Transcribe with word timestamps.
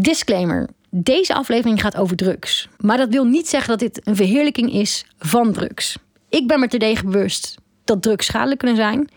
Disclaimer. 0.00 0.68
Deze 0.90 1.34
aflevering 1.34 1.80
gaat 1.80 1.96
over 1.96 2.16
drugs. 2.16 2.68
Maar 2.76 2.96
dat 2.96 3.08
wil 3.08 3.24
niet 3.24 3.48
zeggen 3.48 3.68
dat 3.68 3.78
dit 3.78 4.06
een 4.06 4.16
verheerlijking 4.16 4.72
is 4.72 5.04
van 5.18 5.52
drugs. 5.52 5.98
Ik 6.28 6.46
ben 6.46 6.60
me 6.60 6.68
terdege 6.68 7.04
bewust 7.04 7.54
dat 7.84 8.02
drugs 8.02 8.26
schadelijk 8.26 8.58
kunnen 8.58 8.76
zijn. 8.76 9.08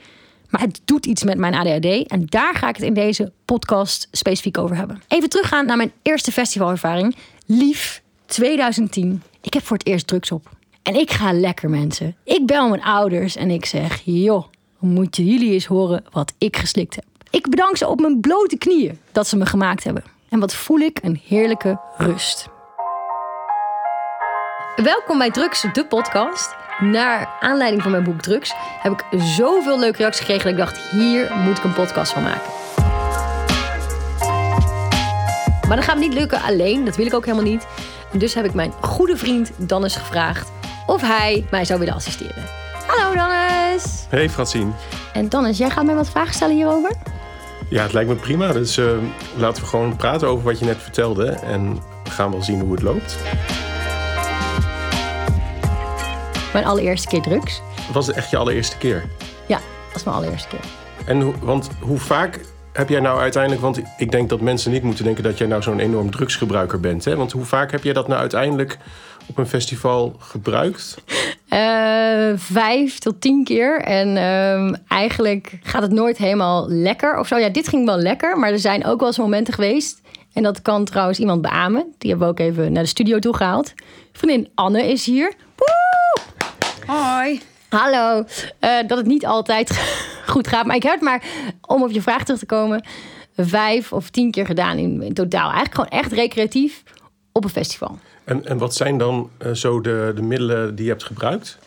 Maar 0.49 0.61
het 0.61 0.81
doet 0.85 1.05
iets 1.05 1.23
met 1.23 1.37
mijn 1.37 1.53
ADHD. 1.53 2.07
En 2.07 2.25
daar 2.25 2.55
ga 2.55 2.69
ik 2.69 2.75
het 2.75 2.85
in 2.85 2.93
deze 2.93 3.31
podcast 3.45 4.07
specifiek 4.11 4.57
over 4.57 4.75
hebben. 4.75 5.01
Even 5.07 5.29
teruggaan 5.29 5.65
naar 5.65 5.77
mijn 5.77 5.91
eerste 6.01 6.31
festivalervaring. 6.31 7.15
Lief 7.45 8.01
2010. 8.25 9.23
Ik 9.41 9.53
heb 9.53 9.65
voor 9.65 9.77
het 9.77 9.87
eerst 9.87 10.07
drugs 10.07 10.31
op. 10.31 10.49
En 10.83 10.95
ik 10.95 11.11
ga 11.11 11.33
lekker, 11.33 11.69
mensen. 11.69 12.15
Ik 12.23 12.45
bel 12.45 12.69
mijn 12.69 12.83
ouders 12.83 13.35
en 13.35 13.49
ik 13.49 13.65
zeg: 13.65 14.01
joh, 14.03 14.45
moeten 14.79 15.25
jullie 15.25 15.51
eens 15.51 15.65
horen 15.65 16.03
wat 16.11 16.33
ik 16.37 16.57
geslikt 16.57 16.95
heb. 16.95 17.05
Ik 17.29 17.49
bedank 17.49 17.77
ze 17.77 17.87
op 17.87 17.99
mijn 17.99 18.19
blote 18.19 18.57
knieën 18.57 18.99
dat 19.11 19.27
ze 19.27 19.37
me 19.37 19.45
gemaakt 19.45 19.83
hebben. 19.83 20.03
En 20.31 20.39
wat 20.39 20.53
voel 20.53 20.79
ik 20.79 20.99
een 21.01 21.21
heerlijke 21.27 21.79
rust. 21.97 22.49
Welkom 24.75 25.17
bij 25.17 25.31
Drugs, 25.31 25.65
de 25.73 25.85
podcast. 25.85 26.55
Naar 26.79 27.29
aanleiding 27.39 27.81
van 27.81 27.91
mijn 27.91 28.03
boek 28.03 28.21
Drugs 28.21 28.53
heb 28.79 28.91
ik 28.91 29.19
zoveel 29.21 29.79
leuke 29.79 29.97
reacties 29.97 30.25
gekregen 30.25 30.43
dat 30.43 30.51
ik 30.51 30.57
dacht: 30.57 30.91
hier 30.91 31.35
moet 31.35 31.57
ik 31.57 31.63
een 31.63 31.73
podcast 31.73 32.11
van 32.11 32.23
maken. 32.23 32.51
Maar 35.67 35.75
dat 35.75 35.85
gaat 35.85 35.95
me 35.95 36.01
niet 36.01 36.13
lukken 36.13 36.41
alleen, 36.41 36.85
dat 36.85 36.95
wil 36.95 37.05
ik 37.05 37.13
ook 37.13 37.25
helemaal 37.25 37.51
niet. 37.51 37.67
Dus 38.11 38.33
heb 38.33 38.45
ik 38.45 38.53
mijn 38.53 38.71
goede 38.81 39.17
vriend 39.17 39.51
Dannes 39.57 39.95
gevraagd 39.95 40.51
of 40.85 41.01
hij 41.01 41.45
mij 41.51 41.65
zou 41.65 41.79
willen 41.79 41.93
assisteren. 41.93 42.43
Hallo 42.87 43.15
Dannes! 43.15 44.05
Hey 44.09 44.29
Francine. 44.29 44.71
En 45.13 45.29
Dannes, 45.29 45.57
jij 45.57 45.69
gaat 45.69 45.85
mij 45.85 45.95
wat 45.95 46.09
vragen 46.09 46.33
stellen 46.33 46.55
hierover? 46.55 46.91
Ja, 47.69 47.83
het 47.83 47.93
lijkt 47.93 48.09
me 48.09 48.15
prima. 48.15 48.51
Dus 48.51 48.77
uh, 48.77 48.91
laten 49.37 49.63
we 49.63 49.69
gewoon 49.69 49.95
praten 49.95 50.27
over 50.27 50.43
wat 50.43 50.59
je 50.59 50.65
net 50.65 50.77
vertelde. 50.77 51.25
En 51.25 51.73
we 52.03 52.09
gaan 52.09 52.31
wel 52.31 52.43
zien 52.43 52.59
hoe 52.59 52.71
het 52.71 52.81
loopt. 52.81 53.17
Mijn 56.53 56.65
allereerste 56.65 57.07
keer 57.07 57.21
drugs. 57.21 57.61
Was 57.93 58.07
het 58.07 58.15
echt 58.15 58.29
je 58.29 58.37
allereerste 58.37 58.77
keer? 58.77 59.03
Ja, 59.47 59.57
dat 59.57 59.93
was 59.93 60.03
mijn 60.03 60.15
allereerste 60.15 60.47
keer. 60.47 60.65
En 61.05 61.39
want 61.39 61.69
hoe 61.79 61.99
vaak 61.99 62.39
heb 62.73 62.89
jij 62.89 62.99
nou 62.99 63.19
uiteindelijk... 63.19 63.61
Want 63.61 63.81
ik 63.97 64.11
denk 64.11 64.29
dat 64.29 64.41
mensen 64.41 64.71
niet 64.71 64.83
moeten 64.83 65.03
denken 65.03 65.23
dat 65.23 65.37
jij 65.37 65.47
nou 65.47 65.61
zo'n 65.61 65.79
enorm 65.79 66.11
drugsgebruiker 66.11 66.79
bent. 66.79 67.05
Hè? 67.05 67.15
Want 67.15 67.31
hoe 67.31 67.45
vaak 67.45 67.71
heb 67.71 67.83
jij 67.83 67.93
dat 67.93 68.07
nou 68.07 68.19
uiteindelijk 68.19 68.77
op 69.27 69.37
een 69.37 69.47
festival 69.47 70.15
gebruikt? 70.19 70.95
Uh, 71.53 72.31
vijf 72.35 72.99
tot 72.99 73.21
tien 73.21 73.43
keer. 73.43 73.81
En 73.81 74.15
uh, 74.15 74.75
eigenlijk 74.87 75.59
gaat 75.63 75.81
het 75.81 75.91
nooit 75.91 76.17
helemaal 76.17 76.69
lekker 76.69 77.17
of 77.17 77.27
zo. 77.27 77.37
Ja, 77.37 77.49
dit 77.49 77.67
ging 77.67 77.85
wel 77.85 77.97
lekker, 77.97 78.39
maar 78.39 78.51
er 78.51 78.59
zijn 78.59 78.85
ook 78.85 78.99
wel 78.99 79.07
eens 79.07 79.17
momenten 79.17 79.53
geweest. 79.53 80.01
En 80.33 80.43
dat 80.43 80.61
kan 80.61 80.85
trouwens 80.85 81.19
iemand 81.19 81.41
beamen. 81.41 81.93
Die 81.97 82.09
hebben 82.09 82.27
we 82.27 82.33
ook 82.33 82.47
even 82.47 82.71
naar 82.71 82.83
de 82.83 82.89
studio 82.89 83.19
toe 83.19 83.35
gehaald. 83.35 83.73
Vriendin 84.11 84.49
Anne 84.55 84.87
is 84.87 85.05
hier. 85.05 85.33
Woe! 85.55 86.23
Hoi. 86.95 87.41
Hallo. 87.69 88.17
Uh, 88.59 88.77
dat 88.87 88.97
het 88.97 89.07
niet 89.07 89.25
altijd 89.25 89.79
goed 90.27 90.47
gaat. 90.47 90.65
Maar 90.65 90.75
ik 90.75 90.83
heb 90.83 90.93
het 90.93 91.01
maar, 91.01 91.23
om 91.61 91.83
op 91.83 91.91
je 91.91 92.01
vraag 92.01 92.23
terug 92.23 92.39
te 92.39 92.45
komen... 92.45 92.83
vijf 93.37 93.93
of 93.93 94.09
tien 94.09 94.31
keer 94.31 94.45
gedaan 94.45 94.77
in, 94.77 95.01
in 95.01 95.13
totaal. 95.13 95.51
Eigenlijk 95.51 95.73
gewoon 95.73 95.89
echt 95.89 96.11
recreatief 96.11 96.83
op 97.31 97.43
een 97.43 97.49
festival. 97.49 97.99
En, 98.31 98.45
en 98.45 98.57
wat 98.57 98.75
zijn 98.75 98.97
dan 98.97 99.29
uh, 99.45 99.51
zo 99.51 99.81
de, 99.81 100.11
de 100.15 100.21
middelen 100.21 100.75
die 100.75 100.85
je 100.85 100.91
hebt 100.91 101.03
gebruikt? 101.03 101.57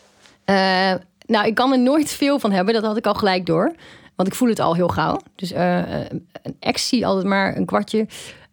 Uh, 0.45 0.93
nou, 1.25 1.47
ik 1.47 1.55
kan 1.55 1.71
er 1.71 1.79
nooit 1.79 2.11
veel 2.11 2.39
van 2.39 2.51
hebben. 2.51 2.73
Dat 2.73 2.83
had 2.83 2.97
ik 2.97 3.05
al 3.05 3.13
gelijk 3.13 3.45
door. 3.45 3.75
Want 4.15 4.27
ik 4.27 4.35
voel 4.35 4.49
het 4.49 4.59
al 4.59 4.75
heel 4.75 4.87
gauw. 4.87 5.21
Dus 5.35 5.51
uh, 5.51 5.77
een 6.09 6.55
ecstasy 6.59 7.05
altijd 7.05 7.25
maar 7.25 7.57
een 7.57 7.65
kwartje. 7.65 8.07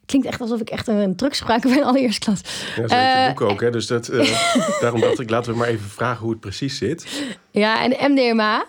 Klinkt 0.07 0.27
echt 0.27 0.41
alsof 0.41 0.61
ik 0.61 0.71
echt 0.71 0.89
een 0.89 1.17
drugsgebruiker 1.17 1.71
ben 1.75 1.83
allereerste 1.83 2.21
klas. 2.21 2.41
Ja, 2.87 3.25
je 3.25 3.29
boek 3.29 3.51
ook, 3.51 3.61
hè? 3.61 3.71
Dus 3.71 3.87
dat, 3.87 4.07
daarom 4.81 5.01
dacht 5.01 5.21
ik, 5.21 5.31
laten 5.31 5.53
we 5.53 5.59
maar 5.59 5.69
even 5.69 5.89
vragen 5.89 6.21
hoe 6.21 6.31
het 6.31 6.41
precies 6.41 6.79
zit. 6.79 7.25
Ja, 7.51 7.85
en 7.85 8.13
MDMA. 8.13 8.65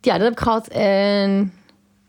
Ja, 0.00 0.12
dat 0.12 0.22
heb 0.22 0.32
ik 0.32 0.40
gehad. 0.40 0.68
En 0.68 1.52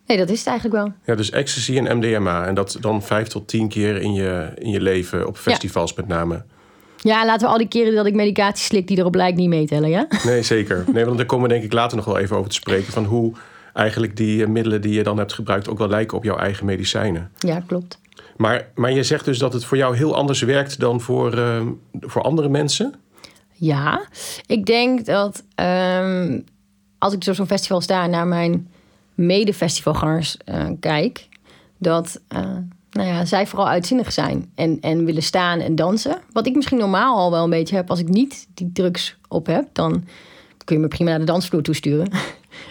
Nee, 0.06 0.18
dat 0.18 0.30
is 0.30 0.40
het 0.40 0.47
eigenlijk 0.47 0.84
wel. 0.84 0.94
Ja, 1.06 1.16
dus 1.16 1.30
ecstasy 1.30 1.78
en 1.78 1.97
MDMA. 1.97 2.46
En 2.46 2.56
dat 2.56 2.78
dan 2.80 3.03
vijf 3.03 3.28
tot 3.28 3.47
tien 3.47 3.68
keer 3.68 4.02
in 4.02 4.13
je, 4.13 4.52
in 4.56 4.69
je 4.69 4.81
leven, 4.81 5.28
op 5.28 5.38
festivals 5.38 5.90
ja. 5.90 5.96
met 5.97 6.07
name. 6.07 6.46
Ja, 7.03 7.25
laten 7.25 7.47
we 7.47 7.53
al 7.53 7.58
die 7.58 7.68
keren 7.68 7.96
dat 7.96 8.06
ik 8.06 8.14
medicatie 8.14 8.66
slik 8.66 8.88
die 8.88 8.97
erop 8.97 9.16
lijkt 9.16 9.38
niet 9.38 9.50
meetellen, 9.50 9.90
ja? 9.90 10.08
Nee, 10.24 10.41
zeker. 10.41 10.86
Nee, 10.94 11.06
want 11.06 11.18
daar 11.18 11.25
komen 11.25 11.47
we 11.47 11.53
denk 11.53 11.66
ik 11.66 11.74
later 11.74 11.97
nog 11.97 12.06
wel 12.06 12.18
even 12.18 12.38
over 12.38 12.50
te 12.50 12.56
spreken. 12.56 12.94
Van 12.94 13.06
hoe 13.06 13.34
eigenlijk 13.74 14.18
die 14.18 14.47
middelen 14.47 14.81
die 14.81 14.94
je 14.94 15.03
dan 15.03 15.18
hebt 15.18 15.34
gebruikt 15.34 15.69
ook 15.69 15.78
wel 15.78 15.88
lijken 15.88 16.18
op 16.18 16.24
jouw 16.24 16.38
eigen 16.38 16.66
medicijnen. 16.66 17.31
Ja, 17.38 17.63
klopt. 17.68 18.00
Maar, 18.38 18.68
maar 18.75 18.92
je 18.92 19.03
zegt 19.03 19.25
dus 19.25 19.38
dat 19.38 19.53
het 19.53 19.66
voor 19.66 19.78
jou 19.78 19.96
heel 19.96 20.16
anders 20.16 20.42
werkt 20.42 20.80
dan 20.80 21.02
voor, 21.02 21.38
uh, 21.38 21.62
voor 22.00 22.22
andere 22.22 22.50
mensen? 22.50 22.94
Ja, 23.52 24.06
ik 24.46 24.66
denk 24.66 25.06
dat 25.06 25.44
um, 25.56 26.44
als 26.97 27.13
ik 27.13 27.28
op 27.28 27.36
zo'n 27.36 27.47
festival 27.47 27.81
sta 27.81 28.08
naar 28.08 28.28
mijn 28.28 28.68
mede-festivalgangers 29.13 30.38
uh, 30.46 30.66
kijk, 30.80 31.28
dat 31.78 32.22
uh, 32.36 32.58
nou 32.94 33.08
ja, 33.08 33.26
zij 33.26 33.48
vooral 33.48 33.68
uitzinnig 33.68 34.12
zijn 34.12 34.52
en, 34.56 34.78
en 34.81 35.06
willen 35.06 35.24
staan 35.24 35.59
en 35.59 35.76
dansen. 35.76 36.18
Wat 36.31 36.48
ik 36.48 36.56
misschien 36.56 36.78
normaal 36.78 37.18
al 37.18 37.31
wel 37.31 37.44
een 37.44 37.50
beetje 37.50 37.76
heb 37.76 37.90
als 37.90 38.00
ik 38.00 38.08
niet 38.08 38.48
die 38.54 38.72
drugs 38.74 39.18
op 39.28 39.46
heb, 39.46 39.66
dan 39.72 40.04
kun 40.66 40.76
je 40.76 40.81
me 40.81 40.88
prima 40.88 41.09
naar 41.09 41.20
de 41.20 41.26
dansvloer 41.26 41.62
toesturen. 41.62 42.12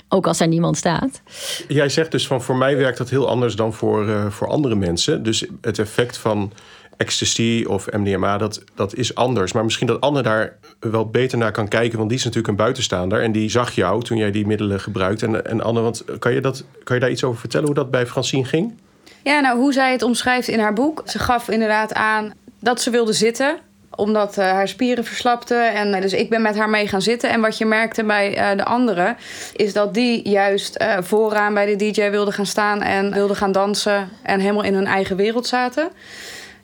Ook 0.08 0.26
als 0.26 0.40
er 0.40 0.48
niemand 0.48 0.76
staat. 0.76 1.22
Jij 1.68 1.88
zegt 1.88 2.10
dus 2.10 2.26
van 2.26 2.42
voor 2.42 2.56
mij 2.56 2.76
werkt 2.76 2.98
dat 2.98 3.10
heel 3.10 3.28
anders 3.28 3.56
dan 3.56 3.72
voor, 3.72 4.08
uh, 4.08 4.26
voor 4.26 4.48
andere 4.48 4.74
mensen. 4.74 5.22
Dus 5.22 5.46
het 5.60 5.78
effect 5.78 6.16
van 6.16 6.52
ecstasy 6.96 7.64
of 7.68 7.92
MDMA, 7.92 8.38
dat, 8.38 8.64
dat 8.74 8.94
is 8.94 9.14
anders. 9.14 9.52
Maar 9.52 9.64
misschien 9.64 9.86
dat 9.86 10.00
Anne 10.00 10.22
daar 10.22 10.58
wel 10.80 11.06
beter 11.06 11.38
naar 11.38 11.52
kan 11.52 11.68
kijken. 11.68 11.96
Want 11.98 12.08
die 12.08 12.18
is 12.18 12.24
natuurlijk 12.24 12.52
een 12.52 12.64
buitenstaander. 12.64 13.22
En 13.22 13.32
die 13.32 13.50
zag 13.50 13.72
jou 13.72 14.02
toen 14.02 14.16
jij 14.16 14.30
die 14.30 14.46
middelen 14.46 14.80
gebruikt. 14.80 15.22
En, 15.22 15.46
en 15.46 15.62
Anne, 15.62 15.80
want 15.80 16.04
kan 16.18 16.32
je, 16.32 16.40
dat, 16.40 16.64
kan 16.84 16.94
je 16.94 17.02
daar 17.02 17.10
iets 17.10 17.24
over 17.24 17.40
vertellen 17.40 17.66
hoe 17.66 17.74
dat 17.74 17.90
bij 17.90 18.06
Francine 18.06 18.44
ging? 18.44 18.74
Ja, 19.22 19.40
nou, 19.40 19.58
hoe 19.58 19.72
zij 19.72 19.92
het 19.92 20.02
omschrijft 20.02 20.48
in 20.48 20.60
haar 20.60 20.72
boek. 20.72 21.02
Ze 21.06 21.18
gaf 21.18 21.48
inderdaad 21.48 21.94
aan 21.94 22.32
dat 22.58 22.80
ze 22.80 22.90
wilde 22.90 23.12
zitten 23.12 23.58
omdat 23.96 24.38
uh, 24.38 24.44
haar 24.44 24.68
spieren 24.68 25.04
verslapten. 25.04 25.74
En 25.74 25.94
uh, 25.94 26.00
dus 26.00 26.12
ik 26.12 26.30
ben 26.30 26.42
met 26.42 26.56
haar 26.56 26.70
mee 26.70 26.88
gaan 26.88 27.02
zitten. 27.02 27.30
En 27.30 27.40
wat 27.40 27.58
je 27.58 27.64
merkte 27.64 28.04
bij 28.04 28.38
uh, 28.38 28.56
de 28.56 28.64
anderen, 28.64 29.16
is 29.56 29.72
dat 29.72 29.94
die 29.94 30.28
juist 30.28 30.84
vooraan 31.00 31.54
bij 31.54 31.66
de 31.66 31.76
DJ 31.76 32.10
wilden 32.10 32.34
gaan 32.34 32.46
staan 32.46 32.82
en 32.82 33.12
wilden 33.12 33.36
gaan 33.36 33.52
dansen. 33.52 34.08
En 34.22 34.40
helemaal 34.40 34.62
in 34.62 34.74
hun 34.74 34.86
eigen 34.86 35.16
wereld 35.16 35.46
zaten. 35.46 35.88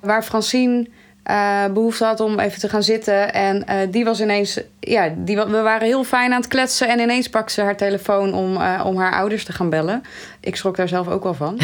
Waar 0.01 0.23
Francine 0.23 0.87
uh, 1.31 1.65
behoefte 1.67 2.05
had 2.05 2.21
om 2.21 2.39
even 2.39 2.61
te 2.61 2.69
gaan 2.69 2.83
zitten. 2.83 3.33
En 3.33 3.65
uh, 3.69 3.75
die 3.91 4.05
was 4.05 4.21
ineens, 4.21 4.61
ja, 4.81 5.13
die, 5.17 5.37
we 5.37 5.61
waren 5.61 5.87
heel 5.87 6.05
fijn 6.05 6.33
aan 6.33 6.41
het 6.41 6.49
kletsen. 6.49 6.89
En 6.89 6.99
ineens 6.99 7.29
pakte 7.29 7.53
ze 7.53 7.61
haar 7.61 7.77
telefoon 7.77 8.35
om, 8.35 8.57
uh, 8.57 8.83
om 8.85 8.97
haar 8.97 9.13
ouders 9.13 9.45
te 9.45 9.53
gaan 9.53 9.71
bellen. 9.71 10.03
Ik 10.41 10.57
schrok 10.57 10.77
daar 10.77 10.89
zelf 10.89 11.09
ook 11.09 11.23
wel 11.23 11.35
van. 11.35 11.59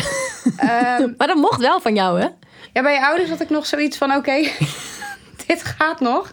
um, 1.01 1.15
maar 1.19 1.27
dat 1.27 1.37
mocht 1.37 1.61
wel 1.61 1.81
van 1.81 1.95
jou, 1.95 2.21
hè? 2.21 2.27
Ja, 2.73 2.83
bij 2.83 2.95
je 2.95 3.07
ouders 3.07 3.31
had 3.31 3.41
ik 3.41 3.51
nog 3.51 3.67
zoiets 3.67 3.97
van: 3.97 4.09
oké, 4.09 4.19
okay, 4.19 4.53
dit 5.47 5.65
gaat 5.65 6.01
nog. 6.01 6.31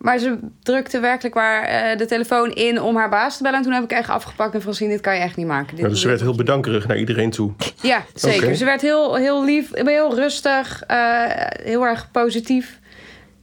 Maar 0.00 0.18
ze 0.18 0.38
drukte 0.62 1.00
werkelijk 1.00 1.34
waar 1.34 1.92
uh, 1.92 1.98
de 1.98 2.06
telefoon 2.06 2.52
in 2.52 2.80
om 2.80 2.96
haar 2.96 3.08
baas 3.08 3.36
te 3.36 3.42
bellen. 3.42 3.58
En 3.58 3.64
toen 3.64 3.72
heb 3.72 3.84
ik 3.84 3.90
echt 3.90 4.08
afgepakt 4.08 4.54
en 4.54 4.62
Francine, 4.62 4.90
dit 4.90 5.00
kan 5.00 5.14
je 5.14 5.20
echt 5.20 5.36
niet 5.36 5.46
maken. 5.46 5.76
Dit 5.76 5.84
ja, 5.84 5.90
dus 5.90 6.00
ze 6.00 6.08
werd 6.08 6.20
heel 6.20 6.34
bedankerig 6.34 6.86
naar 6.86 6.98
iedereen 6.98 7.30
toe. 7.30 7.52
Ja, 7.82 8.04
zeker. 8.14 8.42
Okay. 8.42 8.54
Ze 8.54 8.64
werd 8.64 8.80
heel, 8.80 9.14
heel 9.14 9.44
lief, 9.44 9.70
heel 9.72 10.14
rustig, 10.14 10.82
uh, 10.90 11.24
heel 11.62 11.86
erg 11.86 12.10
positief. 12.10 12.78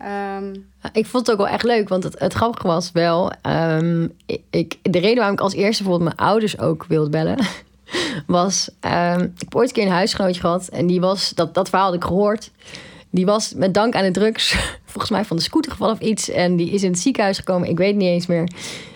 Um... 0.01 0.65
Ik 0.91 1.05
vond 1.05 1.27
het 1.27 1.35
ook 1.35 1.45
wel 1.45 1.53
echt 1.53 1.63
leuk, 1.63 1.89
want 1.89 2.03
het, 2.03 2.19
het 2.19 2.33
grappige 2.33 2.67
was 2.67 2.91
wel... 2.91 3.31
Um, 3.41 4.11
ik, 4.49 4.77
de 4.81 4.99
reden 4.99 5.15
waarom 5.15 5.33
ik 5.33 5.41
als 5.41 5.53
eerste 5.53 5.83
bijvoorbeeld 5.83 6.15
mijn 6.15 6.29
ouders 6.29 6.59
ook 6.59 6.85
wilde 6.87 7.09
bellen... 7.09 7.37
was, 8.27 8.69
um, 8.81 9.21
ik 9.21 9.39
heb 9.39 9.55
ooit 9.55 9.67
een 9.67 9.73
keer 9.73 9.85
een 9.85 9.91
huisgenootje 9.91 10.41
gehad... 10.41 10.67
en 10.67 10.87
die 10.87 10.99
was, 10.99 11.29
dat, 11.29 11.53
dat 11.53 11.69
verhaal 11.69 11.85
had 11.85 11.95
ik 11.95 12.03
gehoord... 12.03 12.51
Die 13.09 13.25
was 13.25 13.53
met 13.53 13.73
dank 13.73 13.95
aan 13.95 14.03
de 14.03 14.11
drugs, 14.11 14.55
volgens 14.91 15.11
mij 15.11 15.25
van 15.25 15.37
de 15.37 15.43
scooter 15.43 15.71
gevallen 15.71 15.93
of 15.93 15.99
iets. 15.99 16.29
En 16.29 16.55
die 16.55 16.69
is 16.69 16.83
in 16.83 16.91
het 16.91 16.99
ziekenhuis 16.99 17.37
gekomen, 17.37 17.69
ik 17.69 17.77
weet 17.77 17.95
niet 17.95 18.07
eens 18.07 18.27
meer. 18.27 18.49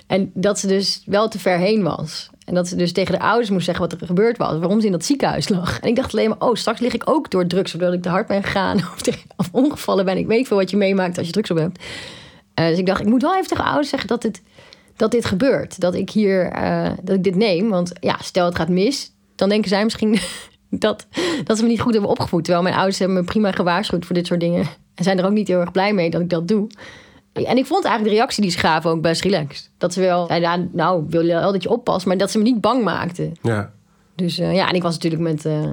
En 0.08 0.31
dat 0.34 0.60
ze 0.60 0.68
dus 0.68 1.02
wel 1.06 1.30
te 1.30 1.40
ver 1.40 1.58
heen 1.58 1.84
was. 1.84 2.30
En 2.46 2.54
dat 2.54 2.68
ze 2.68 2.75
dus 2.75 2.92
tegen 2.92 3.13
de 3.13 3.19
ouders 3.19 3.50
moest 3.50 3.66
zeggen 3.66 3.90
wat 3.90 4.02
er 4.02 4.08
gebeurd 4.08 4.38
was. 4.38 4.60
Waarom 4.60 4.80
ze 4.80 4.86
in 4.86 4.92
dat 4.92 5.06
ziekenhuis 5.06 5.50
lag. 5.50 5.80
En 5.80 5.90
ik 5.90 5.96
dacht 5.96 6.13
alleen 6.13 6.30
maar, 6.30 6.50
oh, 6.50 6.56
straks 6.56 6.80
lig 6.80 6.94
ik 6.94 7.10
ook 7.10 7.31
door 7.31 7.48
drugs. 7.48 7.72
Doordat 7.72 7.94
ik 7.94 8.02
te 8.02 8.10
hard 8.10 8.28
ben 8.28 8.44
gegaan 8.44 8.78
of, 8.94 9.02
of 9.36 9.50
ongevallen 9.52 10.06
ben. 10.06 10.18
Ik 10.18 10.28
weet 10.28 10.48
veel 10.48 10.57
wat 10.57 10.69
je 10.69 10.78
meemaakt 10.78 11.18
als 11.18 11.28
je 11.28 11.34
drugs 11.34 11.52
op 11.52 11.57
hebt. 11.57 11.84
Uh, 12.60 12.68
dus 12.68 12.78
ik 12.78 12.86
dacht, 12.86 13.02
ik 13.02 13.07
moet 13.07 13.22
wel 13.22 13.36
even 13.36 13.48
tegen 13.48 13.64
ouders 13.64 13.90
zeggen 13.90 14.07
dat 14.07 14.22
dit, 14.22 14.42
dat 14.96 15.12
dit 15.12 15.25
gebeurt. 15.25 15.80
Dat 15.80 15.96
ik 15.96 16.10
hier, 16.10 16.54
uh, 16.56 16.92
dat 17.04 17.16
ik 17.16 17.24
dit 17.24 17.36
neem. 17.36 17.69
Want 17.69 17.92
ja, 18.00 18.18
stel 18.22 18.46
het 18.46 18.56
gaat 18.56 18.69
mis. 18.69 19.12
Dan 19.36 19.50
denken 19.50 19.69
zij 19.69 19.84
misschien 19.84 20.19
dat, 20.71 21.07
dat 21.44 21.57
ze 21.57 21.63
me 21.63 21.69
niet 21.69 21.81
goed 21.81 21.94
hebben 21.94 22.12
opgevoed. 22.12 22.44
Terwijl 22.44 22.63
mijn 22.63 22.75
ouders 22.75 23.00
hebben 23.00 23.18
me 23.18 23.23
prima 23.23 23.51
gewaarschuwd 23.51 24.06
voor 24.06 24.15
dit 24.15 24.27
soort 24.27 24.39
dingen. 24.39 24.65
En 24.95 25.03
zijn 25.03 25.19
er 25.19 25.25
ook 25.25 25.31
niet 25.31 25.47
heel 25.47 25.59
erg 25.59 25.71
blij 25.71 25.94
mee 25.94 26.09
dat 26.09 26.21
ik 26.21 26.29
dat 26.29 26.47
doe. 26.47 26.68
En 27.33 27.57
ik 27.57 27.65
vond 27.65 27.85
eigenlijk 27.85 28.03
de 28.03 28.19
reactie 28.19 28.41
die 28.41 28.51
ze 28.51 28.57
gaven 28.57 28.91
ook 28.91 29.01
best 29.01 29.21
relaxed. 29.21 29.71
Dat 29.77 29.94
ze 29.94 30.00
wel 30.00 30.27
zeiden, 30.27 30.69
nou, 30.73 31.06
wil 31.09 31.21
je 31.21 31.33
wel 31.33 31.51
dat 31.51 31.63
je 31.63 31.69
oppast. 31.69 32.06
Maar 32.06 32.18
dat 32.18 32.31
ze 32.31 32.38
me 32.38 32.44
niet 32.44 32.62
bang 32.62 32.83
maakten. 32.83 33.33
Ja. 33.41 33.71
Dus 34.15 34.39
uh, 34.39 34.53
ja, 34.53 34.69
en 34.69 34.75
ik 34.75 34.81
was 34.81 34.94
natuurlijk 34.94 35.21
met, 35.21 35.45
uh, 35.45 35.71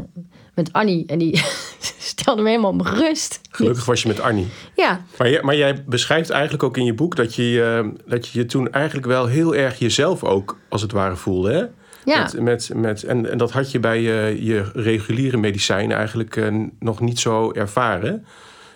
met 0.54 0.72
Annie. 0.72 1.06
En 1.06 1.18
die 1.18 1.42
stelde 1.98 2.42
me 2.42 2.48
helemaal 2.48 2.72
op 2.72 2.80
rust. 2.80 3.40
Gelukkig 3.50 3.84
was 3.84 4.02
je 4.02 4.08
met 4.08 4.20
Annie. 4.20 4.46
Ja. 4.76 5.04
Maar, 5.18 5.28
je, 5.28 5.40
maar 5.42 5.56
jij 5.56 5.84
beschrijft 5.86 6.30
eigenlijk 6.30 6.62
ook 6.62 6.76
in 6.76 6.84
je 6.84 6.94
boek 6.94 7.16
dat 7.16 7.34
je, 7.34 7.82
uh, 7.84 7.92
dat 8.06 8.28
je 8.28 8.38
je 8.38 8.46
toen 8.46 8.72
eigenlijk 8.72 9.06
wel 9.06 9.26
heel 9.26 9.54
erg 9.54 9.78
jezelf 9.78 10.24
ook 10.24 10.58
als 10.68 10.82
het 10.82 10.92
ware 10.92 11.16
voelde. 11.16 11.52
Hè? 11.52 11.64
Ja. 12.08 12.20
Met, 12.22 12.40
met, 12.40 12.70
met, 12.74 13.02
en, 13.02 13.30
en 13.30 13.38
dat 13.38 13.50
had 13.50 13.70
je 13.70 13.80
bij 13.80 14.00
je, 14.00 14.38
je 14.40 14.70
reguliere 14.74 15.36
medicijnen 15.36 15.96
eigenlijk 15.96 16.36
uh, 16.36 16.64
nog 16.78 17.00
niet 17.00 17.18
zo 17.18 17.52
ervaren. 17.52 18.24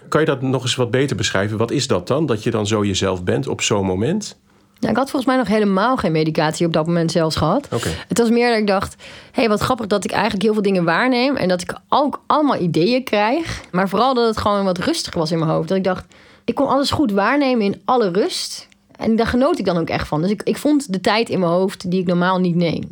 Kan 0.09 0.21
je 0.21 0.27
dat 0.27 0.43
nog 0.43 0.63
eens 0.63 0.75
wat 0.75 0.91
beter 0.91 1.17
beschrijven? 1.17 1.59
Wat 1.59 1.71
is 1.71 1.87
dat 1.87 2.07
dan? 2.07 2.27
Dat 2.27 2.43
je 2.43 2.51
dan 2.51 2.67
zo 2.67 2.85
jezelf 2.85 3.25
bent 3.25 3.49
op 3.49 3.61
zo'n 3.61 3.87
moment? 3.87 4.41
Ja, 4.79 4.89
ik 4.89 4.97
had 4.97 5.11
volgens 5.11 5.31
mij 5.33 5.37
nog 5.37 5.49
helemaal 5.49 5.97
geen 5.97 6.13
medicatie 6.13 6.67
op 6.67 6.73
dat 6.73 6.87
moment 6.87 7.11
zelfs 7.13 7.37
gehad. 7.37 7.69
Okay. 7.71 7.93
Het 8.09 8.19
was 8.19 8.31
meer 8.31 8.49
dat 8.49 8.59
ik 8.59 8.67
dacht, 8.67 8.95
hé, 9.03 9.41
hey, 9.41 9.49
wat 9.49 9.61
grappig 9.61 9.87
dat 9.87 10.05
ik 10.05 10.11
eigenlijk 10.11 10.43
heel 10.43 10.53
veel 10.53 10.63
dingen 10.63 10.85
waarneem 10.85 11.37
en 11.37 11.49
dat 11.49 11.63
ik 11.63 11.75
ook 11.89 12.23
allemaal 12.27 12.61
ideeën 12.61 13.05
krijg. 13.05 13.61
Maar 13.71 13.89
vooral 13.89 14.15
dat 14.15 14.27
het 14.27 14.39
gewoon 14.39 14.65
wat 14.65 14.79
rustiger 14.79 15.19
was 15.19 15.31
in 15.31 15.39
mijn 15.39 15.51
hoofd. 15.51 15.69
Dat 15.69 15.77
ik 15.77 15.85
dacht, 15.85 16.05
ik 16.45 16.55
kon 16.55 16.69
alles 16.69 16.91
goed 16.91 17.13
waarnemen 17.13 17.65
in 17.65 17.81
alle 17.85 18.11
rust. 18.11 18.69
En 18.97 19.17
daar 19.17 19.27
genoot 19.27 19.59
ik 19.59 19.65
dan 19.65 19.77
ook 19.77 19.89
echt 19.89 20.09
van. 20.09 20.23
Dus 20.23 20.31
ik, 20.31 20.43
ik 20.43 20.57
vond 20.57 20.93
de 20.93 21.01
tijd 21.01 21.29
in 21.29 21.39
mijn 21.39 21.53
hoofd 21.53 21.91
die 21.91 22.01
ik 22.01 22.07
normaal 22.07 22.39
niet 22.39 22.57
neem. 22.57 22.89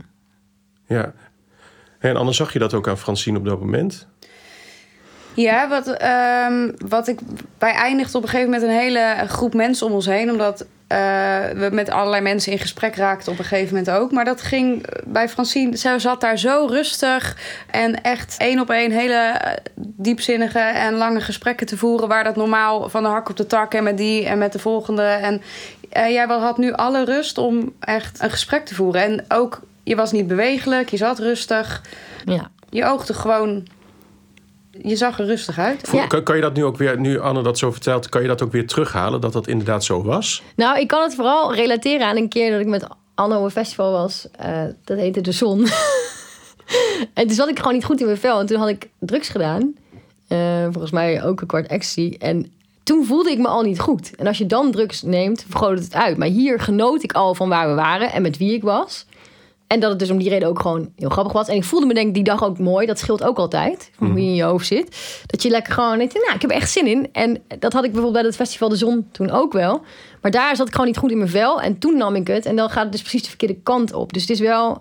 Ja. 0.91 1.13
En 1.99 2.17
anders 2.17 2.37
zag 2.37 2.53
je 2.53 2.59
dat 2.59 2.75
ook 2.75 2.89
aan 2.89 2.99
Francine 2.99 3.39
op 3.39 3.45
dat 3.45 3.61
moment? 3.61 4.07
Ja, 5.35 5.69
wat, 5.69 6.03
um, 6.49 6.75
wat 6.89 7.09
ik 7.09 7.19
bij 7.59 7.73
eindigde 7.73 8.17
op 8.17 8.23
een 8.23 8.29
gegeven 8.29 8.51
moment 8.51 8.71
een 8.71 8.77
hele 8.77 9.15
groep 9.27 9.55
mensen 9.55 9.87
om 9.87 9.93
ons 9.93 10.07
heen. 10.07 10.31
Omdat 10.31 10.61
uh, 10.63 10.99
we 11.55 11.69
met 11.73 11.91
allerlei 11.91 12.23
mensen 12.23 12.53
in 12.53 12.59
gesprek 12.59 12.97
raakten 12.97 13.33
op 13.33 13.39
een 13.39 13.45
gegeven 13.45 13.77
moment 13.77 13.91
ook. 13.91 14.13
Maar 14.13 14.25
dat 14.25 14.43
ging 14.43 14.85
bij 15.07 15.29
Francine. 15.29 15.77
Zij 15.77 15.99
zat 15.99 16.21
daar 16.21 16.39
zo 16.39 16.67
rustig 16.71 17.37
en 17.71 18.03
echt 18.03 18.35
één 18.39 18.61
op 18.61 18.71
één 18.71 18.91
hele 18.91 19.41
diepzinnige 19.75 20.59
en 20.59 20.95
lange 20.95 21.21
gesprekken 21.21 21.67
te 21.67 21.77
voeren. 21.77 22.09
Waar 22.09 22.25
dat 22.25 22.37
normaal 22.37 22.89
van 22.89 23.03
de 23.03 23.09
hak 23.09 23.29
op 23.29 23.37
de 23.37 23.47
tak 23.47 23.75
en 23.75 23.85
met 23.85 23.97
die 23.97 24.27
en 24.27 24.39
met 24.39 24.53
de 24.53 24.59
volgende. 24.59 25.03
En 25.03 25.43
uh, 25.97 26.11
jij 26.11 26.27
had 26.27 26.59
nu 26.59 26.73
alle 26.73 27.05
rust 27.05 27.39
om 27.39 27.73
echt 27.81 28.23
een 28.23 28.31
gesprek 28.31 28.65
te 28.65 28.75
voeren. 28.75 29.03
En 29.03 29.25
ook, 29.29 29.61
je 29.85 29.97
was 29.97 30.13
niet 30.13 30.27
bewegelijk, 30.27 30.89
je 30.89 30.97
zat 30.97 31.19
rustig. 31.19 31.83
Ja. 32.25 32.51
Je 32.71 32.85
oogde 32.85 33.15
gewoon 33.15 33.67
je 34.83 34.97
zag 34.97 35.19
er 35.19 35.27
rustig 35.27 35.59
uit. 35.59 35.89
Ja. 35.93 36.07
Kan, 36.07 36.23
kan, 36.23 36.37
je 36.37 36.43
dat 36.43 36.55
nu 36.55 36.65
ook 36.65 36.77
weer, 36.77 37.01
nu 37.01 37.21
Anne 37.21 37.43
dat 37.43 37.59
zo 37.59 37.71
vertelt, 37.71 38.09
kan 38.09 38.23
je 38.23 38.29
dat 38.29 38.43
ook 38.43 38.53
weer 38.53 38.67
terughalen 38.67 39.21
dat 39.21 39.33
dat 39.33 39.47
inderdaad 39.47 39.85
zo 39.85 40.03
was? 40.03 40.43
Nou, 40.57 40.79
ik 40.79 40.89
kan 40.89 41.03
het 41.03 41.15
vooral 41.15 41.55
relateren 41.55 42.07
aan 42.07 42.17
een 42.17 42.29
keer 42.29 42.51
dat 42.51 42.61
ik 42.61 42.67
met 42.67 42.87
Anne 43.15 43.37
op 43.37 43.45
een 43.45 43.51
festival 43.51 43.93
was. 43.93 44.27
Uh, 44.41 44.63
dat 44.85 44.99
heette 44.99 45.21
De 45.21 45.33
Zon. 45.33 45.59
en 47.15 47.27
toen 47.27 47.37
zat 47.37 47.49
ik 47.49 47.59
gewoon 47.59 47.75
niet 47.75 47.85
goed 47.85 48.01
in 48.01 48.07
mijn 48.07 48.19
vel. 48.19 48.41
En 48.41 48.47
toen 48.47 48.59
had 48.59 48.69
ik 48.69 48.89
drugs 48.99 49.29
gedaan. 49.29 49.75
Uh, 50.29 50.63
volgens 50.63 50.91
mij 50.91 51.25
ook 51.25 51.41
een 51.41 51.47
kwart 51.47 51.67
ecstasy. 51.67 52.17
En 52.19 52.53
toen 52.83 53.05
voelde 53.05 53.31
ik 53.31 53.39
me 53.39 53.49
al 53.49 53.63
niet 53.63 53.81
goed. 53.81 54.15
En 54.17 54.27
als 54.27 54.39
je 54.39 54.47
dan 54.47 54.71
drugs 54.71 55.03
neemt, 55.03 55.45
vergroot 55.49 55.79
het 55.79 55.95
uit. 55.95 56.17
Maar 56.17 56.29
hier 56.29 56.61
genoot 56.61 57.03
ik 57.03 57.13
al 57.13 57.35
van 57.35 57.49
waar 57.49 57.69
we 57.69 57.75
waren 57.75 58.13
en 58.13 58.23
met 58.23 58.37
wie 58.37 58.55
ik 58.55 58.63
was. 58.63 59.07
En 59.73 59.81
dat 59.81 59.91
het 59.91 59.99
dus 59.99 60.11
om 60.11 60.19
die 60.19 60.29
reden 60.29 60.49
ook 60.49 60.61
gewoon 60.61 60.93
heel 60.97 61.09
grappig 61.09 61.33
was. 61.33 61.49
En 61.49 61.57
ik 61.57 61.65
voelde 61.65 61.87
me 61.87 61.95
denk 61.95 62.09
ik 62.09 62.15
die 62.15 62.25
dag 62.25 62.45
ook 62.45 62.59
mooi. 62.59 62.87
Dat 62.87 62.99
scheelt 62.99 63.23
ook 63.23 63.39
altijd. 63.39 63.91
Van 63.97 64.07
hoe 64.11 64.21
je 64.21 64.27
in 64.27 64.35
je 64.35 64.43
hoofd 64.43 64.67
zit. 64.67 65.23
Dat 65.27 65.43
je 65.43 65.51
lekker 65.51 65.73
gewoon 65.73 65.99
denkt, 65.99 66.15
nou, 66.15 66.35
ik 66.35 66.41
heb 66.41 66.51
er 66.51 66.57
echt 66.57 66.71
zin 66.71 66.87
in. 66.87 67.09
En 67.13 67.43
dat 67.59 67.73
had 67.73 67.85
ik 67.85 67.93
bijvoorbeeld 67.93 68.13
bij 68.13 68.23
het 68.23 68.37
Festival 68.37 68.69
de 68.69 68.77
Zon 68.77 69.09
toen 69.13 69.31
ook 69.31 69.53
wel. 69.53 69.83
Maar 70.21 70.31
daar 70.31 70.57
zat 70.57 70.67
ik 70.67 70.73
gewoon 70.73 70.87
niet 70.87 70.97
goed 70.97 71.11
in 71.11 71.19
mijn 71.19 71.31
vel. 71.31 71.61
En 71.61 71.79
toen 71.79 71.97
nam 71.97 72.15
ik 72.15 72.27
het. 72.27 72.47
En 72.47 72.57
dan 72.57 72.71
gaat 72.71 72.83
het 72.83 72.93
dus 72.93 73.01
precies 73.01 73.23
de 73.23 73.29
verkeerde 73.29 73.57
kant 73.63 73.93
op. 73.93 74.13
Dus 74.13 74.23
het 74.23 74.31
is 74.31 74.41
wel... 74.41 74.81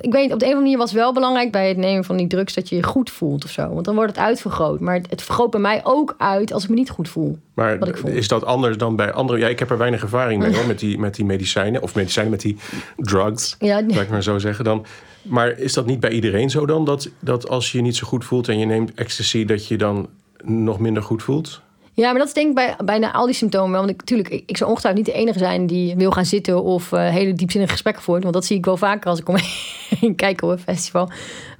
Ik 0.00 0.12
weet 0.12 0.32
op 0.32 0.38
de 0.38 0.44
een 0.44 0.50
of 0.50 0.56
andere 0.56 0.60
manier 0.60 0.78
was 0.78 0.92
wel 0.92 1.12
belangrijk 1.12 1.52
bij 1.52 1.68
het 1.68 1.76
nemen 1.76 2.04
van 2.04 2.16
die 2.16 2.26
drugs... 2.26 2.54
dat 2.54 2.68
je 2.68 2.76
je 2.76 2.82
goed 2.82 3.10
voelt 3.10 3.44
of 3.44 3.50
zo. 3.50 3.68
Want 3.72 3.84
dan 3.84 3.94
wordt 3.94 4.16
het 4.16 4.24
uitvergroot. 4.24 4.80
Maar 4.80 5.00
het 5.08 5.22
vergroot 5.22 5.50
bij 5.50 5.60
mij 5.60 5.80
ook 5.84 6.14
uit 6.18 6.52
als 6.52 6.62
ik 6.62 6.68
me 6.68 6.74
niet 6.74 6.90
goed 6.90 7.08
voel. 7.08 7.38
Maar 7.54 7.78
voel. 7.80 8.10
is 8.10 8.28
dat 8.28 8.44
anders 8.44 8.76
dan 8.76 8.96
bij 8.96 9.12
andere... 9.12 9.38
Ja, 9.38 9.48
ik 9.48 9.58
heb 9.58 9.70
er 9.70 9.78
weinig 9.78 10.02
ervaring 10.02 10.42
mee 10.42 10.54
hoor, 10.56 10.66
met 10.66 10.78
die, 10.78 10.98
met 10.98 11.14
die 11.14 11.24
medicijnen. 11.24 11.82
Of 11.82 11.94
medicijnen 11.94 12.30
met 12.30 12.40
die 12.40 12.56
drugs, 12.96 13.56
Ja, 13.58 13.82
laat 13.86 14.00
ik 14.00 14.10
maar 14.10 14.22
zo 14.22 14.38
zeggen. 14.38 14.64
Dan, 14.64 14.86
maar 15.22 15.58
is 15.58 15.72
dat 15.72 15.86
niet 15.86 16.00
bij 16.00 16.10
iedereen 16.10 16.50
zo 16.50 16.66
dan? 16.66 16.84
Dat, 16.84 17.10
dat 17.20 17.48
als 17.48 17.72
je 17.72 17.78
je 17.78 17.84
niet 17.84 17.96
zo 17.96 18.06
goed 18.06 18.24
voelt 18.24 18.48
en 18.48 18.58
je 18.58 18.66
neemt 18.66 18.94
ecstasy... 18.94 19.44
dat 19.44 19.66
je 19.66 19.76
dan 19.76 20.08
nog 20.44 20.78
minder 20.78 21.02
goed 21.02 21.22
voelt? 21.22 21.60
Ja, 21.96 22.10
maar 22.10 22.18
dat 22.18 22.26
is 22.26 22.32
denk 22.34 22.48
ik 22.48 22.54
bij, 22.54 22.76
bijna 22.84 23.12
al 23.12 23.26
die 23.26 23.34
symptomen 23.34 23.70
wel. 23.70 23.80
Want 23.80 23.92
ik, 23.92 23.98
natuurlijk, 23.98 24.28
ik, 24.28 24.42
ik 24.46 24.56
zou 24.56 24.70
ongetwijfeld 24.70 25.06
niet 25.06 25.14
de 25.14 25.20
enige 25.22 25.38
zijn 25.38 25.66
die 25.66 25.96
wil 25.96 26.10
gaan 26.10 26.24
zitten 26.24 26.62
of 26.62 26.92
uh, 26.92 27.08
hele 27.08 27.32
diepzinnige 27.32 27.72
gesprekken 27.72 28.02
voert. 28.02 28.22
Want 28.22 28.34
dat 28.34 28.44
zie 28.44 28.56
ik 28.56 28.64
wel 28.64 28.76
vaker 28.76 29.10
als 29.10 29.18
ik 29.18 29.28
omheen 29.28 30.14
kijk 30.16 30.42
op 30.42 30.50
een 30.50 30.58
festival. 30.58 31.06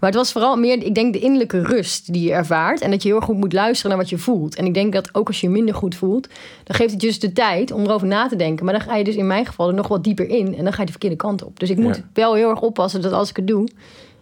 Maar 0.00 0.10
het 0.10 0.14
was 0.14 0.32
vooral 0.32 0.56
meer, 0.56 0.82
ik 0.84 0.94
denk, 0.94 1.12
de 1.12 1.18
innerlijke 1.18 1.62
rust 1.62 2.12
die 2.12 2.22
je 2.22 2.32
ervaart. 2.32 2.80
En 2.80 2.90
dat 2.90 3.02
je 3.02 3.08
heel 3.08 3.20
goed 3.20 3.36
moet 3.36 3.52
luisteren 3.52 3.90
naar 3.90 4.00
wat 4.00 4.10
je 4.10 4.18
voelt. 4.18 4.54
En 4.56 4.64
ik 4.66 4.74
denk 4.74 4.92
dat 4.92 5.14
ook 5.14 5.26
als 5.26 5.40
je 5.40 5.46
je 5.46 5.52
minder 5.52 5.74
goed 5.74 5.94
voelt, 5.94 6.28
dan 6.64 6.76
geeft 6.76 6.90
het 6.90 7.00
dus 7.00 7.18
de 7.20 7.32
tijd 7.32 7.72
om 7.72 7.82
erover 7.84 8.06
na 8.06 8.28
te 8.28 8.36
denken. 8.36 8.64
Maar 8.64 8.74
dan 8.74 8.82
ga 8.82 8.96
je 8.96 9.04
dus 9.04 9.16
in 9.16 9.26
mijn 9.26 9.46
geval 9.46 9.68
er 9.68 9.74
nog 9.74 9.88
wat 9.88 10.04
dieper 10.04 10.28
in. 10.28 10.56
En 10.56 10.64
dan 10.64 10.72
ga 10.72 10.80
je 10.80 10.84
de 10.86 10.90
verkeerde 10.92 11.16
kant 11.16 11.44
op. 11.44 11.60
Dus 11.60 11.70
ik 11.70 11.76
moet 11.76 11.96
Ja. 11.96 12.02
wel 12.12 12.34
heel 12.34 12.50
erg 12.50 12.60
oppassen 12.60 13.02
dat 13.02 13.12
als 13.12 13.30
ik 13.30 13.36
het 13.36 13.46
doe. 13.46 13.68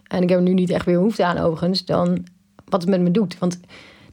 En 0.07 0.23
ik 0.23 0.29
heb 0.29 0.37
er 0.37 0.43
nu 0.45 0.53
niet 0.53 0.69
echt 0.69 0.85
weer 0.85 0.97
behoefte 0.97 1.25
aan 1.25 1.37
overigens. 1.37 1.85
Dan 1.85 2.25
wat 2.65 2.81
het 2.81 2.89
met 2.89 3.01
me 3.01 3.11
doet. 3.11 3.37
Want 3.39 3.59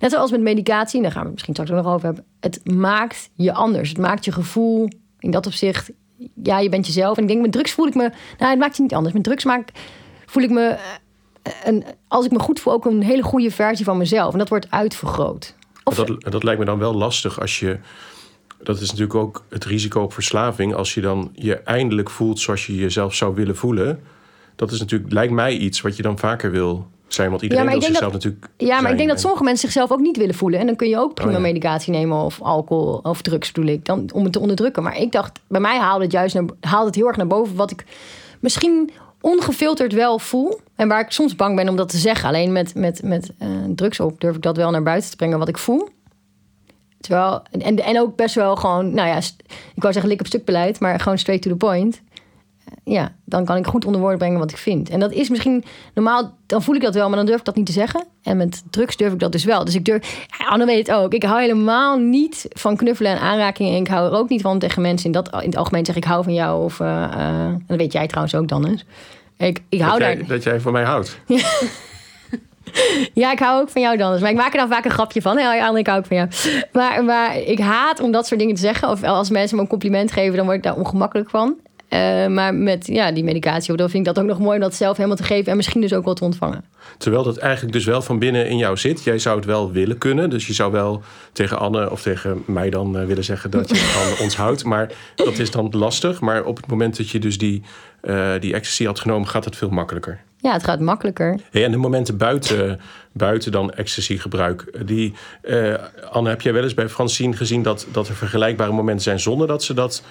Net 0.03 0.11
zoals 0.11 0.31
met 0.31 0.41
medicatie, 0.41 1.03
daar 1.03 1.11
gaan 1.11 1.21
we 1.21 1.27
het 1.27 1.33
misschien 1.35 1.55
straks 1.55 1.71
ook 1.71 1.85
nog 1.85 1.95
over 1.95 2.07
hebben. 2.07 2.25
Het 2.41 2.75
maakt 2.75 3.31
je 3.35 3.53
anders. 3.53 3.89
Het 3.89 3.99
maakt 3.99 4.25
je 4.25 4.33
gevoel 4.33 4.89
in 5.19 5.31
dat 5.31 5.47
opzicht. 5.47 5.91
Ja, 6.43 6.59
je 6.59 6.69
bent 6.69 6.87
jezelf. 6.87 7.17
En 7.17 7.23
ik 7.23 7.29
denk, 7.29 7.41
met 7.43 7.53
drugs 7.53 7.73
voel 7.73 7.87
ik 7.87 7.95
me. 7.95 8.11
Nou, 8.39 8.51
het 8.51 8.59
maakt 8.59 8.77
je 8.77 8.83
niet 8.83 8.95
anders. 8.95 9.15
Met 9.15 9.25
drugs 9.25 9.45
maak, 9.45 9.69
voel 10.27 10.43
ik 10.43 10.51
me. 10.51 10.63
eh, 11.43 11.53
Een, 11.65 11.85
als 12.09 12.25
ik 12.25 12.31
me 12.33 12.39
goed 12.39 12.61
voel, 12.61 12.73
ook 12.73 12.85
een 12.85 13.03
hele 13.03 13.23
goede 13.23 13.51
versie 13.51 13.85
van 13.85 13.97
mezelf. 13.97 14.33
En 14.33 14.39
dat 14.39 14.49
wordt 14.49 14.71
uitvergroot. 14.71 15.55
Of, 15.85 15.95
Dat, 15.95 16.23
dat 16.33 16.43
lijkt 16.43 16.61
me 16.61 16.67
dan 16.67 16.79
wel 16.79 16.95
lastig 16.95 17.41
als 17.41 17.59
je. 17.59 17.79
Dat 18.63 18.81
is 18.81 18.89
natuurlijk 18.91 19.15
ook 19.15 19.45
het 19.49 19.65
risico 19.65 20.03
op 20.03 20.13
verslaving. 20.13 20.75
Als 20.75 20.95
je 20.95 21.01
dan 21.01 21.31
je 21.35 21.59
eindelijk 21.59 22.11
voelt 22.11 22.41
zoals 22.41 22.67
je 22.67 22.75
jezelf 22.75 23.15
zou 23.15 23.35
willen 23.35 23.57
voelen. 23.57 24.01
Dat 24.57 24.71
is 24.71 24.79
natuurlijk, 24.81 25.13
lijkt 25.13 25.33
mij 25.33 25.57
iets 25.57 25.81
wat 25.81 25.97
je 25.97 26.03
dan 26.03 26.19
vaker 26.19 26.51
wil 26.51 26.91
zijn. 27.15 27.31
Want 27.31 27.43
iedereen 27.43 27.65
wil 27.65 27.73
denk 27.73 27.85
zichzelf 27.85 28.13
natuurlijk. 28.13 28.49
ja, 28.57 28.67
maar 28.67 28.81
zijn. 28.81 28.93
ik 28.93 28.97
denk 28.97 29.09
dat 29.09 29.21
sommige 29.21 29.45
mensen 29.45 29.71
zichzelf 29.71 29.93
ook 29.93 30.01
niet 30.01 30.17
willen 30.17 30.35
voelen. 30.35 30.61
En 30.61 30.67
dan 30.67 30.77
kun 30.77 30.89
je 30.89 30.99
ook 30.99 31.15
prima 31.15 31.31
Oh, 31.31 31.37
ja. 31.37 31.43
medicatie 31.43 31.93
nemen 31.93 32.17
of 32.17 32.41
alcohol 32.41 33.01
of 33.03 33.23
drugs 33.23 33.53
bedoel 33.53 33.71
ik. 33.71 33.85
Dan, 33.85 34.11
om 34.15 34.25
het 34.25 34.33
te 34.33 34.41
onderdrukken. 34.41 34.83
Maar 34.83 34.99
ik 34.99 35.13
dacht, 35.13 35.41
bij 35.49 35.61
mij 35.61 35.79
haalde 35.79 36.05
het 36.05 36.13
juist 36.13 36.35
naar, 36.35 36.45
haalde 36.61 36.87
het 36.87 36.95
heel 36.95 37.07
erg 37.07 37.17
naar 37.17 37.27
boven. 37.27 37.57
Wat 37.57 37.71
ik 37.71 37.85
misschien 38.41 38.91
ongefilterd 39.21 39.93
wel 39.93 40.19
voel. 40.19 40.61
En 40.77 40.89
waar 40.89 41.01
ik 41.01 41.11
soms 41.11 41.37
bang 41.37 41.57
ben 41.57 41.69
om 41.69 41.77
dat 41.77 41.89
te 41.89 41.97
zeggen. 41.97 42.29
Alleen 42.29 42.53
met, 42.53 42.75
met, 42.75 43.03
met 43.03 43.33
eh, 43.39 43.49
drugs 43.75 44.01
op 44.01 44.21
durf 44.21 44.37
ik 44.37 44.43
dat 44.43 44.57
wel 44.57 44.71
naar 44.71 44.83
buiten 44.83 45.11
te 45.11 45.17
brengen 45.17 45.39
wat 45.39 45.49
ik 45.49 45.59
voel. 45.59 45.89
Terwijl, 47.01 47.43
en, 47.51 47.77
en 47.77 48.01
ook 48.01 48.17
best 48.17 48.35
wel 48.35 48.57
gewoon, 48.57 48.95
nou 48.95 49.09
ja, 49.09 49.17
ik 49.75 49.83
wou 49.83 49.93
zeggen 49.93 50.11
lik 50.11 50.21
op 50.21 50.27
stuk 50.27 50.45
beleid, 50.45 50.81
maar 50.81 51.01
gewoon 51.01 51.19
straight 51.19 51.45
to 51.45 51.51
the 51.51 51.57
point. 51.57 52.03
Ja, 52.85 53.13
dan 53.25 53.45
kan 53.45 53.57
ik 53.57 53.67
goed 53.67 53.85
onder 53.85 54.01
woorden 54.01 54.19
brengen 54.19 54.39
wat 54.39 54.51
ik 54.51 54.57
vind. 54.57 54.91
En 54.91 55.01
dat 55.01 55.13
is 55.13 55.29
misschien 55.29 55.65
normaal, 55.95 56.37
dan 56.47 56.63
voel 56.63 56.75
ik 56.75 56.83
dat 56.83 56.95
wel, 56.95 57.09
maar 57.09 57.17
dan 57.17 57.27
durf 57.27 57.39
ik 57.39 57.45
dat 57.45 57.57
niet 57.57 57.67
te 57.67 57.73
zeggen. 57.73 58.07
En 58.23 58.37
met 58.37 58.63
drugs 58.71 58.97
durf 58.97 59.13
ik 59.13 59.19
dat 59.19 59.33
dus 59.33 59.45
wel. 59.45 59.65
Dus 59.65 59.75
ik 59.75 59.85
durf, 59.85 60.27
ja, 60.39 60.47
Anne 60.47 60.65
weet 60.67 60.87
het 60.87 60.97
ook. 60.97 61.15
Ik 61.15 61.23
hou 61.23 61.41
helemaal 61.41 61.99
niet 61.99 62.47
van 62.49 62.77
knuffelen 62.77 63.13
en 63.13 63.19
aanrakingen. 63.19 63.73
En 63.73 63.81
ik 63.81 63.89
hou 63.89 64.07
er 64.13 64.19
ook 64.19 64.29
niet 64.29 64.41
van 64.41 64.59
tegen 64.59 64.83
mensen 64.83 65.07
in, 65.07 65.13
dat, 65.13 65.29
in 65.33 65.49
het 65.49 65.57
algemeen 65.57 65.85
zeg 65.85 65.97
ik 65.97 66.05
hou 66.05 66.25
van 66.25 66.35
jou. 66.35 66.65
Of, 66.65 66.81
eh, 66.81 67.03
eh, 67.03 67.45
en 67.45 67.65
dat 67.67 67.77
weet 67.77 67.93
jij 67.93 68.07
trouwens 68.07 68.35
ook 68.35 68.49
dan 68.49 68.67
eens. 68.67 68.85
Ik, 69.37 69.63
ik 69.69 69.81
hou 69.81 69.99
dat, 69.99 70.01
daar. 70.01 70.17
jij, 70.17 70.27
dat 70.27 70.43
jij 70.43 70.61
van 70.61 70.73
mij 70.73 70.85
houdt. 70.85 71.19
Ja, 73.15 73.33
ik 73.33 73.39
hou 73.39 73.61
ook 73.61 73.71
van 73.71 73.83
jou 73.83 73.97
dan. 73.97 74.21
Maar 74.21 74.31
ik 74.31 74.37
maak 74.37 74.53
er 74.53 74.59
dan 74.59 74.69
vaak 74.69 74.85
een 74.85 74.91
grapje 74.91 75.23
van. 75.23 75.39
Hé, 75.39 75.63
Anne, 75.63 75.79
ik 75.79 75.87
hou 75.87 75.99
ook 75.99 76.07
van 76.07 76.17
jou. 76.17 76.29
Maar, 76.73 77.05
maar 77.05 77.37
ik 77.37 77.59
haat 77.59 78.01
om 78.01 78.13
dat 78.13 78.27
soort 78.27 78.41
dingen 78.41 78.55
te 78.55 78.61
zeggen. 78.61 78.89
Of 78.89 79.03
als 79.03 79.31
mensen 79.31 79.57
me 79.57 79.63
een 79.63 79.69
compliment 79.69 80.13
geven, 80.13 80.37
dan 80.37 80.45
word 80.45 80.57
ik 80.57 80.63
daar 80.63 80.77
ongemakkelijk 80.77 81.31
van. 81.31 81.57
Eh, 81.93 82.27
maar 82.27 82.55
met 82.55 82.87
ja, 82.87 83.13
die 83.13 83.25
medicatie, 83.25 83.77
dan 83.77 83.91
vind 83.91 84.07
ik 84.07 84.15
dat 84.15 84.25
ook 84.25 84.31
nog 84.31 84.39
mooi 84.39 84.55
om 84.55 84.61
dat 84.61 84.75
zelf 84.75 84.97
helemaal 84.97 85.17
te 85.17 85.23
geven. 85.23 85.51
En 85.51 85.57
misschien 85.57 85.81
dus 85.81 85.93
ook 85.93 86.05
wel 86.05 86.15
te 86.15 86.25
ontvangen. 86.25 86.65
Terwijl 86.99 87.23
dat 87.23 87.37
eigenlijk 87.37 87.73
dus 87.73 87.85
wel 87.85 88.03
van 88.03 88.19
binnen 88.19 88.49
in 88.49 88.57
jou 88.57 88.77
zit. 88.77 89.05
Jij 89.05 89.19
zou 89.19 89.37
het 89.37 89.45
wel 89.45 89.73
willen 89.73 89.99
kunnen. 89.99 90.31
Dus 90.31 90.47
je 90.47 90.53
zou 90.53 90.73
wel 90.73 91.03
tegen 91.33 91.59
Anne 91.59 91.91
of 91.91 92.03
tegen 92.03 92.43
mij 92.47 92.71
dan 92.71 92.99
eh, 92.99 93.07
willen 93.07 93.25
zeggen 93.25 93.51
dat 93.51 93.69
je 93.69 93.77
van 94.17 94.25
ons 94.25 94.37
houdt. 94.37 94.65
Maar 94.65 94.93
dat 95.15 95.39
is 95.39 95.51
dan 95.51 95.69
lastig. 95.71 96.21
Maar 96.21 96.45
op 96.45 96.57
het 96.57 96.67
moment 96.67 96.97
dat 96.97 97.11
je 97.11 97.19
dus 97.19 97.39
die, 97.39 97.63
eh, 98.01 98.31
die 98.41 98.55
ecstasy 98.55 98.85
had 98.85 99.01
genomen, 99.01 99.29
gaat 99.29 99.45
het 99.45 99.57
veel 99.57 99.71
makkelijker. 99.71 100.21
Ja, 100.37 100.53
het 100.53 100.65
gaat 100.65 100.81
makkelijker. 100.81 101.41
Hey, 101.51 101.65
en 101.65 101.71
de 101.71 101.77
momenten 101.77 102.17
buiten, 102.17 102.81
buiten 103.13 103.53
dan 103.53 103.73
ecstasy-gebruik. 103.73 104.87
Die, 104.87 105.15
Anne, 106.11 106.29
heb 106.29 106.41
jij 106.41 106.53
wel 106.53 106.63
eens 106.63 106.75
bij 106.75 106.89
Francine 106.89 107.37
gezien 107.37 107.63
dat, 107.63 107.87
dat 107.93 108.09
er 108.09 108.15
vergelijkbare 108.15 108.73
momenten 108.73 109.03
zijn 109.03 109.21
zonder 109.21 109.47
dat 109.47 109.63
ze 109.63 109.75
dat, 109.75 110.03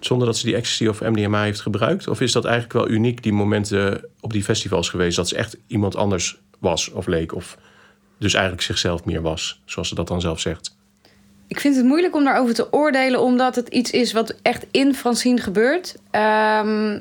zonder 0.00 0.26
dat 0.26 0.36
ze 0.36 0.46
die 0.46 0.54
ecstasy 0.54 0.86
of 0.86 1.00
MDMA 1.00 1.42
heeft 1.42 1.60
gebruikt? 1.60 2.08
Of 2.08 2.20
is 2.20 2.32
dat 2.32 2.44
eigenlijk 2.44 2.74
wel 2.74 2.88
uniek, 2.88 3.22
die 3.22 3.32
momenten 3.32 4.04
op 4.20 4.32
die 4.32 4.44
festivals 4.44 4.88
geweest, 4.88 5.16
dat 5.16 5.28
ze 5.28 5.36
echt 5.36 5.56
iemand 5.66 5.96
anders 5.96 6.40
was 6.58 6.90
of 6.90 7.06
leek? 7.06 7.34
Of 7.34 7.58
dus 8.18 8.34
eigenlijk 8.34 8.64
zichzelf 8.64 9.04
meer 9.04 9.22
was, 9.22 9.62
zoals 9.64 9.88
ze 9.88 9.94
dat 9.94 10.08
dan 10.08 10.20
zelf 10.20 10.40
zegt. 10.40 10.76
Ik 11.48 11.60
vind 11.60 11.76
het 11.76 11.84
moeilijk 11.84 12.14
om 12.14 12.24
daarover 12.24 12.54
te 12.54 12.72
oordelen, 12.72 13.20
omdat 13.20 13.54
het 13.54 13.68
iets 13.68 13.90
is 13.90 14.12
wat 14.12 14.34
echt 14.42 14.66
in 14.70 14.94
Francine 14.94 15.40
gebeurt. 15.40 15.96
Ehm, 16.10 17.00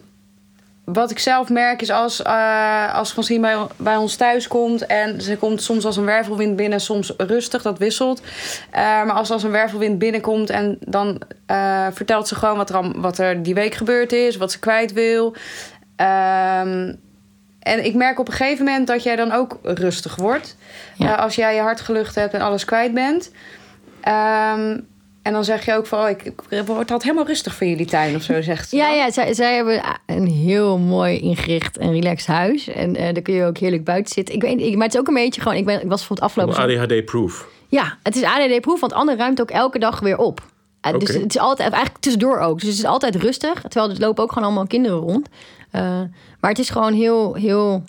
wat 0.94 1.12
ik 1.12 1.20
zelf 1.20 1.50
merk 1.50 1.82
is 1.82 1.91
als, 1.91 2.22
uh, 2.22 2.96
als 2.96 3.12
Francine 3.12 3.39
bij, 3.39 3.58
bij 3.77 3.96
ons 3.96 4.15
thuis 4.15 4.48
komt... 4.48 4.86
en 4.86 5.22
ze 5.22 5.38
komt 5.38 5.62
soms 5.62 5.86
als 5.86 5.98
een 5.98 6.06
wervelwind 6.06 6.56
binnen, 6.56 6.82
soms 6.82 7.13
rustig, 7.17 7.62
dat 7.62 7.77
wisselt. 7.77 8.22
Uh, 8.22 8.75
maar 8.82 9.12
als 9.12 9.32
als 9.32 9.44
een 9.44 9.51
wervelwind 9.51 10.00
binnenkomt 10.00 10.50
en 10.50 10.77
dan 10.79 11.22
uh, 11.51 11.88
vertelt 11.91 12.27
ze 12.27 12.36
gewoon 12.36 12.58
wat 12.58 12.70
er, 12.70 13.01
wat 13.01 13.17
er 13.17 13.44
die 13.44 13.53
week 13.53 13.74
gebeurd 13.74 14.12
is... 14.12 14.38
wat 14.38 14.51
ze 14.51 14.60
kwijt 14.60 14.94
wil. 14.94 15.36
Ehm, 15.96 16.94
en 17.60 17.86
ik 17.86 17.96
merk 17.96 18.20
op 18.20 18.27
een 18.27 18.34
gegeven 18.34 18.65
moment 18.65 18.88
dat 18.88 19.03
jij 19.03 19.15
dan 19.15 19.32
ook 19.32 19.60
rustig 19.63 20.15
wordt. 20.15 20.56
Ja. 20.96 21.15
als 21.15 21.36
jij 21.36 21.56
je 21.56 21.62
hart 21.62 21.82
gelucht 21.82 22.15
hebt 22.15 22.34
en 22.34 22.41
alles 22.41 22.65
kwijt 22.65 22.94
bent... 22.94 23.32
Um, 24.56 24.88
en 25.27 25.34
dan 25.34 25.43
zeg 25.43 25.65
je 25.65 25.74
ook 25.75 25.86
van, 25.86 26.00
oh, 26.00 26.10
ik, 26.10 26.24
ik 26.24 26.63
word 26.65 26.88
dat 26.88 27.03
helemaal 27.03 27.25
rustig 27.25 27.55
voor 27.55 27.67
jullie 27.67 27.86
tuin 27.86 28.15
of 28.15 28.22
zo, 28.22 28.41
zegt 28.41 28.69
ze. 28.69 28.75
Ja, 28.75 28.89
ja 28.89 29.12
zij, 29.12 29.34
zij 29.34 29.55
hebben 29.55 29.81
een 30.05 30.27
heel 30.27 30.77
mooi 30.77 31.19
ingericht 31.19 31.77
en 31.77 31.91
relaxed 31.91 32.27
huis. 32.27 32.67
En 32.67 32.96
uh, 32.96 33.01
daar 33.01 33.22
kun 33.22 33.34
je 33.34 33.46
ook 33.46 33.57
heerlijk 33.57 33.84
buiten 33.84 34.13
zitten. 34.13 34.36
Ik 34.36 34.41
weet, 34.41 34.62
ik, 34.62 34.75
maar 34.75 34.86
het 34.86 34.93
is 34.93 35.00
ook 35.00 35.07
een 35.07 35.13
beetje 35.13 35.41
gewoon, 35.41 35.57
ik, 35.57 35.65
ben, 35.65 35.81
ik 35.81 35.89
was 35.89 36.05
voor 36.05 36.15
het 36.15 36.25
afgelopen... 36.25 36.55
ADHD-proof. 36.55 37.48
Ja, 37.67 37.98
het 38.03 38.15
is 38.15 38.24
ADHD-proof, 38.24 38.79
want 38.79 38.93
Anne 38.93 39.15
ruimt 39.15 39.41
ook 39.41 39.51
elke 39.51 39.79
dag 39.79 40.00
weer 40.00 40.17
op. 40.17 40.39
Uh, 40.39 40.93
okay. 40.93 41.05
Dus 41.05 41.15
het 41.15 41.36
is 41.36 41.41
altijd, 41.41 41.72
eigenlijk 41.72 42.03
tussendoor 42.03 42.39
ook. 42.39 42.60
Dus 42.60 42.69
het 42.69 42.77
is 42.77 42.86
altijd 42.86 43.15
rustig. 43.15 43.62
Terwijl 43.62 43.89
er 43.89 44.00
lopen 44.00 44.24
ook 44.24 44.31
gewoon 44.31 44.48
allemaal 44.48 44.67
kinderen 44.67 44.98
rond. 44.98 45.27
Uh, 45.72 45.81
maar 46.39 46.50
het 46.50 46.60
is 46.60 46.69
gewoon 46.69 46.93
heel, 46.93 47.34
heel 47.34 47.84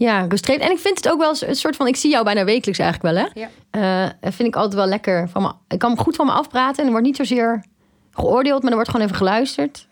ja, 0.00 0.26
rustgevend. 0.28 0.64
En 0.64 0.70
ik 0.70 0.78
vind 0.78 0.96
het 0.96 1.08
ook 1.08 1.18
wel 1.18 1.34
een 1.40 1.56
soort 1.56 1.76
van... 1.76 1.86
Ik 1.86 1.96
zie 1.96 2.10
jou 2.10 2.24
bijna 2.24 2.44
wekelijks 2.44 2.78
eigenlijk 2.78 3.14
wel, 3.14 3.24
hè? 3.24 3.40
Ja. 3.40 4.12
Uh, 4.22 4.32
vind 4.32 4.48
ik 4.48 4.56
altijd 4.56 4.74
wel 4.74 4.86
lekker. 4.86 5.28
Van 5.28 5.42
me, 5.42 5.52
ik 5.68 5.78
kan 5.78 5.98
goed 5.98 6.16
van 6.16 6.26
me 6.26 6.32
afpraten. 6.32 6.78
En 6.78 6.84
er 6.84 6.90
wordt 6.90 7.06
niet 7.06 7.16
zozeer 7.16 7.64
geoordeeld, 8.12 8.60
maar 8.60 8.70
er 8.70 8.76
wordt 8.76 8.90
gewoon 8.90 9.06
even 9.06 9.18
geluisterd. 9.18 9.86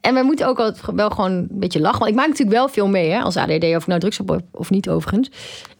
En 0.00 0.14
we 0.14 0.22
moeten 0.22 0.46
ook 0.46 0.58
altijd 0.58 0.94
wel 0.94 1.10
gewoon 1.10 1.30
een 1.30 1.48
beetje 1.50 1.80
lachen. 1.80 1.98
Want 1.98 2.10
ik 2.10 2.16
maak 2.16 2.28
natuurlijk 2.28 2.56
wel 2.56 2.68
veel 2.68 2.88
mee, 2.88 3.10
hè? 3.10 3.20
Als 3.20 3.36
ADD, 3.36 3.64
of 3.64 3.82
ik 3.82 3.86
nou 3.86 4.00
drugs 4.00 4.18
heb 4.18 4.40
of 4.50 4.70
niet 4.70 4.88
overigens. 4.88 5.30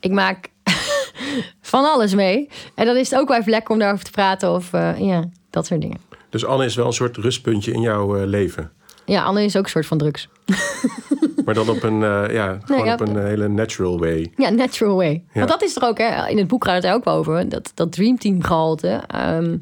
Ik 0.00 0.10
maak 0.10 0.48
van 1.72 1.84
alles 1.84 2.14
mee. 2.14 2.48
En 2.74 2.86
dan 2.86 2.96
is 2.96 3.10
het 3.10 3.20
ook 3.20 3.28
wel 3.28 3.38
even 3.38 3.50
lekker 3.50 3.72
om 3.72 3.78
daarover 3.78 4.04
te 4.04 4.10
praten. 4.10 4.52
Of 4.52 4.72
uh, 4.72 4.98
ja, 4.98 5.28
dat 5.50 5.66
soort 5.66 5.80
dingen. 5.80 5.98
Dus 6.30 6.44
Anne 6.44 6.64
is 6.64 6.74
wel 6.74 6.86
een 6.86 6.92
soort 6.92 7.16
rustpuntje 7.16 7.72
in 7.72 7.80
jouw 7.80 8.16
uh, 8.16 8.26
leven? 8.26 8.72
Ja, 9.04 9.22
Anne 9.22 9.44
is 9.44 9.56
ook 9.56 9.64
een 9.64 9.70
soort 9.70 9.86
van 9.86 9.98
drugs. 9.98 10.28
Maar 11.54 11.64
dan 11.64 11.76
op 11.76 11.82
een, 11.82 12.00
uh, 12.00 12.24
ja, 12.32 12.58
gewoon 12.64 12.84
nee, 12.84 12.92
op 12.92 13.00
een 13.00 13.26
hele 13.26 13.48
natural 13.48 13.98
way. 13.98 14.32
Ja, 14.36 14.50
natural 14.50 14.96
way. 14.96 15.22
Ja. 15.32 15.38
Want 15.38 15.48
dat 15.48 15.62
is 15.62 15.76
er 15.76 15.82
ook, 15.82 15.98
hè? 15.98 16.28
in 16.28 16.38
het 16.38 16.46
boek 16.46 16.64
gaat 16.64 16.74
het 16.74 16.84
er 16.84 16.92
ook 16.92 17.06
over. 17.06 17.48
Dat, 17.48 17.72
dat 17.74 17.92
dreamteam 17.92 18.42
gehalte. 18.42 19.02
Um, 19.34 19.60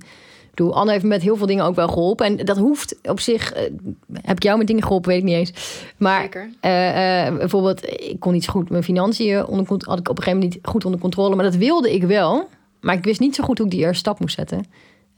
bedoel, 0.50 0.74
Anne 0.74 0.90
heeft 0.90 1.02
me 1.02 1.08
met 1.08 1.22
heel 1.22 1.36
veel 1.36 1.46
dingen 1.46 1.64
ook 1.64 1.74
wel 1.74 1.88
geholpen. 1.88 2.26
En 2.26 2.44
dat 2.44 2.56
hoeft 2.56 2.96
op 3.02 3.20
zich... 3.20 3.56
Uh, 3.56 3.62
heb 4.22 4.36
ik 4.36 4.42
jou 4.42 4.58
met 4.58 4.66
dingen 4.66 4.82
geholpen? 4.82 5.10
Weet 5.10 5.18
ik 5.18 5.24
niet 5.24 5.34
eens. 5.34 5.52
Maar 5.96 6.24
uh, 6.24 7.36
bijvoorbeeld, 7.38 7.90
ik 7.90 8.20
kon 8.20 8.32
niet 8.32 8.44
zo 8.44 8.52
goed 8.52 8.70
mijn 8.70 8.82
financiën... 8.82 9.46
Onder, 9.46 9.66
had 9.66 9.98
ik 9.98 10.08
op 10.08 10.16
een 10.16 10.22
gegeven 10.22 10.32
moment 10.32 10.54
niet 10.54 10.66
goed 10.66 10.84
onder 10.84 11.00
controle. 11.00 11.34
Maar 11.34 11.44
dat 11.44 11.56
wilde 11.56 11.94
ik 11.94 12.02
wel. 12.02 12.48
Maar 12.80 12.94
ik 12.94 13.04
wist 13.04 13.20
niet 13.20 13.34
zo 13.34 13.44
goed 13.44 13.58
hoe 13.58 13.66
ik 13.66 13.72
die 13.72 13.82
eerste 13.82 13.98
stap 13.98 14.20
moest 14.20 14.34
zetten. 14.34 14.64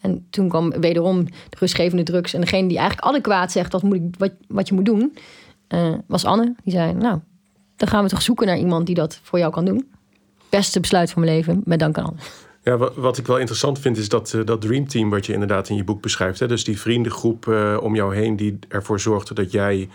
En 0.01 0.27
toen 0.31 0.49
kwam 0.49 0.81
wederom 0.81 1.25
de 1.25 1.57
rustgevende 1.59 2.03
drugs. 2.03 2.35
En 2.35 2.41
degene 2.41 2.69
die 2.69 2.79
eigenlijk 2.79 3.09
adequaat 3.09 3.53
zegt 3.53 3.73
wat, 3.73 3.83
moet 3.83 3.97
ik, 3.97 4.03
wat, 4.19 4.33
wat 4.49 4.69
je 4.69 4.75
moet 4.75 4.87
doen, 4.87 5.13
uh, 5.75 5.95
was 6.07 6.25
Anne. 6.25 6.55
Die 6.65 6.73
zei: 6.73 6.93
Nou, 6.93 7.19
dan 7.77 7.89
gaan 7.89 8.05
we 8.05 8.11
toch 8.11 8.23
zoeken 8.23 8.47
naar 8.47 8.59
iemand 8.59 8.87
die 8.87 8.95
dat 8.95 9.21
voor 9.23 9.39
jou 9.39 9.53
kan 9.53 9.65
doen. 9.65 9.89
Beste 10.49 10.81
besluit 10.81 11.11
van 11.11 11.23
mijn 11.23 11.35
leven, 11.35 11.63
met 11.65 11.79
dank 11.79 11.99
aan 11.99 12.05
Anne. 12.05 12.19
Ja, 12.63 12.77
wat, 12.95 13.19
ik 13.19 13.27
wel 13.27 13.39
interessant 13.39 13.79
vind 13.79 13.97
is 13.97 14.09
dat, 14.09 14.33
uh, 14.33 14.45
dat 14.45 14.61
dreamteam 14.61 15.11
wat 15.11 15.27
je 15.27 15.33
inderdaad 15.33 15.69
in 15.69 15.77
je 15.77 15.85
boek 15.85 16.03
beschrijft. 16.03 16.41
Hè? 16.41 16.49
Dus 16.49 16.65
die 16.65 16.81
vriendengroep 16.81 17.47
uh, 17.47 17.79
om 17.81 17.95
jou 17.95 18.15
heen 18.15 18.37
die 18.37 18.59
ervoor 18.69 19.01
zorgde 19.01 19.35
dat 19.35 19.53
jij 19.53 19.89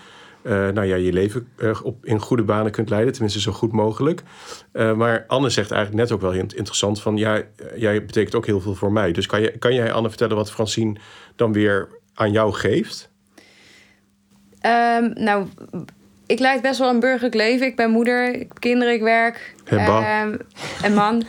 nou 0.48 0.84
ja, 0.84 0.96
je 0.96 1.14
leven 1.14 1.48
op, 1.84 2.06
in 2.06 2.20
goede 2.20 2.44
banen 2.44 2.72
kunt 2.72 2.90
leiden. 2.90 3.14
Tenminste, 3.14 3.40
zo 3.40 3.52
goed 3.52 3.72
mogelijk. 3.72 4.24
maar 4.72 5.24
Anne 5.28 5.50
zegt 5.50 5.72
eigenlijk 5.72 6.02
net 6.02 6.12
ook 6.12 6.22
wel 6.22 6.32
heel 6.32 6.42
interessant 6.42 7.02
van... 7.02 7.18
ja, 7.18 7.42
jij 7.76 8.06
betekent 8.06 8.36
ook 8.36 8.46
heel 8.46 8.62
veel 8.62 8.76
voor 8.76 8.92
mij. 8.92 9.12
Dus 9.12 9.26
kan, 9.26 9.42
je, 9.42 9.58
kan 9.58 9.74
jij, 9.74 9.92
Anne, 9.92 10.10
vertellen 10.10 10.36
wat 10.36 10.52
Francine 10.52 10.96
dan 11.36 11.54
weer 11.54 11.88
aan 12.14 12.32
jou 12.32 12.54
geeft? 12.54 13.10
Um, 14.66 15.14
nou, 15.16 15.48
ik 16.26 16.40
leid 16.40 16.62
best 16.62 16.80
wel 16.80 16.90
een 16.90 17.00
burgerlijk 17.00 17.36
leven. 17.36 17.68
Ik 17.68 17.76
ben 17.76 17.90
moeder, 17.90 18.34
ik 18.34 18.40
heb 18.40 18.60
kinderen, 18.60 18.94
ik 18.94 19.02
werk. 19.02 19.54
Um, 19.72 20.38
en 20.82 20.94
man. 20.94 21.24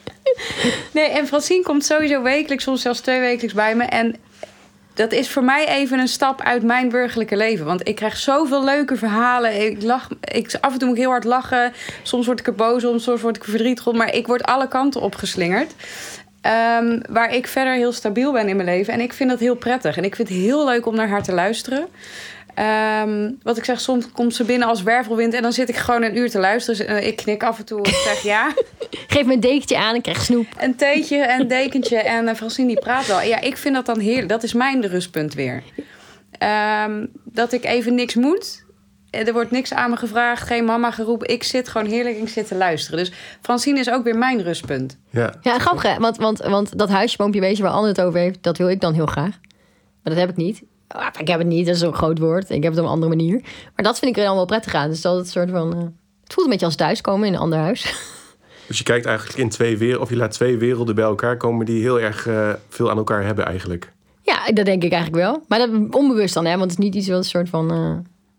nee, 0.92 1.08
en 1.08 1.26
Francine 1.26 1.62
komt 1.62 1.84
sowieso 1.84 2.22
wekelijks, 2.22 2.64
soms 2.64 2.82
zelfs 2.82 3.00
twee 3.00 3.20
wekelijks 3.20 3.54
bij 3.54 3.74
me. 3.74 3.84
En 3.84 4.16
dat 4.94 5.12
is 5.12 5.30
voor 5.30 5.44
mij 5.44 5.68
even 5.68 5.98
een 5.98 6.08
stap 6.08 6.40
uit 6.40 6.62
mijn 6.62 6.88
burgerlijke 6.88 7.36
leven. 7.36 7.66
Want 7.66 7.88
ik 7.88 7.94
krijg 7.94 8.16
zoveel 8.16 8.64
leuke 8.64 8.96
verhalen. 8.96 9.66
Ik 9.66 9.82
lach, 9.82 10.08
ik, 10.20 10.56
af 10.60 10.72
en 10.72 10.78
toe 10.78 10.88
moet 10.88 10.96
ik 10.96 11.02
heel 11.02 11.12
hard 11.12 11.24
lachen. 11.24 11.72
Soms 12.02 12.26
word 12.26 12.40
ik 12.40 12.46
er 12.46 12.54
boos 12.54 12.84
om, 12.84 12.98
soms 12.98 13.20
word 13.20 13.36
ik 13.36 13.42
er 13.42 13.50
verdrietig 13.50 13.86
om. 13.86 13.96
Maar 13.96 14.14
ik 14.14 14.26
word 14.26 14.42
alle 14.42 14.68
kanten 14.68 15.00
opgeslingerd. 15.00 15.74
Um, 16.80 17.00
waar 17.08 17.34
ik 17.34 17.46
verder 17.46 17.74
heel 17.74 17.92
stabiel 17.92 18.32
ben 18.32 18.48
in 18.48 18.56
mijn 18.56 18.68
leven. 18.68 18.92
En 18.92 19.00
ik 19.00 19.12
vind 19.12 19.30
dat 19.30 19.40
heel 19.40 19.54
prettig. 19.54 19.96
En 19.96 20.04
ik 20.04 20.16
vind 20.16 20.28
het 20.28 20.36
heel 20.36 20.64
leuk 20.64 20.86
om 20.86 20.94
naar 20.94 21.08
haar 21.08 21.22
te 21.22 21.32
luisteren. 21.32 21.88
Um, 22.58 23.38
wat 23.42 23.56
ik 23.56 23.64
zeg, 23.64 23.80
soms 23.80 24.10
komt 24.12 24.34
ze 24.34 24.44
binnen 24.44 24.68
als 24.68 24.82
wervelwind 24.82 25.34
en 25.34 25.42
dan 25.42 25.52
zit 25.52 25.68
ik 25.68 25.76
gewoon 25.76 26.02
een 26.02 26.16
uur 26.16 26.30
te 26.30 26.38
luisteren. 26.38 26.90
Uh, 26.90 27.06
ik 27.06 27.16
knik 27.16 27.42
af 27.42 27.58
en 27.58 27.64
toe 27.64 27.82
en 27.82 27.92
zeg 28.04 28.22
ja. 28.22 28.52
Geef 29.08 29.26
me 29.26 29.32
een 29.32 29.40
dekentje 29.40 29.78
aan, 29.78 29.94
ik 29.94 30.02
krijg 30.02 30.22
snoep. 30.22 30.46
Een 30.58 30.76
theetje 30.76 31.16
en 31.16 31.40
een 31.40 31.48
dekentje 31.48 31.96
en 31.96 32.24
uh, 32.24 32.34
Francine 32.34 32.66
die 32.66 32.80
praat 32.80 33.06
wel. 33.06 33.22
Ja, 33.22 33.40
ik 33.40 33.56
vind 33.56 33.74
dat 33.74 33.86
dan 33.86 33.98
heerlijk. 33.98 34.28
Dat 34.28 34.42
is 34.42 34.52
mijn 34.52 34.86
rustpunt 34.86 35.34
weer. 35.34 35.62
Um, 36.86 37.10
dat 37.24 37.52
ik 37.52 37.64
even 37.64 37.94
niks 37.94 38.14
moet. 38.14 38.64
Er 39.10 39.32
wordt 39.32 39.50
niks 39.50 39.72
aan 39.72 39.90
me 39.90 39.96
gevraagd, 39.96 40.46
geen 40.46 40.64
mama 40.64 40.90
geroepen. 40.90 41.28
Ik 41.28 41.42
zit 41.42 41.68
gewoon 41.68 41.86
heerlijk 41.86 42.16
ik 42.16 42.28
zit 42.28 42.46
te 42.46 42.54
luisteren. 42.54 42.98
Dus 42.98 43.12
Francine 43.40 43.78
is 43.78 43.90
ook 43.90 44.04
weer 44.04 44.16
mijn 44.16 44.42
rustpunt. 44.42 44.98
Ja, 45.10 45.34
ja 45.40 45.58
grappig 45.58 45.82
hè? 45.82 45.96
Want, 45.98 46.16
want, 46.16 46.38
want 46.38 46.78
dat 46.78 46.88
huisje, 46.88 47.16
boompje, 47.16 47.40
beetje 47.40 47.62
waar 47.62 47.72
Anne 47.72 47.88
het 47.88 48.00
over 48.00 48.20
heeft... 48.20 48.42
dat 48.42 48.58
wil 48.58 48.68
ik 48.68 48.80
dan 48.80 48.94
heel 48.94 49.06
graag. 49.06 49.38
Maar 50.02 50.12
dat 50.14 50.16
heb 50.16 50.30
ik 50.30 50.36
niet. 50.36 50.62
Ah, 50.92 51.06
ik 51.18 51.28
heb 51.28 51.38
het 51.38 51.48
niet, 51.48 51.66
dat 51.66 51.74
is 51.74 51.80
een 51.80 51.94
groot 51.94 52.18
woord. 52.18 52.50
Ik 52.50 52.62
heb 52.62 52.72
het 52.72 52.80
op 52.80 52.86
een 52.86 52.92
andere 52.92 53.16
manier. 53.16 53.40
Maar 53.74 53.84
dat 53.84 53.98
vind 53.98 54.10
ik 54.10 54.16
er 54.16 54.26
dan 54.26 54.36
wel 54.36 54.44
prettig 54.44 54.74
aan. 54.74 54.90
Dus 54.90 55.00
dat 55.00 55.16
het 55.16 55.28
soort 55.28 55.50
van. 55.50 55.76
Uh, 55.76 55.82
het 56.22 56.32
voelt 56.32 56.46
een 56.46 56.52
beetje 56.52 56.66
als 56.66 56.76
thuiskomen 56.76 57.26
in 57.26 57.34
een 57.34 57.40
ander 57.40 57.58
huis. 57.58 57.82
Dus 58.66 58.78
je 58.78 58.86
kijkt 58.86 59.06
eigenlijk 59.06 59.38
in 59.38 59.48
twee 59.48 59.78
werelden, 59.78 60.02
of 60.02 60.10
je 60.10 60.16
laat 60.16 60.30
twee 60.30 60.56
werelden 60.56 60.94
bij 60.94 61.04
elkaar 61.04 61.36
komen 61.36 61.66
die 61.66 61.82
heel 61.82 62.00
erg 62.00 62.26
uh, 62.26 62.52
veel 62.68 62.90
aan 62.90 62.96
elkaar 62.96 63.24
hebben 63.24 63.44
eigenlijk. 63.44 63.92
Ja, 64.22 64.52
dat 64.52 64.64
denk 64.66 64.82
ik 64.82 64.92
eigenlijk 64.92 65.22
wel. 65.22 65.42
Maar 65.48 65.58
dat 65.58 65.70
onbewust 65.90 66.34
dan, 66.34 66.44
hè? 66.44 66.50
Want 66.50 66.70
het 66.70 66.78
is 66.78 66.84
niet 66.84 66.94
iets 66.94 67.08
wat 67.08 67.16
een 67.16 67.24
soort 67.24 67.48
van 67.48 67.72
uh, 67.72 67.96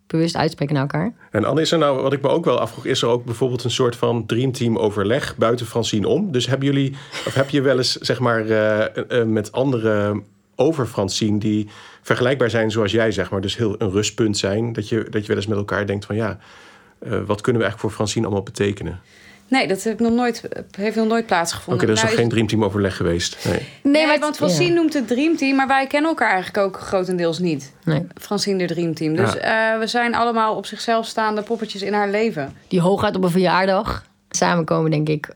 bewust 0.07 0.35
uitspreken 0.35 0.73
naar 0.73 0.83
elkaar. 0.83 1.13
En 1.31 1.45
Anne, 1.45 1.61
is 1.61 1.71
er 1.71 1.77
nou, 1.77 2.01
wat 2.01 2.13
ik 2.13 2.21
me 2.21 2.27
ook 2.29 2.45
wel 2.45 2.59
afvroeg, 2.59 2.85
is 2.85 3.01
er 3.01 3.07
ook 3.07 3.25
bijvoorbeeld 3.25 3.63
een 3.63 3.71
soort 3.71 3.95
van 3.95 4.25
dreamteam 4.25 4.77
overleg 4.77 5.37
buiten 5.37 5.65
Francine 5.65 6.07
om? 6.07 6.31
Dus 6.31 6.47
hebben 6.47 6.67
jullie, 6.67 6.95
of 7.25 7.33
heb 7.33 7.49
je 7.49 7.61
wel 7.61 7.77
eens, 7.77 7.95
zeg 7.95 8.19
maar, 8.19 8.45
uh, 8.45 9.23
met 9.23 9.51
andere 9.51 10.21
over 10.55 10.85
Francine 10.85 11.39
die 11.39 11.69
vergelijkbaar 12.01 12.49
zijn 12.49 12.71
zoals 12.71 12.91
jij, 12.91 13.11
zeg 13.11 13.29
maar. 13.29 13.41
Dus 13.41 13.57
heel 13.57 13.75
een 13.77 13.91
rustpunt 13.91 14.37
zijn. 14.37 14.73
Dat 14.73 14.89
je, 14.89 15.07
dat 15.09 15.21
je 15.21 15.27
wel 15.27 15.37
eens 15.37 15.47
met 15.47 15.57
elkaar 15.57 15.85
denkt 15.85 16.05
van 16.05 16.15
ja, 16.15 16.37
uh, 16.99 17.09
wat 17.09 17.41
kunnen 17.41 17.61
we 17.61 17.67
eigenlijk 17.67 17.79
voor 17.79 17.91
Francine 17.91 18.25
allemaal 18.25 18.43
betekenen? 18.43 18.99
Nee, 19.47 19.67
dat 19.67 19.83
heb 19.83 19.99
nog 19.99 20.11
nooit, 20.11 20.49
heeft 20.77 20.95
nog 20.95 21.07
nooit 21.07 21.25
plaatsgevonden. 21.25 21.83
Oké, 21.83 21.83
okay, 21.83 21.87
er 21.87 21.93
is 21.93 22.01
nou, 22.01 22.11
nog 22.11 22.19
geen 22.19 22.29
dreamteam 22.29 22.63
overleg 22.63 22.95
geweest. 22.95 23.45
Nee, 23.45 23.53
nee, 23.53 23.93
nee 23.93 24.07
maar, 24.07 24.19
want 24.19 24.35
Francine 24.35 24.69
ja. 24.69 24.73
noemt 24.73 24.93
het 24.93 25.07
dreamteam, 25.07 25.55
maar 25.55 25.67
wij 25.67 25.87
kennen 25.87 26.09
elkaar 26.09 26.31
eigenlijk 26.31 26.65
ook 26.65 26.79
grotendeels 26.79 27.39
niet. 27.39 27.73
Nee. 27.83 28.07
Francine 28.21 28.57
de 28.57 28.73
dreamteam. 28.73 29.15
Dus 29.15 29.33
ja. 29.33 29.73
uh, 29.73 29.79
we 29.79 29.87
zijn 29.87 30.15
allemaal 30.15 30.55
op 30.55 30.65
zichzelf 30.65 31.05
staande 31.05 31.41
poppetjes 31.41 31.81
in 31.81 31.93
haar 31.93 32.09
leven. 32.09 32.53
Die 32.67 32.81
hooguit 32.81 33.15
op 33.15 33.23
een 33.23 33.29
verjaardag 33.29 34.05
samenkomen, 34.29 34.91
denk 34.91 35.09
ik. 35.09 35.35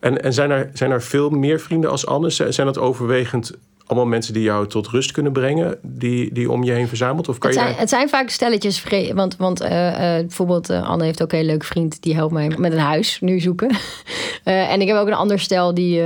En, 0.00 0.22
en 0.22 0.32
zijn, 0.32 0.50
er, 0.50 0.70
zijn 0.72 0.90
er 0.90 1.02
veel 1.02 1.30
meer 1.30 1.60
vrienden 1.60 1.90
als 1.90 2.06
Anne? 2.06 2.30
Zijn 2.30 2.66
dat 2.66 2.78
overwegend 2.78 3.52
allemaal 3.88 4.06
mensen 4.06 4.32
die 4.32 4.42
jou 4.42 4.66
tot 4.66 4.88
rust 4.88 5.12
kunnen 5.12 5.32
brengen, 5.32 5.78
die, 5.82 6.32
die 6.32 6.50
om 6.50 6.64
je 6.64 6.72
heen 6.72 6.88
verzamelt? 6.88 7.28
Of 7.28 7.38
kan 7.38 7.50
het, 7.50 7.58
zijn, 7.58 7.72
je 7.72 7.78
het 7.78 7.88
zijn 7.88 8.08
vaak 8.08 8.30
stelletjes, 8.30 8.84
want, 9.14 9.36
want 9.36 9.62
uh, 9.62 9.68
uh, 9.68 9.98
bijvoorbeeld 9.98 10.70
uh, 10.70 10.88
Anne 10.88 11.04
heeft 11.04 11.22
ook 11.22 11.32
een 11.32 11.38
heel 11.38 11.46
leuk 11.46 11.64
vriend, 11.64 12.02
die 12.02 12.14
helpt 12.14 12.32
mij 12.32 12.52
met 12.58 12.72
een 12.72 12.78
huis 12.78 13.20
nu 13.20 13.40
zoeken. 13.40 13.70
en 14.44 14.80
ik 14.80 14.88
heb 14.88 14.96
ook 14.96 15.06
een 15.06 15.12
ander 15.14 15.40
stel 15.40 15.74
die. 15.74 16.02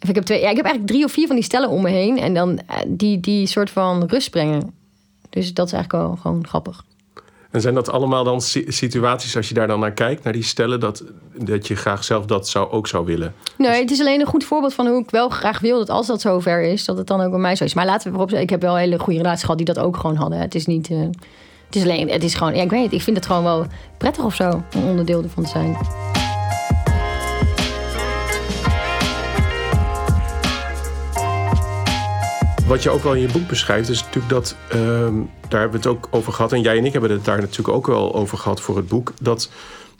ik, 0.00 0.14
heb 0.14 0.24
twee, 0.24 0.40
ja, 0.40 0.50
ik 0.50 0.56
heb 0.56 0.64
eigenlijk 0.64 0.86
drie 0.86 1.04
of 1.04 1.12
vier 1.12 1.26
van 1.26 1.36
die 1.36 1.44
stellen 1.44 1.68
om 1.68 1.82
me 1.82 1.90
heen 1.90 2.18
en 2.18 2.34
dan 2.34 2.60
die, 2.86 3.20
die 3.20 3.46
soort 3.46 3.70
van 3.70 4.04
rust 4.04 4.30
brengen. 4.30 4.74
Dus 5.30 5.54
dat 5.54 5.66
is 5.66 5.72
eigenlijk 5.72 6.04
wel 6.04 6.16
gewoon 6.16 6.46
grappig. 6.46 6.84
En 7.52 7.60
zijn 7.60 7.74
dat 7.74 7.90
allemaal 7.90 8.24
dan 8.24 8.40
situaties, 8.66 9.36
als 9.36 9.48
je 9.48 9.54
daar 9.54 9.66
dan 9.66 9.80
naar 9.80 9.92
kijkt, 9.92 10.24
naar 10.24 10.32
die 10.32 10.42
stellen, 10.42 10.80
dat, 10.80 11.04
dat 11.34 11.66
je 11.66 11.76
graag 11.76 12.04
zelf 12.04 12.24
dat 12.24 12.48
zou, 12.48 12.70
ook 12.70 12.86
zou 12.86 13.04
willen? 13.04 13.34
Nee, 13.58 13.80
het 13.80 13.90
is 13.90 14.00
alleen 14.00 14.20
een 14.20 14.26
goed 14.26 14.44
voorbeeld 14.44 14.74
van 14.74 14.86
hoe 14.86 15.02
ik 15.02 15.10
wel 15.10 15.28
graag 15.28 15.60
wil 15.60 15.78
dat 15.78 15.90
als 15.90 16.06
dat 16.06 16.20
zover 16.20 16.62
is, 16.62 16.84
dat 16.84 16.96
het 16.96 17.06
dan 17.06 17.20
ook 17.20 17.30
bij 17.30 17.40
mij 17.40 17.56
zo 17.56 17.64
is. 17.64 17.74
Maar 17.74 17.86
laten 17.86 18.10
we 18.10 18.16
erop 18.16 18.32
ik 18.32 18.50
heb 18.50 18.60
wel 18.60 18.76
hele 18.76 18.98
goede 18.98 19.18
relaties 19.18 19.42
gehad 19.42 19.56
die 19.56 19.66
dat 19.66 19.78
ook 19.78 19.96
gewoon 19.96 20.16
hadden. 20.16 20.38
Het 20.38 20.54
is 20.54 20.66
niet. 20.66 20.90
Uh, 20.90 20.98
het 21.66 21.76
is 21.76 21.82
alleen, 21.82 22.10
het 22.10 22.24
is 22.24 22.34
gewoon, 22.34 22.54
ja, 22.54 22.62
ik 22.62 22.70
weet 22.70 22.84
het, 22.84 22.92
ik 22.92 23.02
vind 23.02 23.16
het 23.16 23.26
gewoon 23.26 23.44
wel 23.44 23.66
prettig 23.98 24.24
of 24.24 24.34
zo, 24.34 24.62
om 24.76 24.88
onderdeel 24.88 25.22
ervan 25.22 25.44
te 25.44 25.48
zijn. 25.48 25.76
Wat 32.66 32.82
je 32.82 32.90
ook 32.90 33.02
wel 33.02 33.14
in 33.14 33.20
je 33.20 33.32
boek 33.32 33.48
beschrijft, 33.48 33.88
is 33.88 34.04
natuurlijk 34.04 34.28
dat, 34.32 34.56
ehm, 34.68 35.14
daar 35.48 35.60
hebben 35.60 35.80
we 35.80 35.88
het 35.88 35.96
ook 35.96 36.08
over 36.10 36.32
gehad. 36.32 36.52
En 36.52 36.60
jij 36.60 36.78
en 36.78 36.84
ik 36.84 36.92
hebben 36.92 37.10
het 37.10 37.24
daar 37.24 37.40
natuurlijk 37.40 37.76
ook 37.76 37.86
wel 37.86 38.14
over 38.14 38.38
gehad 38.38 38.60
voor 38.60 38.76
het 38.76 38.88
boek. 38.88 39.12
Dat 39.20 39.50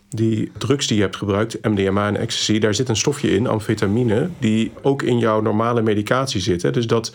die 0.09 0.52
drugs 0.59 0.87
die 0.87 0.97
je 0.97 1.02
hebt 1.02 1.16
gebruikt, 1.16 1.62
MDMA 1.62 2.07
en 2.07 2.16
ecstasy, 2.16 2.59
daar 2.59 2.75
zit 2.75 2.88
een 2.88 2.97
stofje 2.97 3.31
in, 3.31 3.47
amfetamine, 3.47 4.28
die 4.38 4.73
ook 4.83 5.02
in 5.02 5.19
jouw 5.19 5.40
normale 5.40 5.83
medicatie 5.83 6.40
zit. 6.40 6.62
Hè? 6.62 6.71
Dus 6.71 6.87
dat 6.87 7.14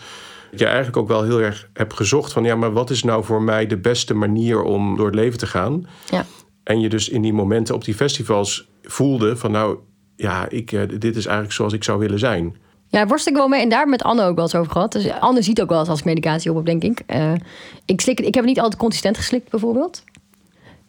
je 0.50 0.64
eigenlijk 0.64 0.96
ook 0.96 1.08
wel 1.08 1.22
heel 1.22 1.40
erg 1.40 1.68
hebt 1.72 1.94
gezocht 1.94 2.32
van 2.32 2.44
ja, 2.44 2.54
maar 2.54 2.72
wat 2.72 2.90
is 2.90 3.02
nou 3.02 3.24
voor 3.24 3.42
mij 3.42 3.66
de 3.66 3.78
beste 3.78 4.14
manier 4.14 4.62
om 4.62 4.96
door 4.96 5.06
het 5.06 5.14
leven 5.14 5.38
te 5.38 5.46
gaan? 5.46 5.86
Ja. 6.10 6.26
En 6.64 6.80
je 6.80 6.88
dus 6.88 7.08
in 7.08 7.22
die 7.22 7.32
momenten 7.32 7.74
op 7.74 7.84
die 7.84 7.94
festivals 7.94 8.68
voelde 8.82 9.36
van 9.36 9.50
nou, 9.50 9.78
ja, 10.16 10.48
ik, 10.48 10.72
eh, 10.72 10.82
dit 10.98 11.16
is 11.16 11.26
eigenlijk 11.26 11.54
zoals 11.54 11.72
ik 11.72 11.84
zou 11.84 11.98
willen 11.98 12.18
zijn. 12.18 12.56
Ja, 12.88 13.06
worstel 13.06 13.32
ik 13.32 13.38
wel 13.38 13.48
mee. 13.48 13.62
En 13.62 13.68
daar 13.68 13.88
met 13.88 14.02
Anne 14.02 14.24
ook 14.24 14.34
wel 14.34 14.44
eens 14.44 14.54
over 14.54 14.72
gehad. 14.72 14.92
Dus 14.92 15.10
Anne 15.10 15.42
ziet 15.42 15.60
ook 15.60 15.68
wel 15.68 15.78
eens 15.78 15.88
als 15.88 15.98
ik 15.98 16.04
medicatie 16.04 16.50
op 16.50 16.56
heb, 16.56 16.64
denk 16.66 16.82
ik. 16.82 17.02
Eh, 17.06 17.32
ik, 17.84 18.00
slik, 18.00 18.20
ik 18.20 18.34
heb 18.34 18.44
niet 18.44 18.60
altijd 18.60 18.80
consistent 18.80 19.16
geslikt, 19.16 19.50
bijvoorbeeld. 19.50 20.04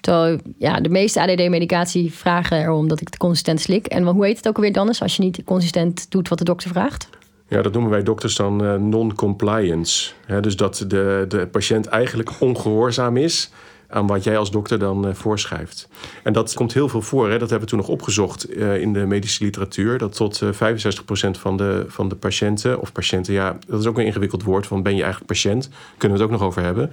Terwijl, 0.02 0.40
ja, 0.58 0.80
de 0.80 0.90
meeste 0.90 1.22
ADD-medicatie 1.22 2.14
vragen 2.14 2.62
erom 2.62 2.88
dat 2.88 3.02
ik 3.02 3.08
het 3.08 3.18
consistent 3.18 3.62
slik. 3.62 3.86
En 3.86 4.04
hoe 4.04 4.26
heet 4.26 4.38
het 4.38 4.48
ook 4.48 4.56
alweer 4.56 4.74
dan 4.74 4.88
eens 4.88 5.02
als 5.02 5.16
je 5.16 5.24
niet 5.24 5.44
consistent 5.46 6.12
doet 6.12 6.30
wat 6.30 6.38
de 6.38 6.44
dokter 6.44 6.70
vraagt? 6.70 7.10
Ja, 7.48 7.62
dat 7.62 7.74
noemen 7.74 7.92
wij 7.92 8.04
dokters 8.04 8.36
dan 8.36 8.64
uh, 8.64 8.76
non-compliance. 8.76 10.12
dus 10.42 10.56
dat 10.56 10.86
de, 10.88 11.26
de 11.28 11.48
patiënt 11.52 11.86
eigenlijk 11.88 12.32
ongehoorzaam 12.40 13.18
is 13.18 13.52
aan 13.90 14.08
wat 14.08 14.24
jij 14.24 14.38
als 14.38 14.52
dokter 14.52 14.80
dan 14.80 15.08
uh, 15.08 15.14
voorschrijft. 15.14 15.90
En 16.24 16.34
dat 16.34 16.54
komt 16.54 16.74
heel 16.74 16.90
veel 16.90 17.02
voor. 17.02 17.30
Hè? 17.30 17.38
Dat 17.38 17.50
hebben 17.50 17.60
we 17.60 17.66
toen 17.76 17.80
nog 17.80 17.88
opgezocht 17.88 18.56
uh, 18.56 18.82
in 18.82 18.94
de 18.94 19.06
medische 19.06 19.44
literatuur. 19.44 19.98
Dat 19.98 20.16
tot 20.16 20.42
uh, 20.42 20.50
65% 20.50 21.40
van 21.40 21.58
de, 21.58 21.86
van 21.88 22.10
de 22.10 22.16
patiënten, 22.16 22.82
of 22.82 22.92
patiënten, 22.92 23.34
ja, 23.34 23.58
dat 23.68 23.80
is 23.80 23.86
ook 23.86 23.98
een 23.98 24.06
ingewikkeld 24.06 24.44
woord. 24.44 24.68
Van 24.68 24.84
ben 24.84 24.96
je 24.96 25.02
eigenlijk 25.02 25.32
patiënt? 25.32 25.70
Kunnen 25.98 26.18
we 26.18 26.24
het 26.24 26.34
ook 26.34 26.40
nog 26.40 26.48
over 26.48 26.64
hebben. 26.64 26.92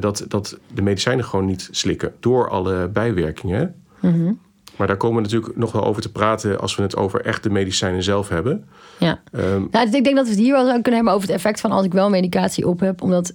dat, 0.00 0.24
dat 0.28 0.58
de 0.74 0.82
medicijnen 0.82 1.24
gewoon 1.24 1.46
niet 1.46 1.68
slikken 1.70 2.14
door 2.20 2.48
alle 2.48 2.88
bijwerkingen. 2.88 3.74
Mm 4.00 4.38
Maar 4.76 4.86
daar 4.86 4.96
komen 4.96 5.16
we 5.16 5.22
natuurlijk 5.22 5.56
nog 5.56 5.72
wel 5.72 5.84
over 5.84 6.02
te 6.02 6.12
praten 6.12 6.60
als 6.60 6.76
we 6.76 6.82
het 6.82 6.96
over 6.96 7.24
echt 7.24 7.42
de 7.42 7.50
medicijnen 7.50 8.02
zelf 8.02 8.28
hebben. 8.28 8.64
Ja. 8.98 9.20
Um, 9.32 9.68
nou, 9.70 9.86
ik 9.86 10.04
denk 10.04 10.16
dat 10.16 10.24
we 10.24 10.30
het 10.30 10.40
hier 10.40 10.52
wel 10.52 10.64
kunnen 10.64 10.94
hebben 10.94 11.12
over 11.12 11.26
het 11.26 11.36
effect 11.36 11.60
van 11.60 11.70
als 11.70 11.84
ik 11.84 11.92
wel 11.92 12.10
medicatie 12.10 12.68
op 12.68 12.80
heb. 12.80 13.02
Omdat 13.02 13.30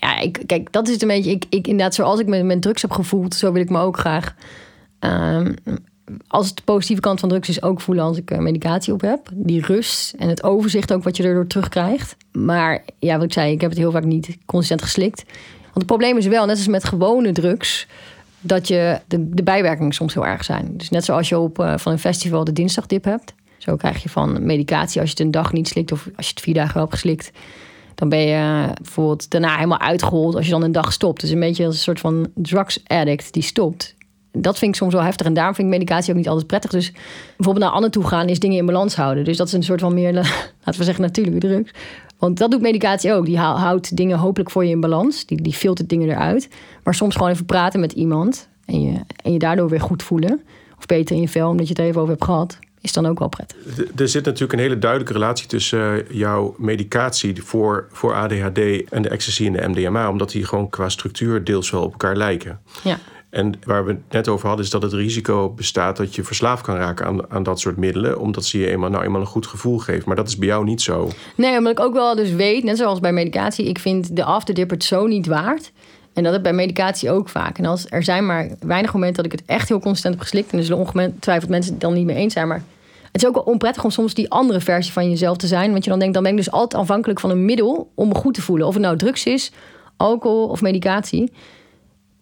ja, 0.00 0.18
ik, 0.20 0.42
kijk, 0.46 0.72
dat 0.72 0.86
is 0.86 0.92
het 0.92 1.02
een 1.02 1.08
beetje. 1.08 1.30
Ik, 1.30 1.44
ik, 1.48 1.66
inderdaad, 1.66 1.94
zoals 1.94 2.20
ik 2.20 2.26
me 2.26 2.42
met 2.42 2.62
drugs 2.62 2.82
heb 2.82 2.90
gevoeld, 2.90 3.34
zo 3.34 3.52
wil 3.52 3.62
ik 3.62 3.70
me 3.70 3.78
ook 3.78 3.98
graag. 3.98 4.34
Um, 5.00 5.54
als 6.26 6.46
het 6.46 6.56
de 6.56 6.62
positieve 6.62 7.00
kant 7.00 7.20
van 7.20 7.28
drugs 7.28 7.48
is, 7.48 7.62
ook 7.62 7.80
voelen 7.80 8.04
als 8.04 8.16
ik 8.16 8.38
medicatie 8.38 8.92
op 8.92 9.00
heb. 9.00 9.28
Die 9.32 9.66
rust 9.66 10.14
en 10.18 10.28
het 10.28 10.42
overzicht 10.42 10.92
ook 10.92 11.02
wat 11.02 11.16
je 11.16 11.22
erdoor 11.22 11.46
terugkrijgt. 11.46 12.16
Maar 12.32 12.84
ja, 12.98 13.14
wat 13.14 13.24
ik 13.24 13.32
zei, 13.32 13.52
ik 13.52 13.60
heb 13.60 13.70
het 13.70 13.78
heel 13.78 13.90
vaak 13.90 14.04
niet 14.04 14.36
consistent 14.46 14.82
geslikt. 14.82 15.22
Want 15.62 15.74
het 15.74 15.86
probleem 15.86 16.16
is 16.16 16.26
wel, 16.26 16.46
net 16.46 16.56
als 16.56 16.66
met 16.66 16.84
gewone 16.84 17.32
drugs, 17.32 17.86
dat 18.40 18.68
je 18.68 19.00
de, 19.06 19.28
de 19.30 19.42
bijwerkingen 19.42 19.92
soms 19.92 20.14
heel 20.14 20.26
erg 20.26 20.44
zijn. 20.44 20.76
Dus 20.76 20.90
net 20.90 21.04
zoals 21.04 21.28
je 21.28 21.38
op 21.38 21.58
uh, 21.58 21.76
van 21.76 21.92
een 21.92 21.98
festival 21.98 22.44
de 22.44 22.52
dinsdagdip 22.52 23.04
hebt. 23.04 23.34
Zo 23.58 23.76
krijg 23.76 24.02
je 24.02 24.08
van 24.08 24.46
medicatie 24.46 25.00
als 25.00 25.10
je 25.10 25.16
het 25.16 25.24
een 25.24 25.30
dag 25.30 25.52
niet 25.52 25.68
slikt 25.68 25.92
of 25.92 26.08
als 26.16 26.26
je 26.26 26.32
het 26.32 26.42
vier 26.42 26.54
dagen 26.54 26.80
hebt 26.80 26.92
geslikt 26.92 27.30
dan 27.96 28.08
ben 28.08 28.18
je 28.18 28.72
bijvoorbeeld 28.82 29.30
daarna 29.30 29.54
helemaal 29.54 29.80
uitgehold 29.80 30.34
als 30.34 30.44
je 30.44 30.50
dan 30.50 30.62
een 30.62 30.72
dag 30.72 30.92
stopt. 30.92 31.20
Dus 31.20 31.30
een 31.30 31.40
beetje 31.40 31.66
als 31.66 31.74
een 31.74 31.80
soort 31.80 32.00
van 32.00 32.28
drugs 32.34 32.80
addict 32.86 33.32
die 33.32 33.42
stopt. 33.42 33.94
Dat 34.32 34.58
vind 34.58 34.70
ik 34.70 34.76
soms 34.76 34.94
wel 34.94 35.02
heftig 35.02 35.26
en 35.26 35.34
daarom 35.34 35.54
vind 35.54 35.66
ik 35.68 35.78
medicatie 35.78 36.10
ook 36.10 36.16
niet 36.16 36.28
altijd 36.28 36.46
prettig. 36.46 36.70
Dus 36.70 36.92
bijvoorbeeld 37.36 37.64
naar 37.64 37.74
Anne 37.74 37.90
toe 37.90 38.06
gaan 38.06 38.28
is 38.28 38.38
dingen 38.38 38.58
in 38.58 38.66
balans 38.66 38.96
houden. 38.96 39.24
Dus 39.24 39.36
dat 39.36 39.46
is 39.46 39.52
een 39.52 39.62
soort 39.62 39.80
van 39.80 39.94
meer, 39.94 40.12
laten 40.64 40.78
we 40.78 40.84
zeggen, 40.84 41.02
natuurlijke 41.02 41.46
drugs. 41.46 41.72
Want 42.18 42.38
dat 42.38 42.50
doet 42.50 42.60
medicatie 42.60 43.12
ook. 43.12 43.26
Die 43.26 43.38
houdt 43.38 43.96
dingen 43.96 44.18
hopelijk 44.18 44.50
voor 44.50 44.64
je 44.64 44.70
in 44.70 44.80
balans. 44.80 45.26
Die, 45.26 45.42
die 45.42 45.52
filtert 45.52 45.88
dingen 45.88 46.08
eruit. 46.08 46.48
Maar 46.84 46.94
soms 46.94 47.14
gewoon 47.14 47.30
even 47.30 47.46
praten 47.46 47.80
met 47.80 47.92
iemand 47.92 48.48
en 48.64 48.80
je, 48.80 49.00
en 49.22 49.32
je 49.32 49.38
daardoor 49.38 49.68
weer 49.68 49.80
goed 49.80 50.02
voelen. 50.02 50.40
Of 50.78 50.86
beter 50.86 51.14
in 51.14 51.20
je 51.20 51.28
vel, 51.28 51.48
omdat 51.48 51.68
je 51.68 51.74
het 51.74 51.82
even 51.82 52.00
over 52.00 52.12
hebt 52.12 52.24
gehad 52.24 52.58
is 52.86 52.92
dan 52.92 53.06
ook 53.06 53.18
wel 53.18 53.28
prettig. 53.28 53.56
Er 53.96 54.08
zit 54.08 54.24
natuurlijk 54.24 54.52
een 54.52 54.58
hele 54.58 54.78
duidelijke 54.78 55.12
relatie 55.12 55.46
tussen 55.46 56.04
jouw 56.10 56.54
medicatie 56.58 57.42
voor, 57.42 57.86
voor 57.92 58.14
ADHD 58.14 58.58
en 58.90 59.02
de 59.02 59.08
ecstasy 59.08 59.46
en 59.46 59.52
de 59.52 59.68
MDMA, 59.68 60.10
omdat 60.10 60.30
die 60.30 60.44
gewoon 60.44 60.70
qua 60.70 60.88
structuur 60.88 61.44
deels 61.44 61.70
wel 61.70 61.82
op 61.82 61.90
elkaar 61.90 62.16
lijken. 62.16 62.60
Ja. 62.82 62.98
En 63.30 63.54
waar 63.64 63.84
we 63.84 63.92
het 63.92 64.00
net 64.10 64.28
over 64.28 64.46
hadden, 64.46 64.64
is 64.64 64.70
dat 64.70 64.82
het 64.82 64.92
risico 64.92 65.50
bestaat 65.50 65.96
dat 65.96 66.14
je 66.14 66.24
verslaafd 66.24 66.62
kan 66.62 66.76
raken 66.76 67.06
aan, 67.06 67.30
aan 67.30 67.42
dat 67.42 67.60
soort 67.60 67.76
middelen, 67.76 68.18
omdat 68.20 68.44
ze 68.44 68.58
je 68.58 68.70
eenmaal, 68.70 68.90
nou 68.90 69.04
eenmaal 69.04 69.20
een 69.20 69.26
goed 69.26 69.46
gevoel 69.46 69.78
geven. 69.78 70.02
Maar 70.06 70.16
dat 70.16 70.28
is 70.28 70.36
bij 70.36 70.48
jou 70.48 70.64
niet 70.64 70.82
zo. 70.82 71.10
Nee, 71.34 71.58
omdat 71.58 71.72
ik 71.72 71.80
ook 71.80 71.92
wel 71.94 72.14
dus 72.14 72.30
weet, 72.30 72.64
net 72.64 72.76
zoals 72.76 73.00
bij 73.00 73.12
medicatie, 73.12 73.68
ik 73.68 73.78
vind 73.78 74.16
de 74.16 74.24
afterdip 74.24 74.70
het 74.70 74.84
zo 74.84 75.06
niet 75.06 75.26
waard. 75.26 75.72
En 76.12 76.22
dat 76.22 76.32
heb 76.32 76.42
bij 76.42 76.52
medicatie 76.52 77.10
ook 77.10 77.28
vaak. 77.28 77.58
En 77.58 77.64
als 77.64 77.86
er 77.88 78.02
zijn 78.02 78.26
maar 78.26 78.50
weinig 78.60 78.92
momenten 78.92 79.22
dat 79.22 79.32
ik 79.32 79.38
het 79.38 79.48
echt 79.48 79.68
heel 79.68 79.80
consistent 79.80 80.14
heb 80.14 80.22
geslikt. 80.22 80.52
En 80.52 80.58
er 80.58 80.64
zullen 80.64 80.80
ongetwijfeld 80.80 81.50
mensen 81.50 81.72
het 81.72 81.80
dan 81.80 81.94
niet 81.94 82.06
mee 82.06 82.16
eens 82.16 82.32
zijn. 82.32 82.48
Maar 82.48 82.62
het 83.16 83.24
is 83.24 83.30
ook 83.30 83.44
wel 83.44 83.52
onprettig 83.52 83.84
om 83.84 83.90
soms 83.90 84.14
die 84.14 84.30
andere 84.30 84.60
versie 84.60 84.92
van 84.92 85.10
jezelf 85.10 85.36
te 85.36 85.46
zijn. 85.46 85.70
Want 85.70 85.84
je 85.84 85.90
dan 85.90 85.98
denkt, 85.98 86.14
dan 86.14 86.22
ben 86.22 86.32
ik 86.32 86.38
dus 86.38 86.50
altijd 86.50 86.82
afhankelijk 86.82 87.20
van 87.20 87.30
een 87.30 87.44
middel 87.44 87.92
om 87.94 88.08
me 88.08 88.14
goed 88.14 88.34
te 88.34 88.42
voelen. 88.42 88.66
Of 88.66 88.74
het 88.74 88.82
nou 88.82 88.96
drugs 88.96 89.24
is, 89.24 89.52
alcohol 89.96 90.48
of 90.48 90.60
medicatie. 90.60 91.32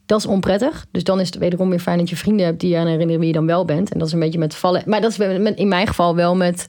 Dat 0.07 0.19
is 0.19 0.27
onprettig. 0.27 0.87
Dus 0.91 1.05
dan 1.05 1.21
is 1.21 1.27
het 1.27 1.39
wederom 1.39 1.71
weer 1.71 1.79
fijn 1.79 1.99
dat 1.99 2.11
je 2.11 2.17
vrienden 2.17 2.47
hebt 2.47 2.61
die 2.61 2.71
je 2.71 2.77
aan 2.77 2.87
herinneren 2.87 3.19
wie 3.19 3.29
je 3.29 3.35
dan 3.35 3.47
wel 3.47 3.65
bent. 3.65 3.93
En 3.93 3.99
dat 3.99 4.07
is 4.07 4.13
een 4.13 4.21
beetje 4.21 4.39
met 4.39 4.55
vallen. 4.55 4.83
Maar 4.87 5.01
dat 5.01 5.11
is 5.11 5.19
in 5.55 5.69
mijn 5.69 5.87
geval 5.87 6.15
wel 6.15 6.37
met 6.37 6.67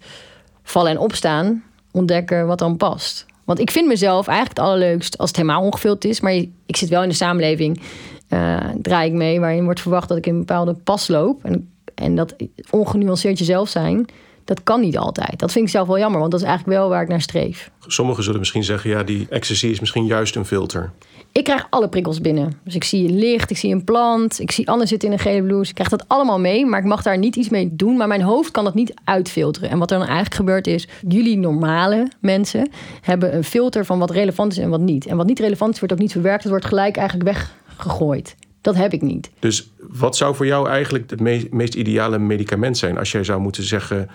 vallen 0.63 0.91
en 0.91 0.99
opstaan. 0.99 1.63
Ontdekken 1.91 2.47
wat 2.47 2.59
dan 2.59 2.77
past. 2.77 3.25
Want 3.43 3.59
ik 3.59 3.71
vind 3.71 3.87
mezelf 3.87 4.27
eigenlijk 4.27 4.57
het 4.57 4.67
allerleukst 4.67 5.17
als 5.17 5.29
het 5.29 5.37
helemaal 5.37 5.61
ongevuld 5.61 6.05
is. 6.05 6.21
Maar 6.21 6.33
ik 6.65 6.75
zit 6.75 6.89
wel 6.89 7.03
in 7.03 7.09
de 7.09 7.15
samenleving. 7.15 7.81
Uh, 8.29 8.59
draai 8.81 9.09
ik 9.09 9.15
mee 9.15 9.39
waarin 9.39 9.63
wordt 9.63 9.81
verwacht 9.81 10.07
dat 10.07 10.17
ik 10.17 10.25
in 10.25 10.33
een 10.33 10.39
bepaalde 10.39 10.73
pas 10.73 11.07
loop. 11.07 11.43
En 11.43 11.69
en 11.95 12.15
dat 12.15 12.35
ongenuanceerd 12.69 13.39
jezelf 13.39 13.69
zijn, 13.69 14.05
dat 14.45 14.63
kan 14.63 14.81
niet 14.81 14.97
altijd. 14.97 15.39
Dat 15.39 15.51
vind 15.51 15.65
ik 15.65 15.71
zelf 15.71 15.87
wel 15.87 15.99
jammer, 15.99 16.19
want 16.19 16.31
dat 16.31 16.41
is 16.41 16.47
eigenlijk 16.47 16.77
wel 16.77 16.89
waar 16.89 17.01
ik 17.01 17.07
naar 17.07 17.21
streef. 17.21 17.71
Sommigen 17.79 18.23
zullen 18.23 18.39
misschien 18.39 18.63
zeggen, 18.63 18.89
ja, 18.89 19.03
die 19.03 19.27
ecstasy 19.29 19.67
is 19.67 19.79
misschien 19.79 20.05
juist 20.05 20.35
een 20.35 20.45
filter. 20.45 20.91
Ik 21.31 21.43
krijg 21.43 21.67
alle 21.69 21.89
prikkels 21.89 22.21
binnen. 22.21 22.59
Dus 22.63 22.75
ik 22.75 22.83
zie 22.83 23.09
licht, 23.09 23.49
ik 23.49 23.57
zie 23.57 23.73
een 23.73 23.83
plant, 23.83 24.39
ik 24.39 24.51
zie 24.51 24.69
Anne 24.69 24.85
zitten 24.85 25.07
in 25.07 25.13
een 25.13 25.19
gele 25.19 25.43
blouse. 25.43 25.69
Ik 25.69 25.75
krijg 25.75 25.89
dat 25.89 26.05
allemaal 26.07 26.39
mee, 26.39 26.65
maar 26.65 26.79
ik 26.79 26.85
mag 26.85 27.01
daar 27.01 27.17
niet 27.17 27.35
iets 27.35 27.49
mee 27.49 27.75
doen. 27.75 27.97
Maar 27.97 28.07
mijn 28.07 28.21
hoofd 28.21 28.51
kan 28.51 28.63
dat 28.63 28.73
niet 28.73 28.93
uitfilteren. 29.03 29.69
En 29.69 29.79
wat 29.79 29.91
er 29.91 29.97
dan 29.97 30.07
eigenlijk 30.07 30.35
gebeurt 30.35 30.67
is, 30.67 30.87
jullie 31.07 31.37
normale 31.37 32.11
mensen 32.19 32.69
hebben 33.01 33.35
een 33.35 33.43
filter 33.43 33.85
van 33.85 33.99
wat 33.99 34.11
relevant 34.11 34.51
is 34.51 34.57
en 34.57 34.69
wat 34.69 34.79
niet. 34.79 35.05
En 35.05 35.17
wat 35.17 35.27
niet 35.27 35.39
relevant 35.39 35.73
is, 35.73 35.79
wordt 35.79 35.93
ook 35.93 35.99
niet 35.99 36.11
verwerkt. 36.11 36.43
Het 36.43 36.51
wordt 36.51 36.65
gelijk 36.65 36.97
eigenlijk 36.97 37.29
weggegooid. 37.29 38.35
Dat 38.65 38.75
heb 38.75 38.93
ik 38.93 39.01
niet. 39.01 39.29
Dus 39.39 39.71
wat 39.79 40.17
zou 40.17 40.35
voor 40.35 40.45
jou 40.45 40.69
eigenlijk 40.69 41.09
het 41.09 41.19
meest, 41.19 41.51
meest 41.51 41.75
ideale 41.75 42.17
medicament 42.17 42.77
zijn 42.77 42.97
als 42.97 43.11
jij 43.11 43.23
zou 43.23 43.41
moeten 43.41 43.63
zeggen 43.63 44.09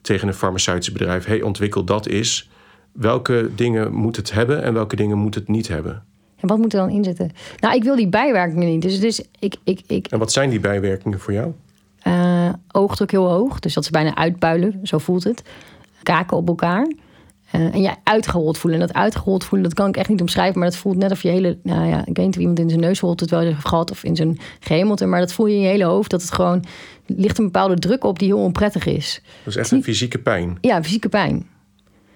tegen 0.00 0.28
een 0.28 0.34
farmaceutisch 0.34 0.92
bedrijf: 0.92 1.24
hey, 1.24 1.42
ontwikkel 1.42 1.84
dat 1.84 2.08
is. 2.08 2.50
Welke 2.92 3.50
dingen 3.54 3.92
moet 3.92 4.16
het 4.16 4.32
hebben 4.32 4.62
en 4.62 4.74
welke 4.74 4.96
dingen 4.96 5.18
moet 5.18 5.34
het 5.34 5.48
niet 5.48 5.68
hebben? 5.68 6.02
En 6.36 6.48
wat 6.48 6.58
moet 6.58 6.72
er 6.72 6.78
dan 6.80 6.90
in 6.90 7.04
zitten? 7.04 7.30
Nou, 7.60 7.74
ik 7.74 7.82
wil 7.82 7.96
die 7.96 8.08
bijwerkingen 8.08 8.68
niet. 8.68 8.82
Dus, 8.82 9.00
dus 9.00 9.22
ik, 9.38 9.54
ik, 9.64 9.80
ik... 9.86 10.06
En 10.06 10.18
wat 10.18 10.32
zijn 10.32 10.50
die 10.50 10.60
bijwerkingen 10.60 11.20
voor 11.20 11.32
jou? 11.32 11.52
Uh, 12.06 12.52
oogdruk 12.72 13.10
heel 13.10 13.28
hoog, 13.28 13.60
dus 13.60 13.74
dat 13.74 13.84
ze 13.84 13.90
bijna 13.90 14.14
uitpuilen, 14.14 14.80
zo 14.82 14.98
voelt 14.98 15.24
het. 15.24 15.42
Kaken 16.02 16.36
op 16.36 16.48
elkaar. 16.48 16.92
Uh, 17.54 17.74
en 17.74 17.82
ja, 17.82 17.96
uitgehold 18.02 18.58
voelen. 18.58 18.80
En 18.80 18.86
dat 18.86 18.96
uitgehold 18.96 19.44
voelen, 19.44 19.68
dat 19.68 19.78
kan 19.78 19.88
ik 19.88 19.96
echt 19.96 20.08
niet 20.08 20.20
omschrijven. 20.20 20.58
Maar 20.58 20.68
dat 20.68 20.78
voelt 20.78 20.96
net 20.96 21.10
of 21.10 21.22
je 21.22 21.28
hele... 21.28 21.58
Nou 21.62 21.86
ja, 21.86 21.98
ik 21.98 22.16
weet 22.16 22.26
niet 22.26 22.34
of 22.34 22.40
iemand 22.40 22.58
in 22.58 22.68
zijn 22.68 22.80
neusholte 22.80 23.22
het 23.22 23.32
wel 23.32 23.40
heeft 23.40 23.68
gehad... 23.68 23.90
of 23.90 24.04
in 24.04 24.16
zijn 24.16 24.38
gehemelte. 24.60 25.06
Maar 25.06 25.20
dat 25.20 25.32
voel 25.32 25.46
je 25.46 25.54
in 25.54 25.60
je 25.60 25.68
hele 25.68 25.84
hoofd. 25.84 26.10
Dat 26.10 26.22
het 26.22 26.32
gewoon... 26.32 26.64
ligt 27.06 27.38
een 27.38 27.44
bepaalde 27.44 27.78
druk 27.78 28.04
op 28.04 28.18
die 28.18 28.28
heel 28.28 28.42
onprettig 28.42 28.86
is. 28.86 29.22
Dat 29.44 29.54
is 29.54 29.56
echt 29.56 29.70
een 29.70 29.82
fysieke 29.82 30.18
pijn? 30.18 30.58
Ja, 30.60 30.82
fysieke 30.82 31.08
pijn. 31.08 31.46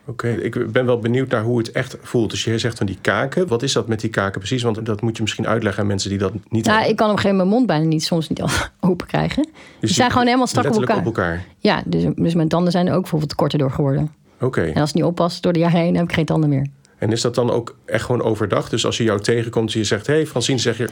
Oké, 0.07 0.29
ik 0.29 0.73
ben 0.73 0.87
wel 0.87 0.99
benieuwd 0.99 1.31
naar 1.31 1.43
hoe 1.43 1.59
het 1.59 1.73
echt 1.73 1.97
voelt. 2.01 2.31
Dus 2.31 2.45
je 2.45 2.59
zegt 2.59 2.79
van 2.79 2.87
die 2.87 2.99
kaken. 3.01 3.49
Wat 3.49 3.63
is 3.63 3.73
dat 3.73 3.89
met 3.89 4.01
die 4.01 4.11
kaken 4.11 4.39
precies? 4.39 4.63
Want 4.63 4.87
dat 4.87 5.01
moet 5.01 5.17
je 5.17 5.23
misschien 5.23 5.47
uitleggen 5.47 5.83
aan 5.83 5.89
mensen 5.89 6.11
die 6.11 6.19
dat 6.19 6.33
niet 6.33 6.65
nou, 6.65 6.67
hebben. 6.67 6.91
Ik 6.91 6.97
kan 6.97 7.07
op 7.07 7.13
een 7.13 7.19
gegeven 7.19 7.37
moment 7.37 7.49
mijn 7.49 7.49
mond 7.49 7.67
bijna 7.67 7.85
niet, 7.85 8.05
soms 8.05 8.29
niet 8.29 8.43
open 8.81 9.07
krijgen. 9.07 9.43
Dus 9.43 9.53
die 9.81 9.91
zijn 9.91 10.11
gewoon 10.11 10.27
helemaal 10.27 10.47
strak 10.47 10.67
op 10.67 10.75
elkaar. 10.75 10.97
op 10.97 11.05
elkaar. 11.05 11.45
Ja, 11.59 11.83
dus, 11.87 12.05
dus 12.15 12.35
mijn 12.35 12.49
tanden 12.49 12.73
zijn 12.73 12.87
er 12.87 12.95
ook 12.95 13.01
bijvoorbeeld 13.01 13.35
korter 13.35 13.59
door 13.59 13.71
geworden. 13.71 14.11
Oké. 14.43 14.63
En 14.63 14.81
als 14.81 14.89
het 14.89 14.95
niet 14.95 15.05
oppast 15.05 15.43
door 15.43 15.53
de 15.53 15.59
jaren 15.59 15.81
heen, 15.81 15.97
heb 15.97 16.05
ik 16.05 16.13
geen 16.13 16.25
tanden 16.25 16.49
meer. 16.49 16.67
En 16.99 17.13
is 17.13 17.21
dat 17.21 17.35
dan 17.35 17.51
ook 17.51 17.77
echt 17.85 18.05
gewoon 18.05 18.23
overdag? 18.23 18.69
Dus 18.69 18.87
als 18.87 18.97
je 18.97 19.05
jou 19.05 19.21
tegenkomt 19.21 19.73
en 19.73 19.79
je 19.79 19.85
zegt... 19.85 20.07
hé 20.07 20.13
hey, 20.13 20.27
Francine, 20.27 20.59
zeg 20.59 20.79
je... 20.79 20.89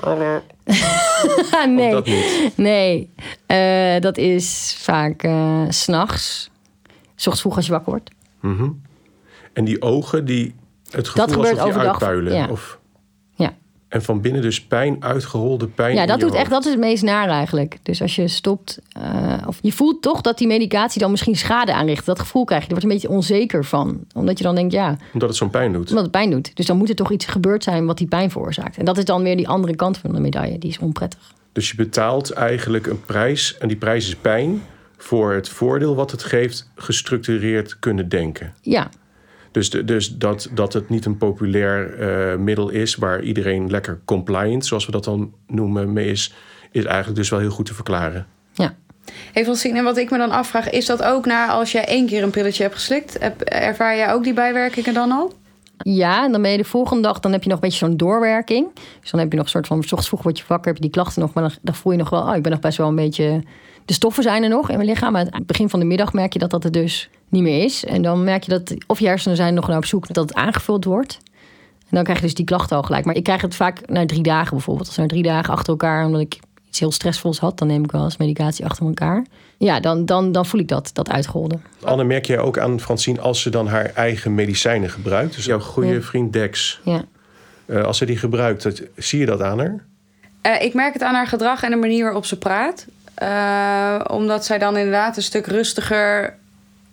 nee, 1.69 1.91
dat 1.91 2.07
niet? 2.07 2.53
nee. 2.57 3.11
Uh, 3.47 4.01
dat 4.01 4.19
is 4.19 4.77
vaak 4.79 5.25
uh, 5.25 5.65
s'nachts. 5.69 6.51
S 7.15 7.27
ochtends 7.27 7.41
vroeg 7.41 7.57
als 7.57 7.67
je 7.67 7.73
wakker 7.73 7.91
wordt. 7.91 8.11
Mm 8.41 8.57
-hmm. 8.57 8.83
En 9.53 9.65
die 9.65 9.83
ogen, 9.83 10.25
die 10.25 10.55
het 10.91 11.09
gevoel 11.09 11.27
dat 11.27 11.35
gebeurt 11.35 11.59
alsof 11.59 11.67
je 11.67 11.71
overdag. 11.71 12.03
uitpuilen? 12.03 12.33
Ja. 12.33 12.49
Of... 12.49 12.80
En 13.91 14.03
van 14.03 14.21
binnen 14.21 14.43
dus 14.43 14.63
pijn, 14.63 14.97
uitgeholde 15.01 15.69
pijn. 15.69 15.95
Ja, 15.95 16.07
dat 16.07 16.21
doet 16.21 16.35
echt, 16.35 16.51
dat 16.51 16.65
is 16.65 16.71
het 16.71 16.81
meest 16.81 17.03
naar 17.03 17.29
eigenlijk. 17.29 17.79
Dus 17.83 18.03
als 18.03 18.17
je 18.17 18.29
stopt, 18.29 18.79
eh, 18.93 19.35
of 19.47 19.59
je 19.63 19.73
voelt 19.73 20.03
toch 20.03 20.21
dat 20.21 20.39
die 20.39 20.47
medicatie 20.47 21.01
dan 21.01 21.11
misschien 21.11 21.37
schade 21.37 21.75
aanricht. 21.75 22.07
Dat 22.07 22.19
gevoel 22.19 22.45
krijg 22.45 22.61
je, 22.63 22.67
er 22.69 22.75
wordt 22.75 22.89
een 22.89 22.99
beetje 23.01 23.17
onzeker 23.17 23.65
van. 23.65 24.01
Omdat 24.15 24.39
je 24.39 24.45
dan 24.45 24.55
denkt, 24.55 24.73
ja, 24.73 24.97
Omdat 25.13 25.29
het 25.29 25.39
zo'n 25.39 25.51
pijn 25.51 25.73
doet. 25.73 25.89
omdat 25.89 26.03
het 26.03 26.13
pijn 26.13 26.31
doet. 26.31 26.57
Dus 26.57 26.67
dan 26.67 26.77
moet 26.77 26.89
er 26.89 26.95
toch 26.95 27.13
iets 27.13 27.27
gebeurd 27.27 27.65
zijn 27.65 27.87
wat 27.87 27.99
die 27.99 28.07
pijn 28.07 28.31
veroorzaakt. 28.31 28.77
En 28.77 28.85
dat 28.85 28.99
is 28.99 29.05
dan 29.05 29.23
weer 29.23 29.37
die 29.37 29.49
andere 29.49 29.77
kant 29.77 29.99
van 29.99 30.13
de 30.13 30.21
medaille, 30.21 30.59
die 30.59 30.71
is 30.71 30.79
onprettig. 30.79 31.33
Dus 31.53 31.71
je 31.71 31.77
betaalt 31.77 32.31
eigenlijk 32.31 32.87
een 32.87 33.01
prijs. 33.01 33.57
En 33.59 33.69
die 33.69 33.77
prijs 33.77 34.07
is 34.07 34.17
pijn. 34.17 34.63
Voor 34.97 35.33
het 35.33 35.49
voordeel 35.49 35.95
wat 35.95 36.11
het 36.11 36.23
geeft, 36.23 36.71
gestructureerd 36.75 37.79
kunnen 37.79 38.09
denken. 38.09 38.55
Ja, 38.63 38.89
Dus, 39.51 39.71
de, 39.71 39.85
dus 39.85 40.17
dat, 40.17 40.49
dat 40.55 40.73
het 40.73 40.89
niet 40.89 41.05
een 41.05 41.17
populair 41.17 41.99
eh, 41.99 42.39
middel 42.39 42.69
is 42.69 42.95
waar 42.95 43.23
iedereen 43.23 43.71
lekker 43.71 44.01
compliant, 44.05 44.67
zoals 44.67 44.87
we 44.87 44.93
dat 44.93 45.05
dan 45.05 45.35
noemen, 45.47 45.93
mee 45.93 46.11
is, 46.11 46.35
is 46.71 46.85
eigenlijk 46.85 47.17
dus 47.17 47.31
wel 47.31 47.41
heel 47.41 47.51
goed 47.51 47.67
te 47.67 47.75
verklaren. 47.75 48.27
ja. 48.53 48.75
Hey 49.33 49.45
Francine, 49.45 49.79
en 49.79 49.85
wat 49.85 49.97
ik 49.97 50.11
me 50.11 50.19
dan 50.19 50.31
afvraag, 50.31 50.71
is 50.71 50.87
dat 50.87 51.03
ook 51.03 51.27
na 51.27 51.49
als 51.49 51.73
jij 51.73 51.85
één 51.85 52.07
keer 52.07 52.23
een 52.23 52.31
pilletje 52.31 52.63
hebt 52.63 52.75
geslikt? 52.75 53.17
Heb, 53.21 53.41
ervaar 53.41 53.97
jij 53.97 54.13
ook 54.13 54.25
die 54.25 54.35
bijwerkingen 54.35 54.95
dan 54.95 55.11
al? 55.11 55.33
Ja, 55.77 56.25
en 56.25 56.33
dan 56.33 56.43
ben 56.43 56.51
je 56.51 56.57
de 56.57 56.65
volgende 56.65 57.03
dag, 57.03 57.21
dan 57.21 57.33
heb 57.33 57.43
je 57.43 57.49
nog 57.49 57.59
een 57.59 57.69
beetje 57.69 57.87
zo'n 57.87 57.97
doorwerking. 57.97 58.69
Dus 59.01 59.11
dan 59.11 59.21
heb 59.21 59.31
je 59.31 59.37
nog 59.37 59.45
een 59.45 59.51
soort 59.51 59.67
van, 59.67 59.77
s 59.77 59.85
ochtends 59.85 60.09
vroeg 60.09 60.23
word 60.23 60.39
je 60.39 60.45
wakker, 60.47 60.67
heb 60.67 60.77
je 60.77 60.83
die 60.83 60.91
klachten 60.91 61.23
nog, 61.23 61.33
maar 61.33 61.43
dan, 61.43 61.53
dan 61.63 61.75
voel 61.75 61.93
je 61.93 61.99
nog 61.99 62.11
wel, 62.11 62.23
oh, 62.23 62.37
ik 62.37 62.43
ben 62.43 62.53
nog 62.53 62.61
best 62.61 62.79
wel 62.79 62.89
een 62.89 62.95
beetje, 62.95 63.43
de 63.91 63.97
stoffen 63.97 64.23
zijn 64.23 64.43
er 64.43 64.49
nog 64.49 64.71
in 64.71 64.77
mijn 64.77 64.89
lichaam. 64.89 65.13
Maar 65.13 65.21
aan 65.23 65.39
het 65.39 65.47
begin 65.47 65.69
van 65.69 65.81
de 65.81 65.87
middag 65.87 66.13
merk 66.13 66.33
je 66.33 66.39
dat 66.39 66.51
dat 66.51 66.65
er 66.65 66.73
dus 66.73 67.09
niet 67.29 67.43
meer 67.43 67.65
is. 67.65 67.85
En 67.85 68.03
dan 68.03 68.25
merk 68.25 68.43
je 68.43 68.51
dat, 68.51 68.75
of 68.87 68.99
je 69.01 69.07
hersenen 69.07 69.37
zijn 69.37 69.55
nog 69.55 69.69
naar 69.69 69.77
op 69.77 69.85
zoek 69.85 70.15
dat 70.15 70.29
het 70.29 70.35
aangevuld 70.39 70.85
wordt. 70.85 71.19
En 71.79 71.97
dan 71.97 72.03
krijg 72.03 72.19
je 72.19 72.25
dus 72.25 72.35
die 72.35 72.45
klachten 72.45 72.77
al 72.77 72.83
gelijk. 72.83 73.05
Maar 73.05 73.15
ik 73.15 73.23
krijg 73.25 73.41
het 73.43 73.55
vaak 73.55 73.89
na 73.89 74.07
drie 74.07 74.23
dagen 74.23 74.51
bijvoorbeeld. 74.51 74.87
Als 74.87 74.97
na 74.97 75.07
drie 75.07 75.23
dagen 75.23 75.53
achter 75.53 75.69
elkaar, 75.73 76.05
omdat 76.07 76.21
ik 76.21 76.39
iets 76.69 76.79
heel 76.81 76.93
stressvols 76.93 77.39
had, 77.39 77.59
dan 77.59 77.69
neem 77.69 77.85
ik 77.85 77.93
wel 77.93 78.05
eens 78.05 78.17
medicatie 78.17 78.65
achter 78.65 78.87
elkaar. 78.87 79.27
Ja, 79.59 79.81
dan, 79.81 80.05
dan, 80.05 80.33
dan 80.33 80.47
voel 80.47 80.61
ik 80.61 80.69
dat, 80.69 80.91
dat 80.93 81.11
uitgeholde. 81.11 81.59
Anne, 81.83 82.05
merk 82.05 82.25
jij 82.27 82.39
ook 82.39 82.59
aan 82.59 82.81
Francine 82.81 83.21
als 83.21 83.41
ze 83.43 83.51
dan 83.51 83.67
haar 83.67 83.91
eigen 83.95 84.35
medicijnen 84.35 84.91
gebruikt? 84.91 85.35
Dus 85.35 85.45
jouw 85.45 85.61
goede 85.61 85.89
Ja. 85.95 86.01
vriend 86.01 86.33
Dex, 86.33 86.81
Ja. 86.85 87.05
eh, 87.67 87.83
als 87.85 87.99
ze 87.99 88.05
die 88.05 88.17
gebruikt, 88.19 88.63
dat, 88.63 88.83
zie 88.97 89.19
je 89.19 89.27
dat 89.27 89.43
aan 89.43 89.59
haar? 89.59 89.85
Eh, 90.41 90.63
ik 90.63 90.75
merk 90.75 90.93
het 90.93 91.03
aan 91.03 91.15
haar 91.15 91.27
gedrag 91.27 91.63
en 91.63 91.71
de 91.71 91.77
manier 91.77 92.05
waarop 92.05 92.25
ze 92.25 92.39
praat. 92.39 92.87
Eh, 93.15 94.01
omdat 94.11 94.45
zij 94.45 94.59
dan 94.59 94.77
inderdaad 94.77 95.17
een 95.17 95.23
stuk 95.23 95.47
rustiger 95.47 96.39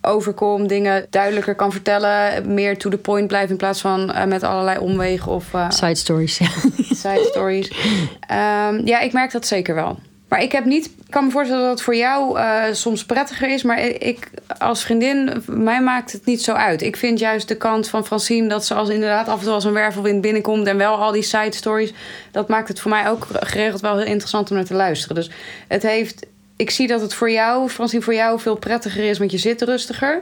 overkomt, 0.02 0.70
dingen 0.70 1.06
duidelijker 1.10 1.56
kan 1.56 1.72
vertellen, 1.72 2.54
meer 2.54 2.78
to 2.78 2.90
the 2.90 2.98
point 2.98 3.28
blijft 3.28 3.50
in 3.52 3.58
plaats 3.58 3.82
van 3.82 4.12
eh, 4.12 4.26
met 4.26 4.44
allerlei 4.44 4.78
omwegen 4.78 5.32
of 5.32 5.54
eh, 5.54 5.70
Side 5.70 5.96
stories. 5.96 6.36
side 6.92 7.28
stories. 7.32 7.72
Ehm, 8.28 8.82
ja, 8.86 9.00
ik 9.00 9.14
merk 9.14 9.32
dat 9.32 9.48
zeker 9.48 9.76
wel. 9.76 10.00
Maar 10.28 10.42
ik 10.42 10.52
heb 10.52 10.66
niet. 10.66 10.86
Ik 10.86 11.14
kan 11.14 11.26
me 11.26 11.32
voorstellen 11.32 11.64
dat 11.64 11.72
het 11.72 11.82
voor 11.82 11.96
jou 11.96 12.40
eh, 12.40 12.64
soms 12.72 13.06
prettiger 13.06 13.50
is. 13.50 13.64
Maar 13.64 13.80
ik 13.80 14.30
als 14.60 14.84
vriendin, 14.84 15.44
mij 15.46 15.82
maakt 15.82 16.12
het 16.12 16.26
niet 16.26 16.42
zo 16.42 16.54
uit. 16.54 16.82
Ik 16.82 16.98
vind 16.98 17.20
juist 17.20 17.48
de 17.48 17.58
kant 17.58 17.90
van 17.90 18.06
Francine 18.06 18.48
dat 18.48 18.66
ze 18.66 18.74
als 18.74 18.90
inderdaad 18.90 19.28
af 19.28 19.38
en 19.38 19.44
toe 19.44 19.54
als 19.54 19.64
een 19.64 19.74
wervelwind 19.74 20.22
binnenkomt 20.22 20.68
en 20.68 20.78
wel 20.78 20.96
al 20.96 21.12
die 21.12 21.22
side 21.22 21.56
stories. 21.56 21.94
Dat 22.32 22.48
maakt 22.48 22.68
het 22.68 22.80
voor 22.80 22.92
mij 22.92 23.10
ook 23.10 23.28
geregeld 23.32 23.82
wel 23.82 23.98
heel 23.98 24.06
interessant 24.06 24.50
om 24.50 24.56
naar 24.56 24.66
te 24.66 24.74
luisteren. 24.74 25.16
Dus 25.16 25.30
het 25.68 25.84
heeft. 25.84 26.26
Ik 26.56 26.70
zie 26.70 26.88
dat 26.88 27.02
het 27.02 27.14
voor 27.14 27.32
jou, 27.32 27.70
Francine, 27.70 28.02
voor 28.02 28.14
jou 28.14 28.40
veel 28.40 28.56
prettiger 28.56 29.04
is, 29.04 29.18
want 29.18 29.32
je 29.32 29.38
zit 29.38 29.62
rustiger. 29.62 30.22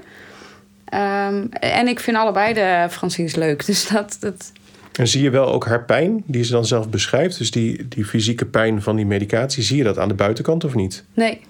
Ehm, 0.86 1.46
en 1.50 1.88
ik 1.88 2.00
vind 2.00 2.18
allebei 2.18 2.54
de 2.54 2.88
Francines 2.89 3.36
leuk. 3.36 3.65
Dus 3.76 3.88
dat, 3.88 4.18
dat, 4.20 4.52
En 4.95 5.08
zie 5.08 5.21
je 5.23 5.29
wel 5.29 5.53
ook 5.53 5.65
haar 5.65 5.86
pijn, 5.86 6.23
die 6.25 6.43
ze 6.43 6.51
dan 6.51 6.65
zelf 6.65 6.89
beschrijft? 6.89 7.38
Dus 7.38 7.51
die, 7.51 7.88
die 7.88 8.05
fysieke 8.05 8.45
pijn 8.45 8.81
van 8.81 8.95
die 8.95 9.05
medicatie, 9.05 9.63
zie 9.63 9.77
je 9.77 9.84
dat 9.84 9.97
aan 9.97 10.08
de 10.08 10.13
buitenkant 10.13 10.63
of 10.63 10.75
niet? 10.75 11.03
nee. 11.13 11.41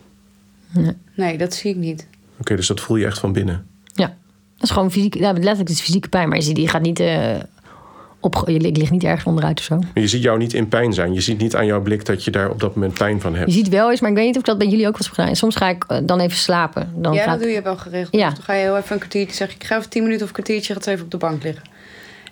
Nee. 0.71 0.93
Nee, 1.15 1.37
dat 1.37 1.53
zie 1.53 1.71
ik 1.71 1.77
niet. 1.77 2.07
Oké, 2.39 2.55
dus 2.55 2.67
dat 2.67 2.81
voel 2.81 2.97
je 2.97 3.05
echt 3.05 3.19
van 3.19 3.33
binnen. 3.33 3.65
Ja, 3.93 4.05
dat 4.55 4.63
is 4.63 4.69
gewoon 4.69 4.91
fysiek, 4.91 5.15
ja, 5.15 5.31
letterlijk 5.31 5.69
is 5.69 5.81
fysieke 5.81 6.09
pijn. 6.09 6.27
Maar 6.27 6.37
je 6.37 6.43
ziet, 6.43 6.55
die 6.55 6.67
gaat 6.67 6.81
niet 6.81 6.99
eh, 6.99 7.35
op, 8.19 8.43
je 8.45 8.59
ligt 8.59 8.91
niet 8.91 9.03
ergens 9.03 9.23
onderuit 9.23 9.59
of 9.59 9.65
zo. 9.65 9.75
Maar 9.75 9.89
je 9.93 10.07
ziet 10.07 10.21
jou 10.23 10.37
niet 10.37 10.53
in 10.53 10.67
pijn 10.67 10.93
zijn. 10.93 11.13
Je 11.13 11.21
ziet 11.21 11.37
niet 11.37 11.55
aan 11.55 11.65
jouw 11.65 11.81
blik 11.81 12.05
dat 12.05 12.23
je 12.23 12.31
daar 12.31 12.49
op 12.49 12.59
dat 12.59 12.75
moment 12.75 12.93
pijn 12.93 13.21
van 13.21 13.31
Je 13.31 13.37
hebt. 13.37 13.51
ziet 13.51 13.69
wel 13.69 13.91
eens, 13.91 13.99
maar 14.01 14.09
ik 14.09 14.15
weet 14.15 14.25
niet 14.25 14.35
of 14.35 14.41
ik 14.41 14.47
dat 14.47 14.57
bij 14.57 14.67
jullie 14.67 14.87
ook 14.87 14.97
was 14.97 15.07
gedaan. 15.07 15.35
Soms 15.35 15.55
ga 15.55 15.69
ik 15.69 15.83
eh, 15.87 15.97
dan 16.03 16.19
even 16.19 16.37
slapen. 16.37 16.91
Dan 16.95 17.13
ja, 17.13 17.23
gaat, 17.23 17.31
dat 17.31 17.41
doe 17.41 17.51
je 17.51 17.61
wel 17.61 17.77
geregeld. 17.77 18.15
Ja. 18.15 18.25
Dus 18.27 18.35
dan 18.35 18.43
ga 18.43 18.53
je 18.53 18.61
heel 18.61 18.77
even 18.77 18.91
een 18.91 18.97
kwartiertje 18.97 19.35
zeggen. 19.35 19.55
Ik 19.59 19.63
ga 19.63 19.77
even 19.77 19.89
tien 19.89 20.03
minuten 20.03 20.21
of 20.21 20.27
een 20.27 20.33
kwartiertje, 20.35 20.73
gaat 20.73 20.87
even 20.87 21.05
op 21.05 21.11
de 21.11 21.17
bank 21.17 21.43
liggen. 21.43 21.63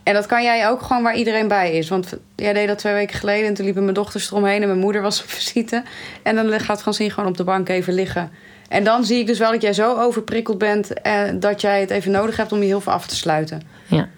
En 0.04 0.13
dat 0.13 0.26
kan 0.26 0.44
jij 0.44 0.70
ook 0.70 0.82
gewoon 0.82 1.04
waar 1.04 1.16
iedereen 1.16 1.48
bij 1.48 1.74
is. 1.74 1.89
Want 1.89 2.13
jij 2.36 2.54
deed 2.54 2.68
dat 2.68 2.78
twee 2.78 2.94
weken 2.94 3.18
geleden 3.18 3.48
en 3.48 3.54
toen 3.54 3.66
liepen 3.66 3.84
mijn 3.84 3.96
dochters 3.96 4.32
eromheen 4.32 4.62
en 4.62 4.68
mijn 4.68 4.80
moeder 4.80 5.02
was 5.02 5.22
op 5.22 5.30
visite. 5.39 5.84
En 6.24 6.36
dan 6.36 6.60
gaat 6.60 6.82
Francine 6.82 7.10
gewoon 7.10 7.30
op 7.30 7.38
de 7.38 7.44
bank 7.44 7.70
even 7.70 7.94
liggen. 7.94 8.32
En 8.70 8.84
dan 8.84 9.06
zie 9.06 9.20
ik 9.20 9.28
dus 9.28 9.39
wel 9.39 9.52
dat 9.52 9.62
jij 9.62 9.74
zo 9.74 9.96
overprikkeld 9.98 10.58
bent 10.58 10.94
en 11.02 11.39
dat 11.39 11.62
jij 11.62 11.80
het 11.80 11.89
even 11.89 12.12
nodig 12.12 12.38
hebt 12.38 12.52
om 12.52 12.60
je 12.60 12.66
heel 12.66 12.82
veel 12.82 12.92
af 12.92 13.08
te 13.08 13.16
sluiten. 13.16 13.62
Ja. 13.86 14.10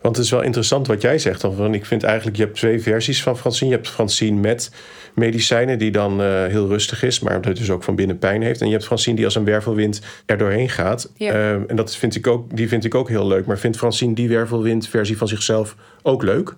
Want 0.00 0.16
het 0.16 0.24
is 0.24 0.30
wel 0.30 0.42
interessant 0.42 0.86
wat 0.86 1.02
jij 1.02 1.18
zegt. 1.18 1.40
dan, 1.40 1.56
Want 1.56 1.74
ik 1.74 1.86
vind 1.86 2.02
eigenlijk, 2.02 2.36
je 2.36 2.42
hebt 2.42 2.56
twee 2.56 2.82
versies 2.82 3.22
van 3.22 3.38
Francine. 3.38 3.70
Je 3.70 3.76
hebt 3.76 3.88
Francine 3.88 4.40
met 4.40 4.72
medicijnen, 5.14 5.78
die 5.78 5.90
dan 5.90 6.20
eh, 6.22 6.44
heel 6.44 6.68
rustig 6.68 7.02
is, 7.02 7.20
maar 7.20 7.40
dat 7.40 7.56
dus 7.56 7.70
ook 7.70 7.82
van 7.82 7.94
binnen 7.94 8.18
pijn 8.18 8.42
heeft. 8.42 8.60
En 8.60 8.66
je 8.66 8.72
hebt 8.72 8.84
Francine 8.84 9.16
die 9.16 9.24
als 9.24 9.34
een 9.34 9.44
wervelwind 9.44 10.00
er 10.26 10.38
doorheen 10.38 10.68
gaat. 10.68 11.12
Ja. 11.16 11.32
Ehm, 11.32 11.62
en 11.66 11.76
dat 11.76 11.96
vind 11.96 12.16
ik 12.16 12.26
ook, 12.26 12.56
die 12.56 12.68
vind 12.68 12.84
ik 12.84 12.94
ook 12.94 13.08
heel 13.08 13.26
leuk. 13.26 13.46
Maar 13.46 13.58
vindt 13.58 13.76
Francine 13.76 14.14
die 14.14 14.28
wervelwind-versie 14.28 15.16
van 15.16 15.28
zichzelf 15.28 15.76
ook 16.02 16.22
leuk? 16.22 16.56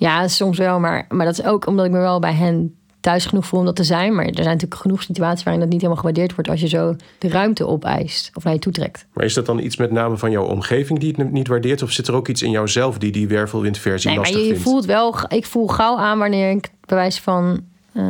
ja, 0.00 0.28
soms 0.28 0.58
wel. 0.58 0.80
Maar, 0.80 1.04
maar 1.08 1.26
dat 1.26 1.38
is 1.38 1.44
ook 1.44 1.66
omdat 1.66 1.86
ik 1.86 1.92
me 1.92 1.98
wel 1.98 2.18
bij 2.18 2.32
hen 2.32 2.79
thuis 3.00 3.26
genoeg 3.26 3.46
voel 3.46 3.60
om 3.60 3.66
dat 3.66 3.76
te 3.76 3.84
zijn. 3.84 4.14
Maar 4.14 4.24
er 4.24 4.34
zijn 4.34 4.46
natuurlijk 4.46 4.80
genoeg 4.80 5.02
situaties 5.02 5.44
waarin 5.44 5.62
dat 5.62 5.70
niet 5.72 5.80
helemaal 5.80 6.02
gewaardeerd 6.02 6.34
wordt... 6.34 6.50
als 6.50 6.60
je 6.60 6.68
zo 6.68 6.96
de 7.18 7.28
ruimte 7.28 7.66
opeist 7.66 8.30
of 8.34 8.44
naar 8.44 8.52
je 8.52 8.58
toe 8.58 8.72
trekt. 8.72 9.06
Maar 9.12 9.24
is 9.24 9.34
dat 9.34 9.46
dan 9.46 9.58
iets 9.58 9.76
met 9.76 9.90
name 9.90 10.16
van 10.16 10.30
jouw 10.30 10.44
omgeving 10.44 10.98
die 10.98 11.14
het 11.16 11.32
niet 11.32 11.48
waardeert? 11.48 11.82
Of 11.82 11.90
zit 11.90 12.08
er 12.08 12.14
ook 12.14 12.28
iets 12.28 12.42
in 12.42 12.50
jouzelf 12.50 12.98
die 12.98 13.12
die 13.12 13.28
wervelwind-versie 13.28 14.10
Nee, 14.10 14.18
maar 14.18 14.26
lastig 14.26 14.42
je, 14.42 14.48
je 14.48 14.54
vindt? 14.54 14.70
voelt 14.70 14.84
wel... 14.84 15.14
Ik 15.28 15.46
voel 15.46 15.66
gauw 15.66 15.96
aan 15.96 16.18
wanneer 16.18 16.50
ik 16.50 16.70
bij 16.86 16.96
wijze 16.96 17.22
van... 17.22 17.60
eh, 17.92 18.04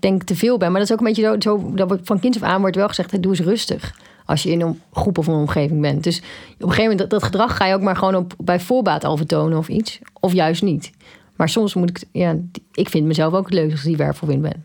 denk 0.00 0.22
te 0.22 0.36
veel 0.36 0.58
ben. 0.58 0.70
Maar 0.70 0.80
dat 0.80 0.88
is 0.88 0.94
ook 0.94 1.00
een 1.00 1.14
beetje 1.14 1.22
zo... 1.22 1.56
zo 1.58 1.72
dat 1.74 1.98
van 2.02 2.20
kind 2.20 2.36
af 2.36 2.42
aan 2.42 2.60
wordt 2.60 2.76
wel 2.76 2.88
gezegd... 2.88 3.10
hey, 3.10 3.20
doe 3.20 3.32
eens 3.32 3.40
rustig. 3.40 3.94
Als 4.24 4.42
je 4.42 4.50
in 4.50 4.60
een 4.60 4.80
groep 4.92 5.18
of 5.18 5.26
een 5.26 5.34
omgeving 5.34 5.80
bent. 5.80 6.04
Dus 6.04 6.18
op 6.18 6.24
een 6.58 6.68
gegeven 6.68 6.82
moment... 6.82 6.98
dat, 6.98 7.10
dat 7.10 7.22
gedrag 7.22 7.56
ga 7.56 7.66
je 7.66 7.74
ook 7.74 7.82
maar 7.82 7.96
gewoon 7.96 8.14
op, 8.14 8.34
bij 8.38 8.60
voorbaat 8.60 9.04
al 9.04 9.16
vertonen 9.16 9.58
of 9.58 9.68
iets. 9.68 9.98
Of 10.20 10.32
juist 10.32 10.62
niet. 10.62 10.90
Maar 11.38 11.48
soms 11.48 11.74
moet 11.74 11.90
ik... 11.90 12.02
Ja, 12.12 12.36
ik 12.72 12.88
vind 12.88 13.06
mezelf 13.06 13.32
ook 13.34 13.44
het 13.44 13.54
leukst 13.54 13.72
als 13.72 13.82
die 13.82 13.96
wervelwind 13.96 14.42
ben. 14.42 14.64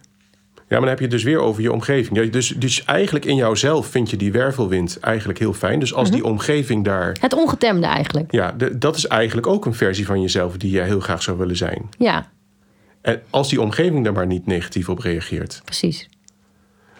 Ja, 0.55 0.79
maar 0.79 0.79
dan 0.79 0.89
heb 0.89 0.97
je 0.97 1.03
het 1.03 1.13
dus 1.13 1.23
weer 1.23 1.39
over 1.39 1.61
je 1.61 1.71
omgeving. 1.71 2.17
Ja, 2.17 2.31
dus, 2.31 2.47
dus 2.47 2.85
eigenlijk 2.85 3.25
in 3.25 3.35
jouzelf 3.35 3.87
vind 3.87 4.09
je 4.09 4.17
die 4.17 4.31
wervelwind 4.31 4.99
eigenlijk 4.99 5.39
heel 5.39 5.53
fijn. 5.53 5.79
Dus 5.79 5.93
als 5.93 6.07
Mhm. 6.07 6.17
die 6.17 6.25
omgeving 6.25 6.83
daar... 6.83 7.17
Het 7.19 7.33
ongetemde 7.33 7.87
eigenlijk. 7.87 8.31
Ja, 8.31 8.51
de- 8.51 8.77
dat 8.77 8.95
is 8.95 9.07
eigenlijk 9.07 9.47
ook 9.47 9.65
een 9.65 9.73
versie 9.73 10.05
van 10.05 10.21
jezelf 10.21 10.57
die 10.57 10.69
jij 10.71 10.85
heel 10.85 10.99
graag 10.99 11.23
zou 11.23 11.37
willen 11.37 11.57
zijn. 11.57 11.89
Ja, 11.97 12.31
En 13.01 13.21
als 13.29 13.49
die 13.49 13.61
omgeving 13.61 14.03
daar 14.03 14.13
maar 14.13 14.27
niet 14.27 14.45
negatief 14.45 14.89
op 14.89 14.99
reageert. 14.99 15.61
precies. 15.65 16.09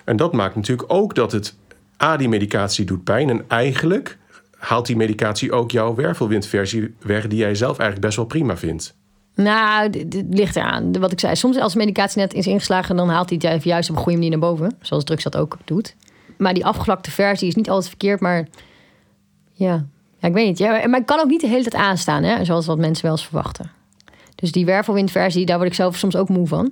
En 0.04 0.16
dat 0.18 0.34
maakt 0.34 0.56
natuurlijk 0.56 0.94
ook 0.94 1.16
dat 1.16 1.32
het... 1.32 1.56
A, 2.04 2.18
die 2.18 2.30
medicatie 2.30 2.86
doet 2.86 3.04
pijn. 3.04 3.30
En 3.30 3.44
eigenlijk 3.48 4.18
haalt 4.58 4.86
die 4.86 4.96
medicatie 4.96 5.52
ook 5.52 5.72
jouw 5.72 5.96
wervelwindversie 5.96 6.94
weg... 7.02 7.28
die 7.28 7.38
jij 7.40 7.56
zelf 7.56 7.78
eigenlijk 7.78 8.02
best 8.02 8.16
wel 8.18 8.26
prima 8.26 8.58
vindt. 8.58 8.96
Nou, 9.36 9.89
dit, 9.89 10.12
dit 10.12 10.26
ligt 10.30 10.56
eraan. 10.56 11.00
Wat 11.00 11.12
ik 11.12 11.19
zei, 11.19 11.36
soms 11.36 11.58
als 11.60 11.76
medicatie 11.76 12.22
net 12.22 12.34
is 12.34 12.48
ingeslagen... 12.48 12.96
dan 12.96 13.10
haalt 13.10 13.30
hij 13.30 13.52
het 13.52 13.63
juist 13.63 13.89
op 13.89 13.96
een 13.96 14.02
goede 14.02 14.17
manier 14.17 14.32
naar 14.32 14.50
boven. 14.50 14.76
Zoals 14.82 15.04
drugs 15.04 15.24
dat 15.24 15.38
ook 15.38 15.58
doet. 15.65 15.96
Maar 16.38 16.54
die 16.54 16.65
afgevlakte 16.65 17.12
versie 17.12 17.48
is 17.48 17.56
niet 17.56 17.69
altijd 17.69 17.88
verkeerd, 17.88 18.19
maar... 18.19 18.48
Ja, 19.54 19.86
ja 20.17 20.28
ik 20.28 20.34
weet 20.34 20.48
niet. 20.48 20.58
Ja, 20.58 20.88
maar 20.88 21.00
ik 21.00 21.06
kan 21.06 21.19
ook 21.19 21.30
niet 21.30 21.41
de 21.41 21.48
hele 21.48 21.63
tijd 21.63 21.84
aanstaan, 21.84 22.24
hè, 22.24 22.46
zoals 22.46 22.65
wat 22.65 22.78
mensen 22.78 23.04
wel 23.04 23.12
eens 23.12 23.26
verwachten. 23.26 23.72
Dus 24.36 24.52
die 24.52 24.65
wervelwindversie, 24.65 25.46
daar 25.46 25.58
word 25.58 25.69
ik 25.69 25.76
zelf 25.76 25.98
soms 25.98 26.15
ook 26.15 26.30
moe 26.30 26.48
van. 26.48 26.72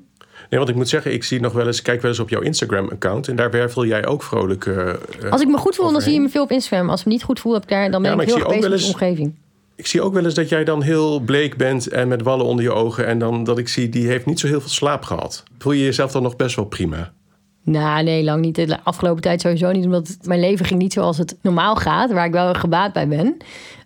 Nee, 0.50 0.60
want 0.60 0.70
ik 0.70 0.76
moet 0.76 0.90
zeggen, 0.90 1.14
ik 1.14 1.24
zie 1.24 1.40
nog 1.40 1.54
wel 1.54 1.68
eens... 1.68 1.82
Kijk 1.82 2.02
wel 2.02 2.12
eens 2.12 2.20
op 2.20 2.30
jouw 2.30 2.42
Instagram-account... 2.42 3.28
en 3.28 3.36
daar 3.36 3.52
wervel 3.52 3.86
jij 3.86 4.06
ook 4.06 4.24
vrolijk... 4.24 4.66
eh, 4.66 4.90
eh, 4.90 4.96
Als 5.30 5.42
ik 5.42 5.48
me 5.48 5.58
goed 5.58 5.76
voel, 5.76 5.92
dan 5.92 6.02
zie 6.02 6.14
je 6.14 6.20
me 6.20 6.30
veel 6.30 6.44
op 6.44 6.52
Instagram. 6.52 6.90
Als 6.90 7.00
ik 7.00 7.06
me 7.06 7.12
niet 7.12 7.24
goed 7.24 7.40
voel, 7.40 7.54
heb 7.54 7.64
ik 7.64 7.70
daar, 7.70 7.92
dan 7.92 8.02
ben 8.02 8.12
Ja, 8.12 8.18
ik 8.18 8.22
ik 8.22 8.28
heel 8.28 8.38
zie 8.38 8.46
erg 8.46 8.56
bezig 8.56 8.72
met 8.72 8.80
de 8.80 8.88
omgeving. 8.88 9.36
Ik 9.82 9.88
zie 9.88 10.02
ook 10.02 10.14
wel 10.14 10.26
eens 10.26 10.34
dat 10.34 10.50
jij 10.50 10.64
dan 10.64 10.82
heel 10.82 11.20
bleek 11.20 11.58
bent 11.58 11.88
en 11.88 12.08
met 12.08 12.22
wallen 12.22 12.46
onder 12.46 12.64
je 12.64 12.72
ogen. 12.72 13.08
En 13.08 13.20
dan 13.20 13.44
dat 13.44 13.58
ik 13.58 13.68
zie, 13.68 13.90
die 13.90 14.08
heeft 14.08 14.26
niet 14.26 14.40
zo 14.40 14.48
heel 14.48 14.60
veel 14.60 14.70
slaap 14.70 15.04
gehad. 15.04 15.44
Voel 15.58 15.74
je 15.74 15.84
jezelf 15.84 16.12
dan 16.12 16.24
nog 16.24 16.36
best 16.36 16.56
wel 16.56 16.66
prima? 16.66 17.12
Nou, 17.64 18.04
nee, 18.04 18.24
lang 18.24 18.42
niet. 18.42 18.56
De 18.56 18.84
afgelopen 18.84 19.22
tijd 19.22 19.42
sowieso 19.42 19.72
niet. 19.72 19.86
Omdat 19.86 20.18
mijn 20.22 20.40
leven 20.40 20.66
ging 20.66 20.80
niet 20.80 20.94
zoals 20.94 21.18
het 21.18 21.38
normaal 21.42 21.76
gaat. 21.76 22.12
Waar 22.12 22.26
ik 22.26 22.32
wel 22.32 22.54
gebaat 22.54 22.94
bij 22.94 23.08
ben. 23.08 23.38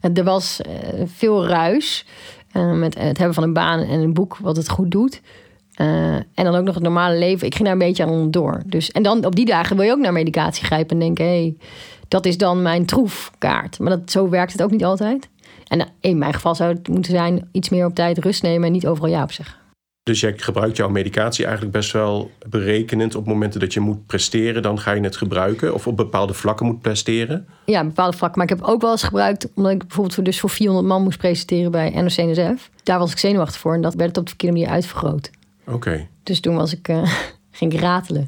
En 0.01 0.13
Er 0.13 0.23
was 0.23 0.61
eh, 0.61 0.73
veel 1.05 1.47
ruis. 1.47 2.05
eh, 2.51 2.71
met 2.71 2.97
het 2.99 3.17
hebben 3.17 3.35
van 3.35 3.43
een 3.43 3.53
baan 3.53 3.79
en 3.79 3.99
een 3.99 4.13
boek 4.13 4.37
wat 4.37 4.55
het 4.57 4.69
goed 4.69 4.91
doet. 4.91 5.21
Eh, 5.73 6.13
en 6.15 6.25
dan 6.43 6.55
ook 6.55 6.65
nog 6.65 6.75
het 6.75 6.83
normale 6.83 7.17
leven. 7.17 7.47
Ik 7.47 7.53
ging 7.53 7.63
daar 7.63 7.73
een 7.73 7.87
beetje 7.87 8.03
aan 8.03 8.09
onderdoor. 8.09 8.61
Dus, 8.65 8.91
en 8.91 9.03
dan 9.03 9.25
op 9.25 9.35
die 9.35 9.45
dagen 9.45 9.75
wil 9.75 9.85
je 9.85 9.91
ook 9.91 9.99
naar 9.99 10.13
medicatie 10.13 10.65
grijpen. 10.65 10.89
En 10.93 10.99
denken, 10.99 11.25
hé, 11.25 11.31
hey, 11.31 11.55
dat 12.07 12.25
is 12.25 12.37
dan 12.37 12.61
mijn 12.61 12.85
troefkaart. 12.85 13.79
Maar 13.79 13.89
dat, 13.89 14.11
zo 14.11 14.29
werkt 14.29 14.51
het 14.51 14.63
ook 14.63 14.71
niet 14.71 14.83
altijd. 14.85 15.29
En 15.67 15.79
eh, 15.79 15.87
in 15.99 16.17
mijn 16.17 16.33
geval 16.33 16.55
zou 16.55 16.73
het 16.73 16.87
moeten 16.87 17.11
zijn... 17.11 17.49
iets 17.51 17.69
meer 17.69 17.85
op 17.85 17.95
tijd 17.95 18.17
rust 18.17 18.41
nemen 18.41 18.67
en 18.67 18.71
niet 18.71 18.87
overal 18.87 19.09
ja 19.09 19.23
op 19.23 19.31
zeggen. 19.31 19.55
Dus 20.05 20.19
jij 20.19 20.33
gebruikt 20.37 20.77
jouw 20.77 20.89
medicatie 20.89 21.45
eigenlijk 21.45 21.75
best 21.75 21.91
wel 21.91 22.31
berekenend 22.49 23.15
op 23.15 23.25
momenten 23.25 23.59
dat 23.59 23.73
je 23.73 23.79
moet 23.79 24.05
presteren, 24.05 24.61
dan 24.61 24.79
ga 24.79 24.91
je 24.91 25.01
het 25.01 25.15
gebruiken 25.15 25.73
of 25.73 25.87
op 25.87 25.97
bepaalde 25.97 26.33
vlakken 26.33 26.65
moet 26.65 26.81
presteren. 26.81 27.47
Ja, 27.65 27.83
bepaalde 27.83 28.17
vlakken. 28.17 28.39
Maar 28.39 28.51
ik 28.51 28.57
heb 28.57 28.67
ook 28.67 28.81
wel 28.81 28.91
eens 28.91 29.03
gebruikt, 29.03 29.47
omdat 29.55 29.71
ik 29.71 29.79
bijvoorbeeld 29.79 30.13
voor, 30.13 30.23
dus 30.23 30.39
voor 30.39 30.49
400 30.49 30.87
man 30.87 31.03
moest 31.03 31.17
presenteren 31.17 31.71
bij 31.71 31.89
NOC-NSF. 31.89 32.69
Daar 32.83 32.99
was 32.99 33.11
ik 33.11 33.17
zenuwachtig 33.17 33.59
voor 33.59 33.73
en 33.73 33.81
dat 33.81 33.93
werd 33.93 34.09
het 34.09 34.17
op 34.17 34.23
de 34.23 34.29
verkeerde 34.29 34.55
manier 34.55 34.71
uitvergroot. 34.71 35.31
Oké. 35.67 36.07
Dus 36.23 36.39
toen 36.39 36.55
was 36.55 36.73
ik, 36.73 36.87
uh, 36.87 37.11
ging 37.51 37.73
ik 37.73 37.79
ratelen. 37.79 38.27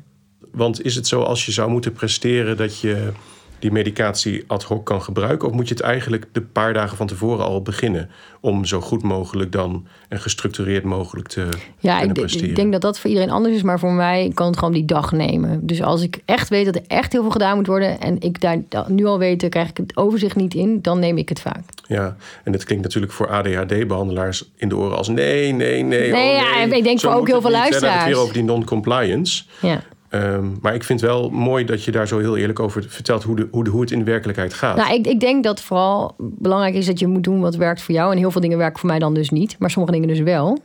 Want 0.51 0.85
is 0.85 0.95
het 0.95 1.07
zo 1.07 1.21
als 1.21 1.45
je 1.45 1.51
zou 1.51 1.69
moeten 1.69 1.93
presteren 1.93 2.57
dat 2.57 2.79
je 2.79 3.11
die 3.59 3.71
medicatie 3.71 4.43
ad 4.47 4.63
hoc 4.63 4.85
kan 4.85 5.01
gebruiken? 5.01 5.47
Of 5.47 5.53
moet 5.53 5.67
je 5.67 5.73
het 5.73 5.83
eigenlijk 5.83 6.25
de 6.31 6.41
paar 6.41 6.73
dagen 6.73 6.97
van 6.97 7.07
tevoren 7.07 7.45
al 7.45 7.61
beginnen? 7.61 8.09
Om 8.39 8.65
zo 8.65 8.81
goed 8.81 9.03
mogelijk 9.03 9.51
dan 9.51 9.87
en 10.09 10.19
gestructureerd 10.19 10.83
mogelijk 10.83 11.27
te 11.27 11.49
ja, 11.79 11.97
kunnen 11.97 12.15
ik, 12.15 12.21
presteren? 12.21 12.49
ik 12.49 12.55
denk 12.55 12.71
dat 12.71 12.81
dat 12.81 12.99
voor 12.99 13.09
iedereen 13.09 13.31
anders 13.31 13.55
is. 13.55 13.63
Maar 13.63 13.79
voor 13.79 13.91
mij 13.91 14.31
kan 14.33 14.47
het 14.47 14.57
gewoon 14.57 14.73
die 14.73 14.85
dag 14.85 15.11
nemen. 15.11 15.67
Dus 15.67 15.81
als 15.81 16.01
ik 16.01 16.21
echt 16.25 16.49
weet 16.49 16.65
dat 16.65 16.75
er 16.75 16.83
echt 16.87 17.11
heel 17.11 17.21
veel 17.21 17.31
gedaan 17.31 17.55
moet 17.55 17.67
worden... 17.67 17.99
en 17.99 18.19
ik 18.19 18.41
daar 18.41 18.61
nu 18.87 19.05
al 19.05 19.17
weet, 19.17 19.41
dan 19.41 19.49
krijg 19.49 19.69
ik 19.69 19.77
het 19.77 19.97
overzicht 19.97 20.35
niet 20.35 20.53
in... 20.53 20.81
dan 20.81 20.99
neem 20.99 21.17
ik 21.17 21.29
het 21.29 21.41
vaak. 21.41 21.63
Ja, 21.87 22.15
en 22.43 22.53
het 22.53 22.63
klinkt 22.63 22.83
natuurlijk 22.83 23.13
voor 23.13 23.29
ADHD-behandelaars 23.29 24.49
in 24.55 24.69
de 24.69 24.77
oren 24.77 24.97
als... 24.97 25.07
nee, 25.07 25.51
nee, 25.51 25.83
nee, 25.83 26.11
Nee, 26.11 26.11
oh 26.11 26.51
nee. 26.55 26.69
ja, 26.69 26.75
ik 26.75 26.83
denk 26.83 26.99
Zo 26.99 27.09
voor 27.09 27.19
ook 27.19 27.27
heel 27.27 27.41
veel 27.41 27.51
luisteraars. 27.51 28.03
het 28.03 28.13
weer 28.13 28.21
over 28.21 28.33
die 28.33 28.43
non-compliance. 28.43 29.43
Ja. 29.61 29.81
Ehm, 30.09 30.45
maar 30.61 30.73
ik 30.75 30.83
vind 30.83 31.01
wel 31.01 31.29
mooi 31.29 31.65
dat 31.65 31.83
je 31.83 31.91
daar 31.91 32.07
zo 32.07 32.19
heel 32.19 32.37
eerlijk 32.37 32.59
over 32.59 32.85
vertelt 32.87 33.23
hoe, 33.23 33.35
de, 33.35 33.47
hoe, 33.51 33.63
de, 33.63 33.69
hoe 33.69 33.81
het 33.81 33.91
in 33.91 33.99
de 33.99 34.05
werkelijkheid 34.05 34.53
gaat. 34.53 34.75
Nou, 34.75 34.93
ik, 34.93 35.07
ik 35.07 35.19
denk 35.19 35.43
dat 35.43 35.61
vooral 35.61 36.15
belangrijk 36.17 36.75
is 36.75 36.85
dat 36.85 36.99
je 36.99 37.07
moet 37.07 37.23
doen 37.23 37.39
wat 37.41 37.55
werkt 37.55 37.81
voor 37.81 37.95
jou. 37.95 38.11
En 38.11 38.17
heel 38.17 38.31
veel 38.31 38.41
dingen 38.41 38.57
werken 38.57 38.79
voor 38.79 38.89
mij 38.89 38.99
dan 38.99 39.13
dus 39.13 39.29
niet. 39.29 39.55
Maar 39.59 39.69
sommige 39.69 39.93
dingen 39.93 40.07
dus 40.07 40.19
wel. 40.19 40.57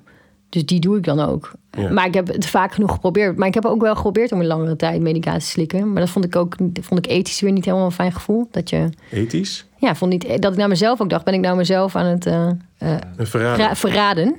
Dus 0.49 0.67
die 0.67 0.81
doe 0.81 0.97
ik 0.97 1.05
dan 1.05 1.21
ook. 1.21 1.53
Ja. 1.71 1.91
Maar 1.91 2.07
ik 2.07 2.15
heb 2.15 2.27
het 2.27 2.47
vaak 2.47 2.73
genoeg 2.75 2.93
geprobeerd. 2.93 3.37
Maar 3.37 3.49
ik 3.49 3.55
heb 3.55 3.65
ook 3.65 3.81
wel 3.81 3.95
geprobeerd 3.95 4.33
om 4.33 4.41
een 4.41 4.47
langere 4.47 4.77
tijd 4.77 5.01
medicatie 5.01 5.41
te 5.41 5.47
slikken. 5.47 5.93
Maar 5.93 6.01
dat 6.03 6.11
vond 6.11 6.25
ik 6.25 6.37
ook 6.37 6.57
vond 6.81 7.07
ik 7.07 7.11
ethisch 7.13 7.41
weer 7.41 7.53
niet 7.53 7.65
helemaal 7.65 7.87
een 7.87 7.93
fijn 7.93 8.13
gevoel. 8.13 8.49
Dat 8.51 8.71
je, 8.71 8.89
Ethisch? 9.11 9.67
ja, 9.77 9.95
vond 9.95 10.11
niet, 10.11 10.43
dat 10.43 10.53
ik 10.53 10.59
naar 10.59 10.69
mezelf 10.69 11.01
ook 11.01 11.11
dacht, 11.11 11.25
ben 11.25 11.35
ik 11.35 11.41
nou 11.41 11.57
mezelf 11.57 11.97
aan 11.97 12.07
het 12.07 12.27
eh, 12.27 12.47
eh, 12.79 12.91
Een 13.17 13.27
verrader. 13.27 13.57
verra- 13.57 13.77
verraden. 13.77 14.39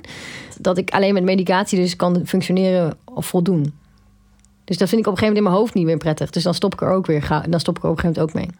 Dat 0.60 0.78
ik 0.78 0.90
alleen 0.90 1.14
met 1.14 1.22
medicatie 1.24 1.78
dus 1.80 1.96
kan 1.96 2.22
functioneren 2.24 2.92
of 3.04 3.26
voldoen. 3.26 3.72
Dus 4.64 4.76
dat 4.78 4.88
vind 4.88 5.00
ik 5.00 5.06
op 5.06 5.12
een 5.12 5.18
gegeven 5.18 5.26
moment 5.26 5.36
in 5.36 5.42
mijn 5.42 5.54
hoofd 5.56 5.74
niet 5.74 5.84
meer 5.84 5.96
prettig. 5.96 6.30
Dus 6.30 6.42
dan 6.42 6.54
stop 6.54 6.72
ik 6.72 6.80
er 6.80 6.90
ook 6.90 7.06
weer. 7.06 7.22
Ga, 7.22 7.40
dan 7.48 7.60
stop 7.60 7.76
ik 7.76 7.82
er 7.82 7.88
op 7.90 7.96
een 7.96 8.00
gegeven 8.02 8.22
moment 8.22 8.48
ook 8.48 8.56
mee. 8.56 8.58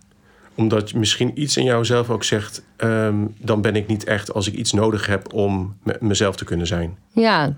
Omdat 0.54 0.90
je 0.90 0.98
misschien 0.98 1.40
iets 1.40 1.56
in 1.56 1.64
jouzelf 1.64 2.10
ook 2.10 2.24
zegt... 2.24 2.62
ehm, 2.76 3.14
dan 3.38 3.60
ben 3.60 3.76
ik 3.76 3.86
niet 3.86 4.04
echt 4.04 4.32
als 4.34 4.46
ik 4.46 4.54
iets 4.54 4.72
nodig 4.72 5.06
heb 5.06 5.32
om 5.32 5.76
me- 5.82 5.96
mezelf 6.00 6.36
te 6.36 6.44
kunnen 6.44 6.66
zijn. 6.66 6.98
Ja, 7.12 7.56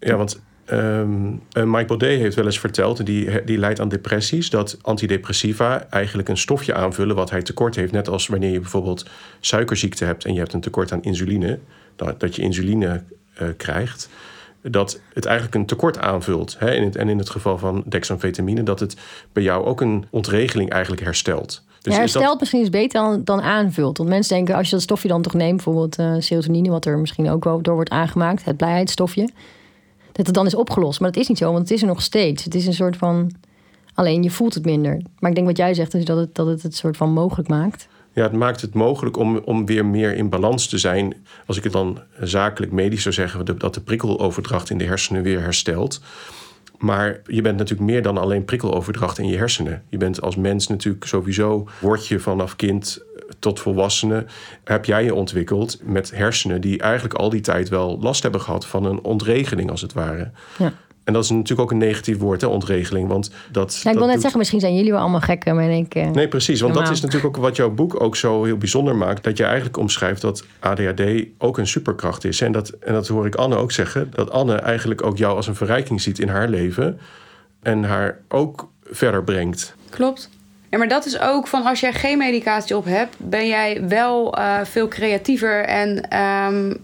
Ja, 0.00 0.16
want 0.16 0.40
eh, 0.64 1.02
Mike 1.64 1.84
Baudet 1.86 2.18
heeft 2.20 2.36
wel 2.36 2.44
eens 2.44 2.58
verteld... 2.60 3.06
Die, 3.06 3.44
die 3.44 3.58
leidt 3.58 3.80
aan 3.80 3.88
depressies... 3.88 4.50
dat 4.50 4.78
antidepressiva 4.82 5.86
eigenlijk 5.90 6.28
een 6.28 6.36
stofje 6.36 6.74
aanvullen... 6.74 7.16
wat 7.16 7.30
hij 7.30 7.42
tekort 7.42 7.74
heeft. 7.76 7.92
Net 7.92 8.08
als 8.08 8.26
wanneer 8.26 8.50
je 8.50 8.60
bijvoorbeeld 8.60 9.06
suikerziekte 9.40 10.04
hebt... 10.04 10.24
en 10.24 10.32
je 10.32 10.38
hebt 10.38 10.52
een 10.52 10.60
tekort 10.60 10.92
aan 10.92 11.02
insuline... 11.02 11.58
dat, 11.96 12.20
dat 12.20 12.36
je 12.36 12.42
insuline 12.42 13.02
eh, 13.34 13.48
krijgt... 13.56 14.08
dat 14.62 15.00
het 15.14 15.24
eigenlijk 15.24 15.56
een 15.56 15.66
tekort 15.66 15.98
aanvult. 15.98 16.56
Hè? 16.58 16.74
In 16.74 16.82
het, 16.82 16.96
en 16.96 17.08
in 17.08 17.18
het 17.18 17.30
geval 17.30 17.58
van 17.58 17.82
dexamfetamine... 17.86 18.62
dat 18.62 18.80
het 18.80 18.96
bij 19.32 19.42
jou 19.42 19.64
ook 19.64 19.80
een 19.80 20.06
ontregeling 20.10 20.70
eigenlijk 20.70 21.02
herstelt. 21.02 21.62
Dus 21.82 21.94
ja, 21.96 22.02
is 22.02 22.12
dat- 22.12 22.22
herstelt 22.22 22.40
misschien 22.40 22.62
is 22.62 22.70
beter 22.70 23.00
dan, 23.00 23.24
dan 23.24 23.40
aanvult. 23.40 23.98
Want 23.98 24.08
mensen 24.08 24.34
denken, 24.34 24.54
als 24.54 24.66
je 24.66 24.72
dat 24.72 24.82
stofje 24.82 25.08
dan 25.08 25.22
toch 25.22 25.34
neemt, 25.34 25.54
bijvoorbeeld 25.54 25.98
eh, 25.98 26.14
serotonine, 26.18 26.70
wat 26.70 26.84
er 26.84 26.98
misschien 26.98 27.30
ook 27.30 27.44
wel 27.44 27.62
door 27.62 27.74
wordt 27.74 27.90
aangemaakt, 27.90 28.44
het 28.44 28.56
blijheidsstofje, 28.56 29.28
dat 30.12 30.26
het 30.26 30.34
dan 30.34 30.46
is 30.46 30.54
opgelost. 30.54 31.00
Maar 31.00 31.12
dat 31.12 31.22
is 31.22 31.28
niet 31.28 31.38
zo, 31.38 31.52
want 31.52 31.58
het 31.58 31.70
is 31.70 31.80
er 31.80 31.88
nog 31.88 32.02
steeds. 32.02 32.44
Het 32.44 32.54
is 32.54 32.66
een 32.66 32.74
soort 32.74 32.96
van. 32.96 33.30
Alleen 33.94 34.22
je 34.22 34.30
voelt 34.30 34.54
het 34.54 34.64
minder. 34.64 35.00
Maar 35.18 35.30
ik 35.30 35.36
denk 35.36 35.48
wat 35.48 35.56
jij 35.56 35.74
zegt, 35.74 35.94
is 35.94 36.04
dat 36.04 36.16
het 36.16 36.34
dat 36.34 36.46
het, 36.46 36.62
het 36.62 36.76
soort 36.76 36.96
van 36.96 37.12
mogelijk 37.12 37.48
maakt. 37.48 37.88
Ja, 38.18 38.24
het 38.24 38.32
maakt 38.32 38.60
het 38.60 38.74
mogelijk 38.74 39.16
om, 39.16 39.38
om 39.44 39.66
weer 39.66 39.86
meer 39.86 40.14
in 40.14 40.28
balans 40.28 40.68
te 40.68 40.78
zijn. 40.78 41.14
Als 41.46 41.56
ik 41.56 41.64
het 41.64 41.72
dan 41.72 41.98
zakelijk 42.20 42.72
medisch 42.72 43.02
zou 43.02 43.14
zeggen, 43.14 43.58
dat 43.58 43.74
de 43.74 43.80
prikkeloverdracht 43.80 44.70
in 44.70 44.78
de 44.78 44.84
hersenen 44.84 45.22
weer 45.22 45.40
herstelt. 45.40 46.00
Maar 46.78 47.20
je 47.26 47.42
bent 47.42 47.56
natuurlijk 47.56 47.90
meer 47.90 48.02
dan 48.02 48.18
alleen 48.18 48.44
prikkeloverdracht 48.44 49.18
in 49.18 49.28
je 49.28 49.36
hersenen. 49.36 49.82
Je 49.88 49.96
bent 49.96 50.20
als 50.20 50.36
mens 50.36 50.66
natuurlijk 50.66 51.04
sowieso, 51.04 51.68
word 51.80 52.06
je 52.06 52.20
vanaf 52.20 52.56
kind 52.56 53.04
tot 53.38 53.60
volwassene, 53.60 54.26
heb 54.64 54.84
jij 54.84 55.04
je 55.04 55.14
ontwikkeld 55.14 55.80
met 55.82 56.10
hersenen 56.10 56.60
die 56.60 56.78
eigenlijk 56.80 57.14
al 57.14 57.30
die 57.30 57.40
tijd 57.40 57.68
wel 57.68 57.98
last 58.00 58.22
hebben 58.22 58.40
gehad 58.40 58.66
van 58.66 58.84
een 58.84 59.02
ontregeling 59.02 59.70
als 59.70 59.80
het 59.80 59.92
ware. 59.92 60.30
Ja. 60.58 60.72
En 61.08 61.14
dat 61.14 61.24
is 61.24 61.30
natuurlijk 61.30 61.60
ook 61.60 61.70
een 61.70 61.78
negatief 61.78 62.18
woord, 62.18 62.40
hè, 62.40 62.46
ontregeling. 62.46 63.08
Want 63.08 63.30
dat, 63.50 63.72
Ja, 63.72 63.78
ik 63.78 63.84
dat 63.84 63.94
wil 63.94 64.02
net 64.02 64.12
doet- 64.12 64.20
zeggen, 64.20 64.38
misschien 64.38 64.60
zijn 64.60 64.74
jullie 64.74 64.90
wel 64.92 65.00
allemaal 65.00 65.20
gekken, 65.20 65.54
maar 65.54 65.70
ik. 65.70 65.94
eh, 65.94 66.10
Nee, 66.10 66.28
precies. 66.28 66.60
Want 66.60 66.74
dat 66.74 66.90
is 66.90 67.00
natuurlijk 67.00 67.36
ook 67.36 67.42
wat 67.42 67.56
jouw 67.56 67.70
boek 67.70 68.00
ook 68.02 68.16
zo 68.16 68.44
heel 68.44 68.56
bijzonder 68.56 68.96
maakt. 68.96 69.24
Dat 69.24 69.36
je 69.36 69.44
eigenlijk 69.44 69.76
omschrijft 69.76 70.20
dat 70.20 70.44
ADHD 70.60 71.02
ook 71.38 71.58
een 71.58 71.66
superkracht 71.66 72.24
is. 72.24 72.40
En 72.40 72.52
dat, 72.52 72.68
en 72.68 72.92
dat 72.92 73.08
hoor 73.08 73.26
ik 73.26 73.34
Anne 73.34 73.56
ook 73.56 73.72
zeggen. 73.72 74.10
Dat 74.14 74.30
Anne 74.30 74.54
eigenlijk 74.54 75.04
ook 75.04 75.16
jou 75.18 75.36
als 75.36 75.46
een 75.46 75.54
verrijking 75.54 76.00
ziet 76.00 76.18
in 76.18 76.28
haar 76.28 76.48
leven. 76.48 76.98
En 77.62 77.84
haar 77.84 78.18
ook 78.28 78.68
verder 78.84 79.24
brengt. 79.24 79.74
Klopt. 79.90 80.30
Ja, 80.70 80.78
maar 80.78 80.88
dat 80.88 81.06
is 81.06 81.20
ook 81.20 81.46
van 81.46 81.64
als 81.64 81.80
jij 81.80 81.92
geen 81.92 82.18
medicatie 82.18 82.76
op 82.76 82.84
hebt, 82.84 83.14
ben 83.18 83.46
jij 83.46 83.82
wel 83.88 84.34
eh, 84.34 84.54
veel 84.64 84.88
creatiever. 84.88 85.64
En 85.64 86.08
ehm, 86.10 86.74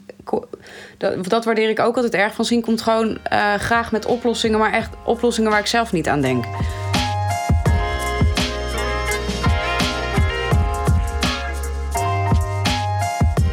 dat, 1.29 1.45
waardeer 1.45 1.69
ik 1.69 1.81
ook 1.81 1.97
altijd 1.97 2.14
erg. 2.14 2.35
Van 2.35 2.45
zien 2.45 2.61
komt 2.61 2.83
gewoon 2.83 3.19
eh, 3.23 3.55
graag 3.55 3.93
met 3.93 4.07
oplossingen, 4.07 4.59
maar 4.59 4.73
echt 4.73 4.95
oplossingen 5.05 5.51
waar 5.51 5.61
ik 5.61 5.67
zelf 5.67 5.93
niet 5.93 6.09
aan 6.09 6.21
denk. 6.21 6.45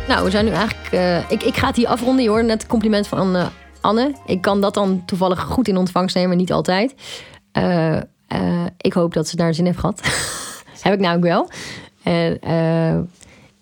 Nou, 0.08 0.24
we 0.24 0.30
zijn 0.30 0.46
nu 0.46 0.52
eigenlijk. 0.52 0.92
eh, 0.92 1.32
ik, 1.32 1.44
ik 1.44 1.56
ga 1.56 1.68
het 1.68 1.76
hier 1.76 1.88
afronden. 1.88 2.24
Je 2.24 2.30
hoorde 2.30 2.46
net 2.46 2.68
compliment 2.68 3.08
van 3.08 3.36
eh, 3.36 3.48
Anne. 3.82 4.16
Ik 4.26 4.42
kan 4.42 4.62
dat 4.62 4.74
dan 4.74 5.04
toevallig 5.06 5.40
goed 5.40 5.68
in 5.68 5.78
ontvangst 5.78 6.16
nemen, 6.16 6.38
niet 6.38 6.52
altijd. 6.52 6.94
Ik 8.78 8.94
hoop 8.94 9.14
dat 9.14 9.28
ze 9.28 9.36
de 9.36 9.54
zin 9.54 9.66
heeft 9.66 9.80
gehad. 9.80 10.02
Heb 10.82 10.94
ik 10.94 11.00
namelijk 11.00 11.28
wel. 11.28 11.50
En 12.04 12.40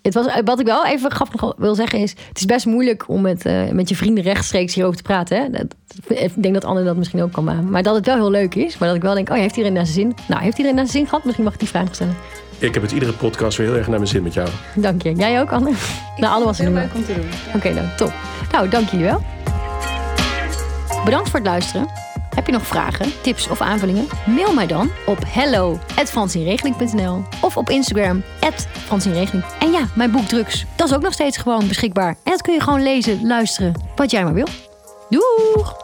het 0.02 0.14
was, 0.14 0.26
wat 0.44 0.60
ik 0.60 0.66
wel 0.66 0.86
even 0.86 1.10
grappig 1.10 1.40
nog 1.40 1.54
wil 1.56 1.74
zeggen 1.74 1.98
is... 1.98 2.10
het 2.28 2.38
is 2.38 2.44
best 2.44 2.66
moeilijk 2.66 3.08
om 3.08 3.20
met, 3.20 3.44
eh, 3.44 3.68
met 3.68 3.88
je 3.88 3.96
vrienden 3.96 4.24
rechtstreeks 4.24 4.74
hierover 4.74 4.96
te 4.96 5.02
praten. 5.02 5.38
Hè? 5.38 5.50
Dat, 5.50 5.74
ik 6.08 6.42
denk 6.42 6.54
dat 6.54 6.64
Anne 6.64 6.84
dat 6.84 6.96
misschien 6.96 7.22
ook 7.22 7.32
kan 7.32 7.44
maken. 7.44 7.70
Maar 7.70 7.82
dat 7.82 7.94
het 7.94 8.06
wel 8.06 8.14
heel 8.14 8.30
leuk 8.30 8.54
is. 8.54 8.78
Maar 8.78 8.88
dat 8.88 8.96
ik 8.96 9.02
wel 9.02 9.14
denk, 9.14 9.30
oh, 9.30 9.36
heeft 9.36 9.56
iedereen 9.56 9.72
naar 9.72 9.86
zijn 9.86 9.98
zin? 9.98 10.14
Nou, 10.28 10.42
heeft 10.42 10.56
iedereen 10.56 10.76
naar 10.76 10.86
zijn 10.86 10.98
zin 10.98 11.08
gehad? 11.08 11.24
Misschien 11.24 11.44
mag 11.44 11.52
ik 11.52 11.60
die 11.60 11.68
vraag 11.68 11.94
stellen. 11.94 12.16
Ik 12.58 12.74
heb 12.74 12.82
het 12.82 12.92
iedere 12.92 13.12
podcast 13.12 13.58
weer 13.58 13.66
heel 13.66 13.76
erg 13.76 13.86
naar 13.86 13.98
mijn 13.98 14.10
zin 14.10 14.22
met 14.22 14.34
jou. 14.34 14.48
Dank 14.74 15.02
je. 15.02 15.14
Jij 15.14 15.40
ook, 15.40 15.52
Anne? 15.52 15.72
nou, 16.16 16.34
Anne 16.34 16.44
was 16.44 16.58
er 16.58 16.64
heel 16.64 16.74
leuk 16.74 16.94
om 16.94 17.04
te 17.04 17.14
doen. 17.14 17.28
Oké, 17.54 17.74
dan 17.74 17.96
top. 17.96 18.12
Nou, 18.52 18.68
dank 18.68 18.88
jullie 18.88 19.06
wel. 19.06 19.22
Bedankt 21.04 21.28
voor 21.28 21.38
het 21.38 21.48
luisteren. 21.48 22.09
Heb 22.34 22.46
je 22.46 22.52
nog 22.52 22.66
vragen, 22.66 23.12
tips 23.20 23.48
of 23.48 23.60
aanvullingen? 23.60 24.06
Mail 24.26 24.54
mij 24.54 24.66
dan 24.66 24.90
op 25.06 25.18
hello@fransienregeling.nl 25.26 27.22
of 27.40 27.56
op 27.56 27.70
Instagram 27.70 28.22
@fransienregeling. 28.86 29.44
En 29.58 29.70
ja, 29.70 29.88
mijn 29.94 30.10
boek 30.10 30.24
Drugs, 30.26 30.64
dat 30.76 30.88
is 30.88 30.94
ook 30.94 31.02
nog 31.02 31.12
steeds 31.12 31.36
gewoon 31.36 31.68
beschikbaar. 31.68 32.16
En 32.24 32.32
dat 32.32 32.42
kun 32.42 32.54
je 32.54 32.60
gewoon 32.60 32.82
lezen, 32.82 33.26
luisteren, 33.26 33.74
wat 33.96 34.10
jij 34.10 34.24
maar 34.24 34.34
wil. 34.34 34.46
Doeg! 35.08 35.76